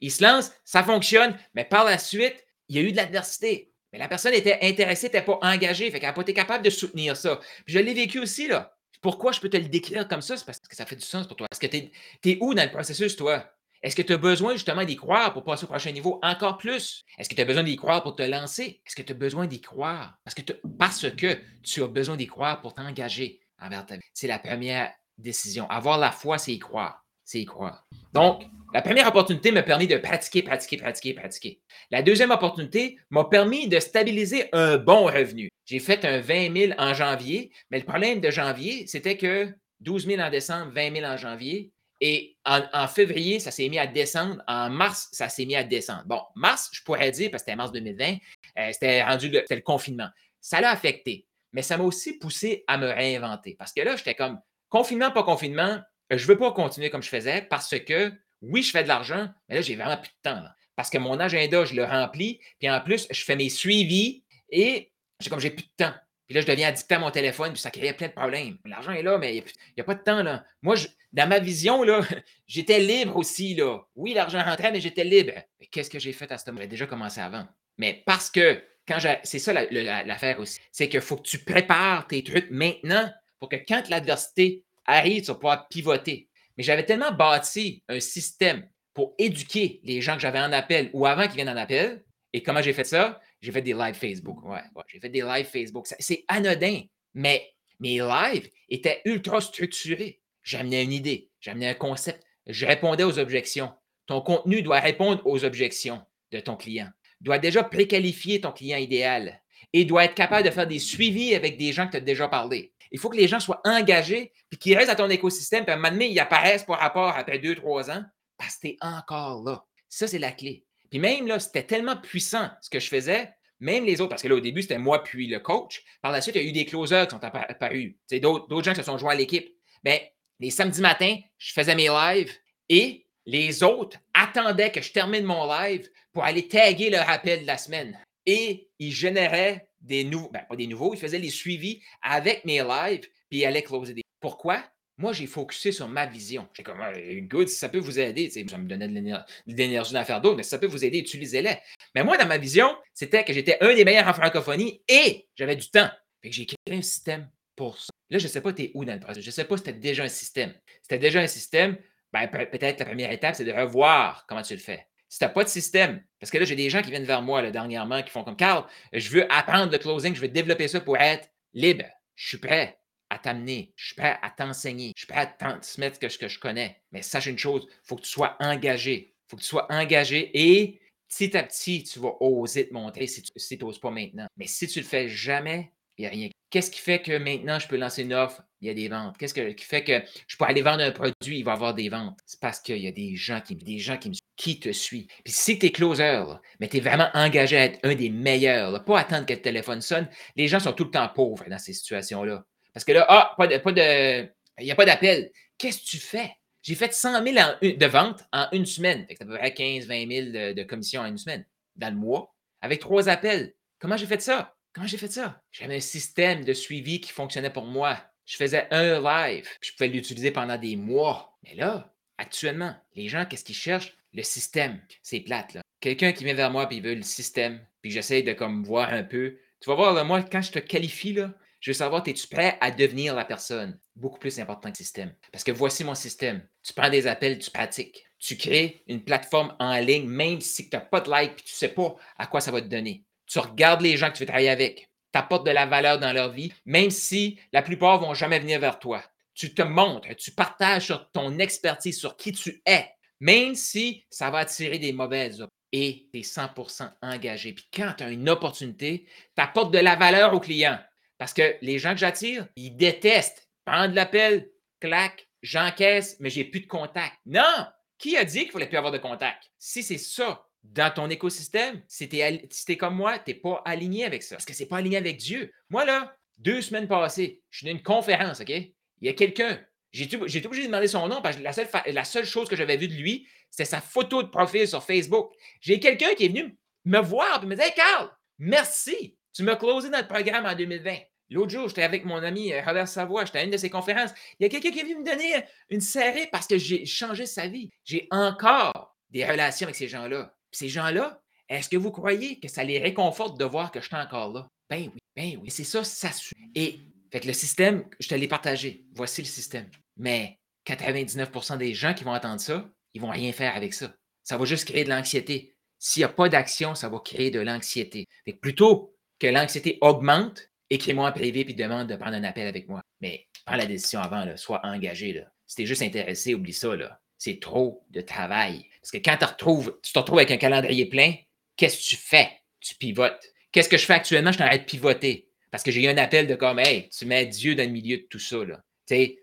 Ils 0.01 0.11
se 0.11 0.23
lancent, 0.23 0.51
ça 0.63 0.83
fonctionne, 0.83 1.37
mais 1.53 1.65
par 1.65 1.85
la 1.85 1.97
suite, 1.97 2.35
il 2.69 2.75
y 2.75 2.79
a 2.79 2.81
eu 2.81 2.91
de 2.91 2.97
l'adversité. 2.97 3.71
Mais 3.91 3.99
la 3.99 4.07
personne 4.07 4.33
était 4.33 4.59
intéressée, 4.61 5.07
n'était 5.07 5.21
pas 5.21 5.39
engagée, 5.41 5.89
fait 5.89 5.99
qu'elle 5.99 6.09
n'a 6.09 6.13
pas 6.13 6.21
été 6.21 6.33
capable 6.33 6.63
de 6.63 6.69
soutenir 6.69 7.15
ça. 7.15 7.39
Puis 7.65 7.73
je 7.73 7.79
l'ai 7.79 7.93
vécu 7.93 8.19
aussi, 8.19 8.47
là. 8.47 8.75
Pourquoi 9.01 9.31
je 9.31 9.39
peux 9.39 9.49
te 9.49 9.57
le 9.57 9.65
décrire 9.65 10.07
comme 10.07 10.21
ça? 10.21 10.35
C'est 10.35 10.45
parce 10.45 10.59
que 10.59 10.75
ça 10.75 10.85
fait 10.85 10.95
du 10.95 11.05
sens 11.05 11.27
pour 11.27 11.35
toi. 11.35 11.47
Est-ce 11.51 11.59
que 11.59 11.67
tu 11.67 11.91
es, 12.29 12.37
où 12.41 12.53
dans 12.53 12.63
le 12.63 12.71
processus, 12.71 13.15
toi? 13.15 13.54
Est-ce 13.85 13.95
que 13.95 14.01
tu 14.01 14.13
as 14.13 14.17
besoin 14.17 14.53
justement 14.53 14.83
d'y 14.83 14.95
croire 14.95 15.31
pour 15.31 15.43
passer 15.43 15.65
au 15.65 15.67
prochain 15.67 15.91
niveau 15.91 16.19
encore 16.23 16.57
plus? 16.57 17.05
Est-ce 17.19 17.29
que 17.29 17.35
tu 17.35 17.41
as 17.41 17.45
besoin 17.45 17.61
d'y 17.61 17.75
croire 17.75 18.01
pour 18.01 18.15
te 18.15 18.23
lancer? 18.23 18.81
Est-ce 18.83 18.95
que 18.95 19.03
tu 19.03 19.11
as 19.11 19.15
besoin 19.15 19.45
d'y 19.45 19.61
croire? 19.61 20.17
Parce 20.23 20.33
que, 20.33 20.41
tu 20.41 21.83
as 21.83 21.87
besoin 21.87 22.15
d'y 22.15 22.25
croire 22.25 22.61
pour 22.63 22.73
t'engager 22.73 23.41
envers 23.61 23.85
ta 23.85 23.97
vie. 23.97 24.01
C'est 24.11 24.25
la 24.25 24.39
première 24.39 24.91
décision. 25.19 25.69
Avoir 25.69 25.99
la 25.99 26.09
foi, 26.09 26.39
c'est 26.39 26.51
y 26.51 26.57
croire. 26.57 27.05
C'est 27.25 27.39
y 27.39 27.45
croire. 27.45 27.85
Donc, 28.11 28.45
la 28.73 28.81
première 28.81 29.07
opportunité 29.07 29.51
m'a 29.51 29.61
permis 29.61 29.85
de 29.85 29.97
pratiquer, 29.97 30.41
pratiquer, 30.41 30.77
pratiquer, 30.77 31.13
pratiquer. 31.13 31.61
La 31.91 32.01
deuxième 32.01 32.31
opportunité 32.31 32.97
m'a 33.11 33.25
permis 33.25 33.67
de 33.67 33.79
stabiliser 33.79 34.49
un 34.51 34.77
bon 34.77 35.05
revenu. 35.05 35.49
J'ai 35.65 35.79
fait 35.79 36.03
un 36.05 36.21
20 36.21 36.57
000 36.57 36.73
en 36.79 36.95
janvier, 36.95 37.51
mais 37.69 37.77
le 37.77 37.85
problème 37.85 38.19
de 38.19 38.31
janvier, 38.31 38.87
c'était 38.87 39.17
que 39.17 39.53
12 39.81 40.07
000 40.07 40.21
en 40.23 40.31
décembre, 40.31 40.71
20 40.73 40.95
000 40.95 41.05
en 41.05 41.17
janvier. 41.17 41.71
Et 42.07 42.37
en, 42.45 42.87
février, 42.87 43.39
ça 43.39 43.49
s'est 43.49 43.67
mis 43.67 43.79
à 43.79 43.87
descendre. 43.87 44.43
En 44.47 44.69
mars, 44.69 45.09
ça 45.11 45.27
s'est 45.27 45.45
mis 45.45 45.55
à 45.55 45.63
descendre. 45.63 46.03
Bon, 46.05 46.21
mars, 46.35 46.69
je 46.71 46.83
pourrais 46.83 47.09
dire, 47.09 47.31
parce 47.31 47.41
que 47.41 47.49
c'était 47.49 47.55
mars 47.55 47.71
2020, 47.71 48.17
euh, 48.59 48.69
c'était 48.71 49.03
rendu 49.03 49.27
le, 49.27 49.43
le 49.49 49.61
confinement. 49.61 50.09
Ça 50.39 50.61
l'a 50.61 50.69
affecté. 50.69 51.25
Mais 51.51 51.63
ça 51.63 51.77
m'a 51.77 51.83
aussi 51.83 52.19
poussé 52.19 52.63
à 52.67 52.77
me 52.77 52.85
réinventer. 52.85 53.55
Parce 53.57 53.73
que 53.73 53.81
là, 53.81 53.95
j'étais 53.95 54.13
comme 54.13 54.39
confinement, 54.69 55.09
pas 55.09 55.23
confinement, 55.23 55.79
je 56.11 56.21
ne 56.21 56.27
veux 56.27 56.37
pas 56.37 56.51
continuer 56.51 56.91
comme 56.91 57.01
je 57.01 57.09
faisais 57.09 57.41
parce 57.41 57.79
que 57.79 58.13
oui, 58.43 58.61
je 58.61 58.69
fais 58.69 58.83
de 58.83 58.87
l'argent, 58.87 59.27
mais 59.49 59.55
là, 59.55 59.61
j'ai 59.61 59.75
vraiment 59.75 59.97
plus 59.97 60.09
de 60.09 60.29
temps. 60.29 60.43
parce 60.75 60.91
que 60.91 60.99
mon 60.99 61.19
agenda, 61.19 61.65
je 61.65 61.73
le 61.73 61.85
remplis. 61.85 62.39
Puis 62.59 62.69
en 62.69 62.81
plus, 62.81 63.07
je 63.09 63.23
fais 63.23 63.35
mes 63.35 63.49
suivis 63.49 64.23
et 64.51 64.91
j'ai 65.19 65.29
comme 65.31 65.39
j'ai 65.39 65.49
plus 65.49 65.65
de 65.65 65.85
temps. 65.85 65.93
Puis 66.27 66.35
là, 66.35 66.41
je 66.41 66.47
deviens 66.47 66.69
addict 66.69 66.91
à 66.91 66.99
mon 66.99 67.11
téléphone, 67.11 67.53
puis 67.53 67.61
ça 67.61 67.69
crée 67.69 67.93
plein 67.93 68.07
de 68.07 68.13
problèmes. 68.13 68.57
L'argent 68.65 68.91
est 68.91 69.03
là, 69.03 69.17
mais 69.17 69.37
il 69.37 69.43
n'y 69.43 69.81
a, 69.81 69.83
pas 69.83 69.95
de 69.95 70.01
temps. 70.01 70.23
Là. 70.23 70.43
Moi, 70.61 70.75
dans 71.13 71.27
ma 71.29 71.39
vision, 71.39 71.83
là, 71.83 72.01
j'étais 72.47 72.79
libre 72.79 73.15
aussi. 73.15 73.53
Là. 73.53 73.79
Oui, 73.95 74.13
l'argent 74.13 74.43
rentrait, 74.43 74.71
mais 74.71 74.81
j'étais 74.81 75.03
libre. 75.03 75.33
Mais 75.59 75.67
qu'est-ce 75.67 75.89
que 75.89 75.99
j'ai 75.99 76.13
fait 76.13 76.31
à 76.31 76.37
ce 76.37 76.49
moment? 76.49 76.61
J'ai 76.61 76.67
déjà 76.67 76.87
commencé 76.87 77.21
avant. 77.21 77.47
Mais 77.77 78.03
parce 78.05 78.31
que, 78.31 78.63
quand 78.87 78.97
c'est 79.23 79.39
ça 79.39 79.53
l'affaire 79.53 80.39
aussi, 80.39 80.59
c'est 80.71 80.89
qu'il 80.89 81.01
faut 81.01 81.17
que 81.17 81.27
tu 81.27 81.39
prépares 81.39 82.07
tes 82.07 82.23
trucs 82.23 82.49
maintenant 82.51 83.11
pour 83.39 83.49
que 83.49 83.55
quand 83.55 83.89
l'adversité 83.89 84.63
arrive, 84.85 85.21
tu 85.21 85.27
vas 85.27 85.35
pouvoir 85.35 85.67
pivoter. 85.67 86.29
Mais 86.57 86.63
j'avais 86.63 86.85
tellement 86.85 87.11
bâti 87.11 87.83
un 87.89 87.99
système 87.99 88.67
pour 88.93 89.13
éduquer 89.17 89.81
les 89.83 90.01
gens 90.01 90.15
que 90.15 90.21
j'avais 90.21 90.39
en 90.39 90.51
appel 90.53 90.89
ou 90.93 91.05
avant 91.05 91.23
qu'ils 91.23 91.35
viennent 91.35 91.49
en 91.49 91.57
appel. 91.57 92.03
Et 92.33 92.43
comment 92.43 92.61
j'ai 92.61 92.73
fait 92.73 92.83
ça? 92.83 93.19
J'ai 93.45 93.51
fait 93.51 93.61
des 93.61 93.73
lives 93.73 93.93
Facebook. 93.93 94.43
Ouais, 94.43 94.63
j'ai 94.87 94.99
fait 94.99 95.09
des 95.09 95.21
lives 95.21 95.45
Facebook. 95.45 95.85
C'est 95.99 96.25
anodin, 96.27 96.81
mais 97.13 97.53
mes 97.79 97.99
lives 97.99 98.49
étaient 98.69 99.03
ultra 99.05 99.39
structurés. 99.39 100.19
J'amenais 100.41 100.83
une 100.83 100.91
idée, 100.91 101.29
j'amenais 101.39 101.67
un 101.69 101.75
concept, 101.75 102.23
je 102.47 102.65
répondais 102.65 103.03
aux 103.03 103.19
objections. 103.19 103.71
Ton 104.07 104.21
contenu 104.21 104.63
doit 104.63 104.79
répondre 104.79 105.21
aux 105.25 105.45
objections 105.45 106.01
de 106.31 106.39
ton 106.39 106.55
client, 106.55 106.89
doit 107.21 107.37
déjà 107.37 107.63
préqualifier 107.63 108.41
ton 108.41 108.51
client 108.51 108.79
idéal 108.79 109.43
et 109.73 109.85
doit 109.85 110.05
être 110.05 110.15
capable 110.15 110.47
de 110.47 110.51
faire 110.51 110.65
des 110.65 110.79
suivis 110.79 111.35
avec 111.35 111.57
des 111.57 111.71
gens 111.71 111.85
que 111.85 111.91
tu 111.91 111.97
as 111.97 112.01
déjà 112.01 112.27
parlé. 112.27 112.73
Il 112.91 112.97
faut 112.97 113.09
que 113.09 113.17
les 113.17 113.27
gens 113.27 113.39
soient 113.39 113.61
engagés 113.63 114.33
puis 114.49 114.57
qu'ils 114.57 114.75
restent 114.75 114.89
à 114.89 114.95
ton 114.95 115.09
écosystème. 115.09 115.65
Puis 115.65 115.71
à 115.71 115.75
un 115.75 115.77
moment 115.77 115.91
donné, 115.91 116.09
ils 116.09 116.19
apparaissent 116.19 116.63
par 116.63 116.79
rapport 116.79 117.09
après 117.09 117.37
deux, 117.37 117.53
trois 117.53 117.91
ans 117.91 118.03
parce 118.37 118.55
que 118.55 118.61
tu 118.61 118.67
es 118.69 118.77
encore 118.81 119.43
là. 119.43 119.63
Ça, 119.87 120.07
c'est 120.07 120.19
la 120.19 120.31
clé. 120.31 120.64
Puis 120.89 120.99
même 120.99 121.27
là, 121.27 121.39
c'était 121.39 121.63
tellement 121.63 121.97
puissant 121.97 122.49
ce 122.61 122.69
que 122.69 122.79
je 122.79 122.87
faisais, 122.87 123.33
même 123.59 123.85
les 123.85 124.01
autres, 124.01 124.09
parce 124.09 124.21
que 124.21 124.27
là, 124.27 124.35
au 124.35 124.39
début, 124.39 124.61
c'était 124.61 124.77
moi 124.77 125.03
puis 125.03 125.27
le 125.27 125.39
coach. 125.39 125.83
Par 126.01 126.11
la 126.11 126.21
suite, 126.21 126.35
il 126.35 126.41
y 126.41 126.45
a 126.45 126.49
eu 126.49 126.51
des 126.51 126.65
closers 126.65 127.07
qui 127.07 127.15
sont 127.15 127.23
apparus. 127.23 127.95
D'autres 128.21 128.63
gens 128.63 128.71
qui 128.71 128.77
se 128.77 128.83
sont 128.83 128.97
joints 128.97 129.13
à 129.13 129.15
l'équipe. 129.15 129.55
Bien, 129.83 129.99
les 130.39 130.49
samedis 130.49 130.81
matins, 130.81 131.17
je 131.37 131.53
faisais 131.53 131.75
mes 131.75 131.87
lives 131.87 132.33
et 132.69 133.07
les 133.25 133.63
autres 133.63 133.97
attendaient 134.13 134.71
que 134.71 134.81
je 134.81 134.91
termine 134.91 135.23
mon 135.23 135.47
live 135.47 135.89
pour 136.13 136.23
aller 136.23 136.47
taguer 136.47 136.89
le 136.89 136.97
rappel 136.97 137.41
de 137.41 137.47
la 137.47 137.57
semaine. 137.57 137.97
Et 138.25 138.69
ils 138.79 138.91
généraient 138.91 139.69
des 139.81 140.03
nouveaux, 140.03 140.29
ben, 140.31 140.43
pas 140.47 140.55
des 140.55 140.67
nouveaux, 140.67 140.93
il 140.93 140.99
faisait 140.99 141.19
les 141.19 141.29
suivis 141.29 141.81
avec 142.01 142.43
mes 142.45 142.61
lives, 142.61 143.07
puis 143.29 143.39
il 143.39 143.45
allait 143.45 143.63
closer 143.63 143.93
des. 143.93 144.01
Pourquoi? 144.19 144.63
Moi, 144.97 145.11
j'ai 145.11 145.27
focusé 145.27 145.71
sur 145.71 145.89
ma 145.89 146.05
vision. 146.05 146.47
J'ai 146.53 146.63
comme, 146.63 146.79
good, 147.27 147.49
si 147.49 147.55
ça 147.55 147.67
peut 147.67 147.79
vous 147.79 147.99
aider, 147.99 148.29
ça 148.29 148.57
me 148.57 148.67
donnait 148.67 148.87
de 148.87 149.23
l'énergie 149.47 149.93
d'en 149.93 150.05
faire 150.05 150.21
d'autres, 150.21 150.37
mais 150.37 150.43
si 150.43 150.49
ça 150.49 150.57
peut 150.57 150.67
vous 150.67 150.85
aider, 150.85 150.99
utilisez-les. 150.99 151.57
Mais 151.93 152.03
moi, 152.03 152.17
dans 152.17 152.27
ma 152.27 152.37
vision, 152.37 152.75
c'était 152.93 153.23
que 153.23 153.33
j'étais 153.33 153.57
un 153.61 153.73
des 153.75 153.83
meilleurs 153.83 154.07
en 154.07 154.13
francophonie 154.13 154.81
et 154.87 155.27
j'avais 155.35 155.55
du 155.55 155.69
temps. 155.69 155.89
Fait 156.21 156.29
que 156.29 156.35
j'ai 156.35 156.45
créé 156.45 156.77
un 156.77 156.81
système 156.81 157.29
pour 157.55 157.77
ça. 157.77 157.89
Là, 158.09 158.19
je 158.19 158.23
ne 158.23 158.29
sais 158.29 158.41
pas, 158.41 158.53
tu 158.53 158.63
es 158.63 158.71
où 158.73 158.85
dans 158.85 158.93
le 158.93 158.99
processus. 158.99 159.25
Je 159.25 159.29
ne 159.29 159.33
sais 159.33 159.45
pas 159.45 159.57
si 159.57 159.63
c'était 159.65 159.79
déjà 159.79 160.03
un 160.03 160.09
système. 160.09 160.51
Si 160.51 160.79
c'était 160.83 160.99
déjà 160.99 161.19
un 161.19 161.27
système, 161.27 161.77
ben, 162.13 162.27
peut-être 162.27 162.79
la 162.79 162.85
première 162.85 163.11
étape, 163.11 163.35
c'est 163.35 163.43
de 163.43 163.51
revoir 163.51 164.25
comment 164.27 164.43
tu 164.43 164.53
le 164.53 164.59
fais 164.59 164.87
si 165.15 165.19
tu 165.19 165.23
n'as 165.23 165.29
pas 165.29 165.43
de 165.43 165.49
système, 165.49 166.03
parce 166.19 166.29
que 166.29 166.37
là, 166.37 166.45
j'ai 166.45 166.55
des 166.55 166.69
gens 166.69 166.81
qui 166.81 166.89
viennent 166.89 167.05
vers 167.05 167.21
moi 167.21 167.49
dernièrement 167.49 168.01
qui 168.03 168.09
font 168.09 168.23
comme 168.23 168.35
Carl, 168.35 168.65
je 168.91 169.09
veux 169.11 169.31
apprendre 169.31 169.71
le 169.71 169.77
closing, 169.77 170.13
je 170.13 170.19
veux 170.19 170.27
développer 170.27 170.67
ça 170.67 170.81
pour 170.81 170.97
être 170.97 171.29
libre. 171.53 171.85
Je 172.15 172.27
suis 172.27 172.37
prêt 172.37 172.77
à 173.09 173.19
t'amener, 173.19 173.73
je 173.75 173.87
suis 173.87 173.95
prêt 173.95 174.17
à 174.21 174.29
t'enseigner, 174.29 174.91
je 174.95 175.01
suis 175.01 175.07
prêt 175.07 175.21
à 175.21 175.25
transmettre 175.27 175.97
ce 176.11 176.17
que 176.17 176.27
je 176.27 176.39
connais. 176.39 176.81
Mais 176.91 177.01
sache 177.01 177.27
une 177.27 177.37
chose, 177.37 177.67
il 177.69 177.87
faut 177.87 177.95
que 177.95 178.01
tu 178.01 178.09
sois 178.09 178.37
engagé. 178.39 179.15
Il 179.27 179.29
faut 179.29 179.37
que 179.37 179.41
tu 179.41 179.47
sois 179.47 179.71
engagé 179.71 180.31
et 180.33 180.79
petit 181.09 181.35
à 181.37 181.43
petit, 181.43 181.83
tu 181.83 181.99
vas 181.99 182.13
oser 182.19 182.67
te 182.67 182.73
montrer 182.73 183.07
si 183.07 183.21
tu 183.23 183.57
n'oses 183.57 183.79
pas 183.79 183.91
maintenant. 183.91 184.27
Mais 184.37 184.47
si 184.47 184.67
tu 184.67 184.79
ne 184.79 184.83
le 184.83 184.89
fais 184.89 185.07
jamais, 185.07 185.71
il 185.97 186.01
n'y 186.01 186.07
a 186.07 186.09
rien. 186.09 186.29
Qu'est-ce 186.49 186.71
qui 186.71 186.79
fait 186.79 187.01
que 187.01 187.17
maintenant 187.17 187.59
je 187.59 187.67
peux 187.67 187.77
lancer 187.77 188.03
une 188.03 188.13
offre? 188.13 188.41
Il 188.61 188.67
y 188.67 188.71
a 188.71 188.73
des 188.73 188.87
ventes. 188.87 189.17
Qu'est-ce 189.17 189.33
qui 189.33 189.65
fait 189.65 189.83
que 189.83 190.03
je 190.27 190.37
peux 190.37 190.45
aller 190.45 190.61
vendre 190.61 190.83
un 190.83 190.91
produit, 190.91 191.39
il 191.39 191.43
va 191.43 191.51
y 191.51 191.55
avoir 191.55 191.73
des 191.73 191.89
ventes? 191.89 192.19
C'est 192.25 192.39
parce 192.39 192.59
qu'il 192.59 192.77
y 192.77 192.87
a 192.87 192.91
des 192.91 193.15
gens 193.15 193.41
qui, 193.41 193.55
des 193.55 193.79
gens 193.79 193.97
qui 193.97 194.09
me 194.09 194.15
qui 194.35 194.59
te 194.59 194.71
suit. 194.71 195.07
Puis 195.23 195.33
si 195.33 195.57
tu 195.59 195.67
es 195.67 195.71
closer, 195.71 196.23
mais 196.59 196.67
tu 196.67 196.77
es 196.77 196.79
vraiment 196.79 197.09
engagé 197.13 197.57
à 197.57 197.65
être 197.65 197.79
un 197.83 197.95
des 197.95 198.09
meilleurs, 198.09 198.83
pas 198.83 198.99
attendre 198.99 199.25
que 199.25 199.33
le 199.33 199.41
téléphone 199.41 199.81
sonne, 199.81 200.09
les 200.35 200.47
gens 200.47 200.59
sont 200.59 200.73
tout 200.73 200.85
le 200.85 200.91
temps 200.91 201.07
pauvres 201.07 201.45
dans 201.49 201.59
ces 201.59 201.73
situations-là. 201.73 202.45
Parce 202.75 202.83
que 202.83 202.91
là, 202.91 203.05
ah, 203.09 203.33
pas 203.37 203.47
de, 203.47 203.57
pas 203.57 203.71
de, 203.71 204.29
il 204.59 204.65
n'y 204.65 204.71
a 204.71 204.75
pas 204.75 204.85
d'appel. 204.85 205.31
Qu'est-ce 205.57 205.79
que 205.79 205.85
tu 205.85 205.97
fais? 205.97 206.31
J'ai 206.61 206.75
fait 206.75 206.93
100 206.93 207.23
000 207.23 207.35
de 207.61 207.85
ventes 207.85 208.23
en 208.31 208.47
une 208.51 208.67
semaine. 208.67 209.07
C'est 209.09 209.21
à 209.21 209.25
peu 209.25 209.35
près 209.37 209.53
15, 209.53 209.87
20 209.87 210.31
000 210.33 210.53
de, 210.53 210.63
commissions 210.63 211.01
en 211.01 211.05
une 211.05 211.17
semaine, 211.17 211.45
dans 211.75 211.89
le 211.89 211.95
mois, 211.95 212.35
avec 212.61 212.79
trois 212.81 213.09
appels. 213.09 213.55
Comment 213.79 213.97
j'ai 213.97 214.05
fait 214.05 214.21
ça? 214.21 214.55
Comment 214.73 214.85
j'ai 214.85 214.97
fait 214.97 215.11
ça? 215.11 215.41
J'avais 215.51 215.77
un 215.77 215.79
système 215.79 216.43
de 216.43 216.53
suivi 216.53 217.01
qui 217.01 217.11
fonctionnait 217.11 217.49
pour 217.49 217.65
moi. 217.65 217.97
Je 218.25 218.37
faisais 218.37 218.67
un 218.71 218.99
live, 218.99 219.47
puis 219.59 219.71
je 219.71 219.77
pouvais 219.77 219.89
l'utiliser 219.89 220.31
pendant 220.31 220.57
des 220.57 220.75
mois. 220.75 221.37
Mais 221.43 221.55
là, 221.55 221.95
actuellement, 222.17 222.75
les 222.95 223.07
gens, 223.07 223.25
qu'est-ce 223.25 223.45
qu'ils 223.45 223.55
cherchent? 223.55 223.95
le 224.15 224.23
système, 224.23 224.81
c'est 225.03 225.19
plate. 225.19 225.53
Là. 225.53 225.61
Quelqu'un 225.81 226.13
qui 226.13 226.23
vient 226.23 226.33
vers 226.33 226.51
moi 226.51 226.67
et 226.71 226.75
il 226.75 226.81
veut 226.81 226.95
le 226.95 227.03
système, 227.03 227.59
puis 227.81 227.91
j'essaie 227.91 228.23
de 228.23 228.33
comme 228.33 228.63
voir 228.63 228.93
un 228.93 229.03
peu. 229.03 229.37
Tu 229.59 229.69
vas 229.69 229.75
voir, 229.75 229.93
là, 229.93 230.03
moi, 230.03 230.23
quand 230.23 230.41
je 230.41 230.51
te 230.51 230.59
qualifie, 230.59 231.13
là, 231.13 231.33
je 231.65 231.71
veux 231.71 231.73
savoir, 231.73 232.03
es-tu 232.05 232.27
prêt 232.27 232.59
à 232.61 232.69
devenir 232.69 233.15
la 233.15 233.25
personne? 233.25 233.79
Beaucoup 233.95 234.19
plus 234.19 234.39
important 234.39 234.71
que 234.71 234.77
le 234.77 234.83
système? 234.83 235.15
Parce 235.31 235.43
que 235.43 235.51
voici 235.51 235.83
mon 235.83 235.95
système. 235.95 236.47
Tu 236.61 236.75
prends 236.75 236.91
des 236.91 237.07
appels, 237.07 237.39
tu 237.39 237.49
pratiques. 237.49 238.05
Tu 238.19 238.37
crées 238.37 238.83
une 238.85 239.03
plateforme 239.03 239.55
en 239.59 239.75
ligne, 239.79 240.07
même 240.07 240.41
si 240.41 240.69
tu 240.69 240.75
n'as 240.75 240.83
pas 240.83 241.01
de 241.01 241.09
like 241.09 241.31
et 241.31 241.43
tu 241.43 241.53
ne 241.55 241.57
sais 241.57 241.69
pas 241.69 241.95
à 242.19 242.27
quoi 242.27 242.39
ça 242.39 242.51
va 242.51 242.61
te 242.61 242.67
donner. 242.67 243.03
Tu 243.25 243.39
regardes 243.39 243.81
les 243.81 243.97
gens 243.97 244.11
que 244.11 244.17
tu 244.17 244.19
veux 244.19 244.27
travailler 244.27 244.51
avec. 244.51 244.91
Tu 245.11 245.17
apportes 245.17 245.43
de 245.43 245.49
la 245.49 245.65
valeur 245.65 245.97
dans 245.97 246.13
leur 246.13 246.31
vie, 246.31 246.53
même 246.65 246.91
si 246.91 247.39
la 247.51 247.63
plupart 247.63 247.99
ne 247.99 248.05
vont 248.05 248.13
jamais 248.13 248.37
venir 248.37 248.59
vers 248.59 248.77
toi. 248.77 249.03
Tu 249.33 249.55
te 249.55 249.63
montres, 249.63 250.15
tu 250.17 250.33
partages 250.33 250.85
sur 250.85 251.09
ton 251.13 251.39
expertise, 251.39 251.97
sur 251.97 252.15
qui 252.15 252.31
tu 252.31 252.61
es 252.67 252.85
même 253.19 253.55
si 253.55 254.05
ça 254.11 254.29
va 254.29 254.39
attirer 254.39 254.77
des 254.77 254.93
mauvaises 254.93 255.43
et 255.71 256.07
tu 256.13 256.19
es 256.19 256.21
100% 256.21 256.91
engagé. 257.01 257.53
Puis 257.53 257.67
quand 257.73 257.93
tu 257.97 258.03
as 258.03 258.11
une 258.11 258.29
opportunité, 258.29 259.07
tu 259.35 259.41
apportes 259.43 259.73
de 259.73 259.79
la 259.79 259.95
valeur 259.95 260.35
aux 260.35 260.39
clients. 260.39 260.77
Parce 261.17 261.33
que 261.33 261.55
les 261.61 261.79
gens 261.79 261.91
que 261.91 261.99
j'attire, 261.99 262.47
ils 262.55 262.75
détestent 262.75 263.49
prendre 263.65 263.95
l'appel, 263.95 264.49
clac, 264.79 265.27
j'encaisse, 265.41 266.17
mais 266.19 266.29
j'ai 266.29 266.43
plus 266.43 266.61
de 266.61 266.67
contact. 266.67 267.15
Non! 267.25 267.65
Qui 267.97 268.17
a 268.17 268.25
dit 268.25 268.43
qu'il 268.43 268.51
fallait 268.51 268.67
plus 268.67 268.77
avoir 268.77 268.91
de 268.91 268.97
contact? 268.97 269.49
Si 269.57 269.81
c'est 269.81 269.97
ça 269.97 270.45
dans 270.63 270.93
ton 270.93 271.09
écosystème, 271.09 271.81
si 271.87 272.09
tu 272.09 272.17
es, 272.17 272.77
comme 272.77 272.95
moi, 272.95 273.19
tu 273.19 273.31
n'es 273.31 273.35
pas 273.35 273.61
aligné 273.65 274.03
avec 274.05 274.23
ça. 274.23 274.35
Parce 274.35 274.45
que 274.45 274.53
ce 274.53 274.63
n'est 274.63 274.67
pas 274.67 274.77
aligné 274.77 274.97
avec 274.97 275.17
Dieu. 275.17 275.53
Moi, 275.69 275.85
là, 275.85 276.15
deux 276.37 276.61
semaines 276.61 276.87
passées, 276.87 277.41
je 277.49 277.59
suis 277.59 277.65
dans 277.65 277.71
une 277.71 277.83
conférence, 277.83 278.41
OK? 278.41 278.49
Il 278.49 278.73
y 279.01 279.09
a 279.09 279.13
quelqu'un, 279.13 279.59
j'ai 279.91 280.05
été 280.05 280.17
obligé 280.17 280.41
de 280.41 280.65
demander 280.65 280.87
son 280.87 281.07
nom 281.07 281.21
parce 281.21 281.37
que 281.37 281.43
la 281.43 281.53
seule, 281.53 281.69
la 281.87 282.03
seule 282.03 282.25
chose 282.25 282.49
que 282.49 282.55
j'avais 282.55 282.77
vue 282.77 282.87
de 282.87 282.93
lui, 282.93 283.27
c'était 283.49 283.65
sa 283.65 283.81
photo 283.81 284.23
de 284.23 284.27
profil 284.27 284.67
sur 284.67 284.83
Facebook. 284.83 285.31
J'ai 285.61 285.79
quelqu'un 285.79 286.13
qui 286.15 286.25
est 286.25 286.29
venu 286.29 286.57
me 286.83 286.99
voir 286.99 287.41
et 287.43 287.45
me 287.45 287.55
dire 287.55 287.65
Hey, 287.65 287.73
Carl, 287.73 288.09
merci, 288.37 289.17
tu 289.35 289.43
m'as 289.43 289.57
closé 289.57 289.89
notre 289.89 290.07
programme 290.07 290.45
en 290.45 290.55
2020. 290.55 290.95
L'autre 291.29 291.51
jour, 291.51 291.67
j'étais 291.67 291.83
avec 291.83 292.05
mon 292.05 292.23
ami 292.23 292.53
euh, 292.53 292.61
Robert 292.65 292.87
Savoie, 292.87 293.25
j'étais 293.25 293.39
à 293.39 293.43
une 293.43 293.51
de 293.51 293.57
ses 293.57 293.69
conférences. 293.69 294.11
Il 294.39 294.43
y 294.43 294.45
a 294.45 294.49
quelqu'un 294.49 294.71
qui 294.71 294.79
est 294.79 294.83
venu 294.83 294.99
me 294.99 295.03
donner 295.03 295.43
une 295.69 295.81
serrée 295.81 296.29
parce 296.31 296.47
que 296.47 296.57
j'ai 296.57 296.85
changé 296.85 297.25
sa 297.25 297.47
vie. 297.47 297.69
J'ai 297.83 298.07
encore 298.11 298.95
des 299.09 299.25
relations 299.25 299.65
avec 299.65 299.75
ces 299.75 299.87
gens-là. 299.87 300.33
Ces 300.51 300.69
gens-là, 300.69 301.19
est-ce 301.49 301.67
que 301.67 301.77
vous 301.77 301.91
croyez 301.91 302.39
que 302.39 302.47
ça 302.47 302.63
les 302.63 302.79
réconforte 302.79 303.39
de 303.39 303.45
voir 303.45 303.71
que 303.71 303.81
je 303.81 303.87
suis 303.87 303.95
encore 303.95 304.31
là? 304.31 304.47
Ben 304.69 304.89
oui, 304.93 304.99
ben 305.15 305.39
oui. 305.41 305.49
C'est 305.49 305.63
ça, 305.63 305.83
ça 305.83 306.11
suit. 306.11 306.35
Et 306.55 306.79
fait 307.11 307.25
le 307.25 307.33
système, 307.33 307.85
je 307.99 308.07
te 308.07 308.15
l'ai 308.15 308.27
partagé. 308.27 308.85
Voici 308.93 309.21
le 309.21 309.27
système. 309.27 309.69
Mais 309.97 310.39
99% 310.67 311.57
des 311.57 311.73
gens 311.73 311.93
qui 311.93 312.03
vont 312.03 312.13
entendre 312.13 312.39
ça, 312.39 312.69
ils 312.93 313.01
vont 313.01 313.09
rien 313.09 313.31
faire 313.31 313.55
avec 313.55 313.73
ça. 313.73 313.93
Ça 314.23 314.37
va 314.37 314.45
juste 314.45 314.65
créer 314.65 314.83
de 314.83 314.89
l'anxiété. 314.89 315.55
S'il 315.77 316.01
n'y 316.01 316.05
a 316.05 316.09
pas 316.09 316.29
d'action, 316.29 316.73
ça 316.73 316.89
va 316.89 316.99
créer 316.99 317.31
de 317.31 317.39
l'anxiété. 317.39 318.07
Plutôt 318.41 318.94
que 319.19 319.27
l'anxiété 319.27 319.77
augmente, 319.81 320.49
écris-moi 320.69 321.07
en 321.07 321.11
privé 321.11 321.45
puis 321.45 321.55
demande 321.55 321.87
de 321.87 321.95
prendre 321.95 322.15
un 322.15 322.23
appel 322.23 322.47
avec 322.47 322.67
moi. 322.67 322.81
Mais 323.01 323.27
prends 323.45 323.55
la 323.55 323.65
décision 323.65 323.99
avant, 323.99 324.25
sois 324.37 324.61
engagé. 324.63 325.13
Là. 325.13 325.23
Si 325.45 325.55
t'es 325.55 325.65
juste 325.65 325.81
intéressé, 325.81 326.33
oublie 326.33 326.53
ça. 326.53 326.71
C'est 327.17 327.39
trop 327.39 327.85
de 327.91 328.01
travail. 328.01 328.65
Parce 328.81 328.91
que 328.91 328.97
quand 328.97 329.17
retrouves, 329.25 329.79
tu 329.81 329.93
te 329.93 329.99
retrouves 329.99 330.19
avec 330.19 330.31
un 330.31 330.37
calendrier 330.37 330.85
plein, 330.85 331.13
qu'est-ce 331.55 331.77
que 331.77 331.83
tu 331.83 331.95
fais? 331.95 332.29
Tu 332.59 332.75
pivotes. 332.75 333.31
Qu'est-ce 333.51 333.69
que 333.69 333.77
je 333.77 333.85
fais 333.85 333.93
actuellement? 333.93 334.31
Je 334.31 334.37
t'arrête 334.37 334.61
de 334.61 334.65
pivoter. 334.65 335.29
Parce 335.49 335.63
que 335.63 335.71
j'ai 335.71 335.83
eu 335.83 335.87
un 335.87 335.97
appel 335.97 336.27
de 336.27 336.35
comme, 336.35 336.59
hey, 336.59 336.89
tu 336.89 337.05
mets 337.05 337.25
Dieu 337.25 337.55
dans 337.55 337.63
le 337.63 337.69
milieu 337.69 337.97
de 337.97 338.07
tout 338.09 338.19
ça. 338.19 338.37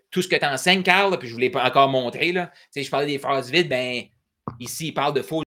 Tout 0.09 0.21
ce 0.21 0.27
que 0.27 0.35
tu 0.35 0.45
enseignes, 0.45 0.81
Carl, 0.81 1.17
puis 1.19 1.27
je 1.27 1.33
ne 1.33 1.35
vous 1.35 1.41
l'ai 1.41 1.49
pas 1.51 1.63
encore 1.63 1.89
montré, 1.89 2.31
là, 2.31 2.51
je 2.75 2.89
parlais 2.89 3.05
des 3.05 3.19
phrases 3.19 3.51
vides, 3.51 3.69
ben, 3.69 4.03
ici, 4.59 4.87
il 4.87 4.93
parle 4.93 5.13
de 5.13 5.21
faux 5.21 5.42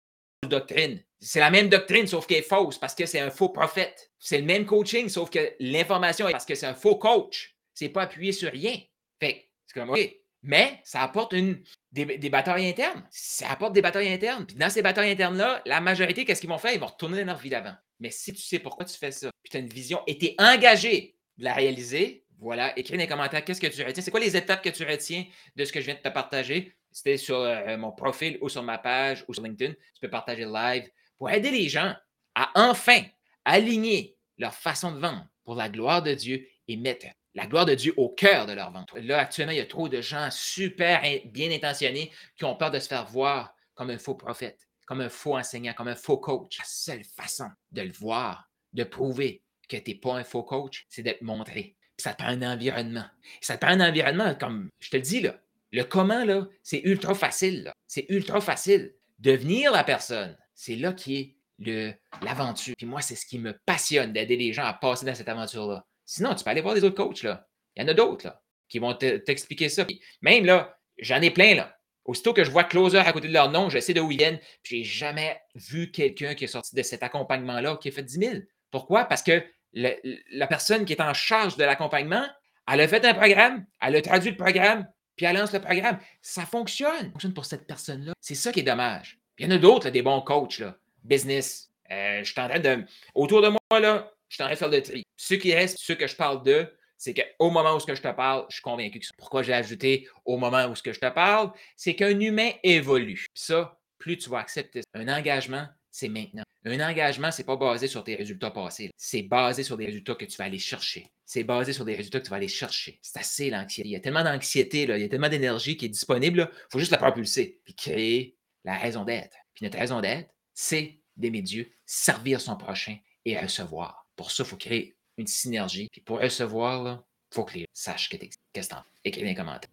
doctrine. 0.47 1.03
C'est 1.21 1.41
la 1.41 1.51
même 1.51 1.69
doctrine, 1.69 2.07
sauf 2.07 2.27
qu'elle 2.27 2.39
est 2.39 2.43
fausse 2.43 2.79
parce 2.79 2.95
que 2.95 3.07
c'est 3.07 3.21
un 3.21 3.31
faux 3.31 3.49
prophète. 3.49 4.11
C'est 4.19 4.39
le 4.39 4.45
même 4.45 4.67
coaching, 4.67 5.09
sauf 5.09 5.31
que 5.31 5.55
l'information 5.61 6.29
est 6.29 6.33
parce 6.33 6.47
que 6.47 6.55
c'est 6.55 6.67
un 6.67 6.75
faux 6.75 6.97
coach. 6.97 7.57
C'est 7.75 7.89
pas 7.89 8.03
appuyé 8.03 8.33
sur 8.33 8.51
rien. 8.51 8.79
Fait 9.21 9.51
c'est 9.67 9.79
comme, 9.79 9.91
OK. 9.91 10.17
Mais 10.43 10.81
ça 10.85 11.03
apporte 11.03 11.33
une, 11.33 11.61
des, 11.91 12.31
batailles 12.31 12.69
internes. 12.69 13.05
Ça 13.11 13.51
apporte 13.51 13.73
des 13.73 13.83
batailles 13.83 14.13
internes. 14.13 14.47
Puis 14.47 14.57
dans 14.57 14.71
ces 14.71 14.81
batailles 14.81 15.11
internes-là, 15.11 15.61
la 15.67 15.81
majorité, 15.81 16.25
qu'est-ce 16.25 16.41
qu'ils 16.41 16.51
vont 16.51 16.59
faire? 16.59 16.73
Ils 16.73 16.79
vont 16.79 16.87
retourner 16.87 17.21
dans 17.21 17.33
leur 17.33 17.39
vie 17.39 17.51
d'avant. 17.51 17.75
Mais 17.99 18.11
si 18.11 18.33
tu 18.33 18.43
sais 18.43 18.61
pourquoi 18.61 18.85
tu 18.85 18.97
fais 18.97 19.11
ça, 19.11 19.31
puis 19.43 19.51
tu 19.51 19.57
as 19.57 19.61
une 19.61 19.69
vision 19.69 20.03
et 20.07 20.17
tu 20.19 20.27
es 20.27 20.37
engagé 20.39 21.17
de 21.39 21.45
la 21.45 21.53
réaliser, 21.53 22.25
voilà, 22.39 22.79
écris 22.79 22.95
dans 22.95 23.01
les 23.01 23.09
commentaires 23.09 23.45
qu'est-ce 23.45 23.61
que 23.61 23.67
tu 23.67 23.83
retiens. 23.83 24.03
C'est 24.03 24.11
quoi 24.11 24.21
les 24.21 24.37
étapes 24.37 24.63
que 24.63 24.69
tu 24.69 24.85
retiens 24.85 25.25
de 25.57 25.65
ce 25.65 25.73
que 25.73 25.81
je 25.81 25.87
viens 25.87 25.95
de 25.95 26.01
te 26.01 26.09
partager? 26.11 26.77
C'était 26.97 27.19
sur 27.19 27.41
euh, 27.41 27.77
mon 27.77 27.93
profil 27.93 28.39
ou 28.41 28.49
sur 28.49 28.63
ma 28.63 28.79
page 28.79 29.23
ou 29.29 29.35
sur 29.35 29.43
LinkedIn. 29.43 29.75
Tu 29.75 30.01
peux 30.01 30.09
partager 30.09 30.47
live 30.47 30.91
pour 31.19 31.29
aider 31.29 31.51
les 31.51 31.69
gens 31.69 31.95
à 32.35 32.51
enfin 32.55 33.03
aligner 33.45 34.17
leur 34.39 34.55
façon 34.55 34.93
de 34.93 34.99
vendre 34.99 35.27
pour 35.45 35.57
la 35.57 35.69
gloire 35.69 36.03
de 36.03 36.15
Dieu 36.15 36.49
et 36.67 36.77
mettre 36.79 37.05
la 37.35 37.47
gloire 37.47 37.67
de 37.67 37.75
Dieu 37.75 37.93
au 37.99 38.09
cœur 38.09 38.47
de 38.47 38.55
leur 38.55 38.71
vente. 38.71 38.95
Là, 38.95 39.19
actuellement, 39.19 39.53
il 39.53 39.59
y 39.59 39.61
a 39.61 39.67
trop 39.67 39.91
de 39.91 40.01
gens 40.01 40.31
super 40.31 41.03
bien 41.27 41.51
intentionnés 41.51 42.11
qui 42.35 42.47
ont 42.47 42.57
peur 42.57 42.71
de 42.71 42.79
se 42.79 42.89
faire 42.89 43.05
voir 43.05 43.55
comme 43.75 43.91
un 43.91 43.99
faux 43.99 44.15
prophète, 44.15 44.67
comme 44.87 45.03
un 45.03 45.11
faux 45.11 45.37
enseignant, 45.37 45.75
comme 45.75 45.89
un 45.89 45.97
faux 45.97 46.17
coach. 46.17 46.57
La 46.57 46.65
seule 46.65 47.05
façon 47.05 47.51
de 47.73 47.83
le 47.83 47.93
voir, 47.93 48.49
de 48.73 48.85
prouver 48.85 49.43
que 49.69 49.77
tu 49.77 49.91
n'es 49.91 49.97
pas 49.97 50.15
un 50.15 50.25
faux 50.25 50.45
coach, 50.45 50.87
c'est 50.89 51.03
d'être 51.03 51.21
montré. 51.21 51.77
ça 51.99 52.15
te 52.15 52.23
prend 52.23 52.33
un 52.33 52.55
environnement. 52.55 53.05
Ça 53.43 53.59
te 53.59 53.67
prend 53.67 53.75
un 53.75 53.87
environnement, 53.87 54.35
comme 54.35 54.71
je 54.81 54.89
te 54.89 54.97
le 54.97 55.03
dis, 55.03 55.21
là, 55.21 55.39
le 55.77 55.85
comment, 55.85 56.25
là, 56.25 56.47
c'est 56.63 56.81
ultra 56.85 57.15
facile. 57.15 57.71
C'est 57.87 58.07
ultra 58.09 58.41
facile. 58.41 58.95
Devenir 59.19 59.73
la 59.73 59.85
personne, 59.85 60.37
c'est 60.55 60.75
là 60.75 60.95
qui 60.95 61.37
est 61.67 61.99
l'aventure. 62.23 62.75
Puis 62.77 62.87
moi, 62.87 63.03
c'est 63.03 63.15
ce 63.15 63.27
qui 63.27 63.39
me 63.39 63.53
passionne 63.67 64.13
d'aider 64.13 64.37
les 64.37 64.55
gens 64.55 64.65
à 64.65 64.73
passer 64.73 65.05
dans 65.05 65.15
cette 65.15 65.29
aventure-là. 65.29 65.85
Sinon, 66.07 66.35
tu 66.35 66.45
peux 66.45 66.51
aller 66.51 66.63
voir 66.63 66.75
des 66.75 66.83
autres 66.83 66.97
coachs. 66.97 67.23
Là. 67.23 67.47
Il 67.75 67.83
y 67.83 67.85
en 67.85 67.89
a 67.89 67.95
d'autres 67.95 68.27
là, 68.27 68.43
qui 68.69 68.79
vont 68.79 68.95
t'expliquer 68.95 69.69
ça. 69.69 69.87
même 70.23 70.47
là, 70.47 70.79
j'en 70.99 71.21
ai 71.21 71.31
plein. 71.31 71.55
là. 71.55 71.77
Aussitôt 72.07 72.33
que 72.33 72.45
je 72.45 72.51
vois 72.51 72.65
closer 72.65 72.99
à 72.99 73.13
côté 73.13 73.29
de 73.29 73.33
leur 73.33 73.51
nom, 73.51 73.69
je 73.69 73.79
sais 73.79 73.93
d'où 73.93 74.11
ils 74.11 74.17
viennent. 74.17 74.41
Puis 74.63 74.85
j'ai 74.85 74.99
jamais 74.99 75.39
vu 75.55 75.91
quelqu'un 75.91 76.35
qui 76.35 76.45
est 76.45 76.49
sorti 76.49 76.75
de 76.75 76.83
cet 76.83 77.03
accompagnement-là 77.03 77.77
qui 77.77 77.89
a 77.89 77.93
fait 77.93 78.03
10 78.03 78.19
000. 78.19 78.35
Pourquoi? 78.71 79.05
Parce 79.05 79.23
que 79.23 79.45
la 79.75 80.47
personne 80.47 80.87
qui 80.87 80.95
est 80.95 81.03
en 81.03 81.13
charge 81.13 81.57
de 81.57 81.65
l'accompagnement, 81.65 82.27
elle 82.73 82.81
a 82.81 82.89
fait 82.89 83.05
un 83.05 83.13
programme, 83.13 83.67
elle 83.83 83.97
a 83.97 84.03
traduit 84.03 84.31
le 84.31 84.37
programme, 84.37 84.87
puis 85.17 85.27
elle 85.27 85.37
lance 85.37 85.53
le 85.53 85.61
programme. 85.61 85.99
Ça 86.23 86.47
fonctionne. 86.47 87.07
Ça 87.07 87.11
fonctionne 87.11 87.35
pour 87.35 87.45
cette 87.45 87.67
personne-là. 87.67 88.13
C'est 88.21 88.35
ça 88.35 88.53
qui 88.53 88.61
est 88.61 88.65
dommage. 88.65 89.19
il 89.39 89.47
y 89.47 89.49
en 89.49 89.57
a 89.57 89.59
d'autres, 89.59 89.91
des 89.91 90.03
bons 90.03 90.21
coachs, 90.21 90.59
là. 90.59 90.77
business. 91.05 91.71
Euh, 91.91 92.23
je 92.23 92.31
suis 92.31 92.41
en 92.41 92.49
train 92.49 92.61
de. 92.61 92.85
Autour 93.15 93.43
de 93.43 93.49
moi, 93.49 93.81
là, 93.81 94.13
je 94.29 94.35
suis 94.35 94.43
en 94.43 94.47
train 94.47 94.55
de 94.55 94.59
faire 94.59 94.69
le 94.69 94.83
tri. 94.83 95.03
Ceux 95.17 95.37
qui 95.37 95.55
restent, 95.55 95.79
ceux 95.79 95.95
que 95.95 96.07
je 96.07 96.17
parle 96.17 96.43
d'eux, 96.43 96.69
c'est 96.99 97.15
qu'au 97.15 97.51
moment 97.51 97.77
où 97.77 97.81
je 97.81 97.93
te 97.93 98.13
parle, 98.13 98.47
je 98.49 98.57
suis 98.57 98.63
convaincu 98.63 98.99
que. 98.99 99.07
Pourquoi 99.17 99.43
j'ai 99.43 99.55
ajouté 99.55 100.09
au 100.25 100.37
moment 100.37 100.67
où 100.67 100.75
je 100.75 100.83
te 100.83 101.09
parle? 101.09 101.53
C'est 101.77 101.95
qu'un 101.95 102.19
humain 102.19 102.51
évolue. 102.63 103.27
Puis 103.35 103.43
ça, 103.43 103.79
plus 103.99 104.17
tu 104.19 104.31
vas 104.31 104.39
accepter 104.39 104.83
un 104.95 105.09
engagement, 105.09 105.67
c'est 105.97 106.11
maintenant. 106.11 106.43
Un 106.67 106.81
engagement, 106.81 107.31
ce 107.31 107.41
n'est 107.41 107.47
pas 107.47 107.57
basé 107.57 107.87
sur 107.87 108.05
tes 108.05 108.17
résultats 108.17 108.51
passés. 108.51 108.91
C'est 108.99 109.23
basé 109.23 109.63
sur 109.63 109.79
des 109.79 109.87
résultats 109.87 110.15
que 110.15 110.27
tu 110.27 110.37
vas 110.37 110.45
aller 110.45 110.59
chercher. 110.59 111.11
C'est 111.25 111.43
basé 111.43 111.73
sur 111.73 111.87
des 111.87 111.95
résultats 111.95 112.21
que 112.21 112.25
tu 112.25 112.31
vas 112.31 112.37
aller 112.37 112.49
chercher. 112.49 112.99
C'est 113.01 113.19
assez 113.19 113.49
l'anxiété. 113.49 113.89
Il 113.89 113.93
y 113.93 113.97
a 113.97 114.01
tellement 114.01 114.23
d'anxiété, 114.23 114.83
il 114.83 114.91
y 114.91 115.05
a 115.05 115.09
tellement 115.09 115.31
d'énergie 115.31 115.79
qui 115.79 115.87
est 115.87 115.89
disponible. 115.89 116.51
Il 116.53 116.67
faut 116.71 116.79
juste 116.79 116.93
la 116.93 116.99
propulser, 116.99 117.61
puis 117.65 117.75
créer 117.75 118.37
la 118.65 118.77
raison 118.77 119.05
d'être. 119.05 119.39
Puis 119.55 119.65
notre 119.65 119.79
raison 119.79 120.03
d'être, 120.03 120.29
c'est 120.53 120.99
d'aimer 121.17 121.41
Dieu, 121.41 121.73
servir 121.87 122.43
son 122.43 122.57
prochain 122.57 122.99
et 123.25 123.39
recevoir. 123.39 124.07
Pour 124.17 124.31
ça, 124.31 124.43
il 124.43 124.47
faut 124.47 124.57
créer 124.57 124.97
une 125.17 125.27
synergie. 125.27 125.89
Puis 125.91 126.03
pour 126.03 126.21
recevoir, 126.21 127.05
il 127.33 127.35
faut 127.35 127.45
que 127.45 127.55
les 127.55 127.67
sachent 127.73 128.11
que 128.11 128.19
tu 128.19 128.29
Qu'est-ce 128.53 128.69
que 128.69 128.75
dans 128.75 128.85
les 129.05 129.35
commentaires. 129.35 129.71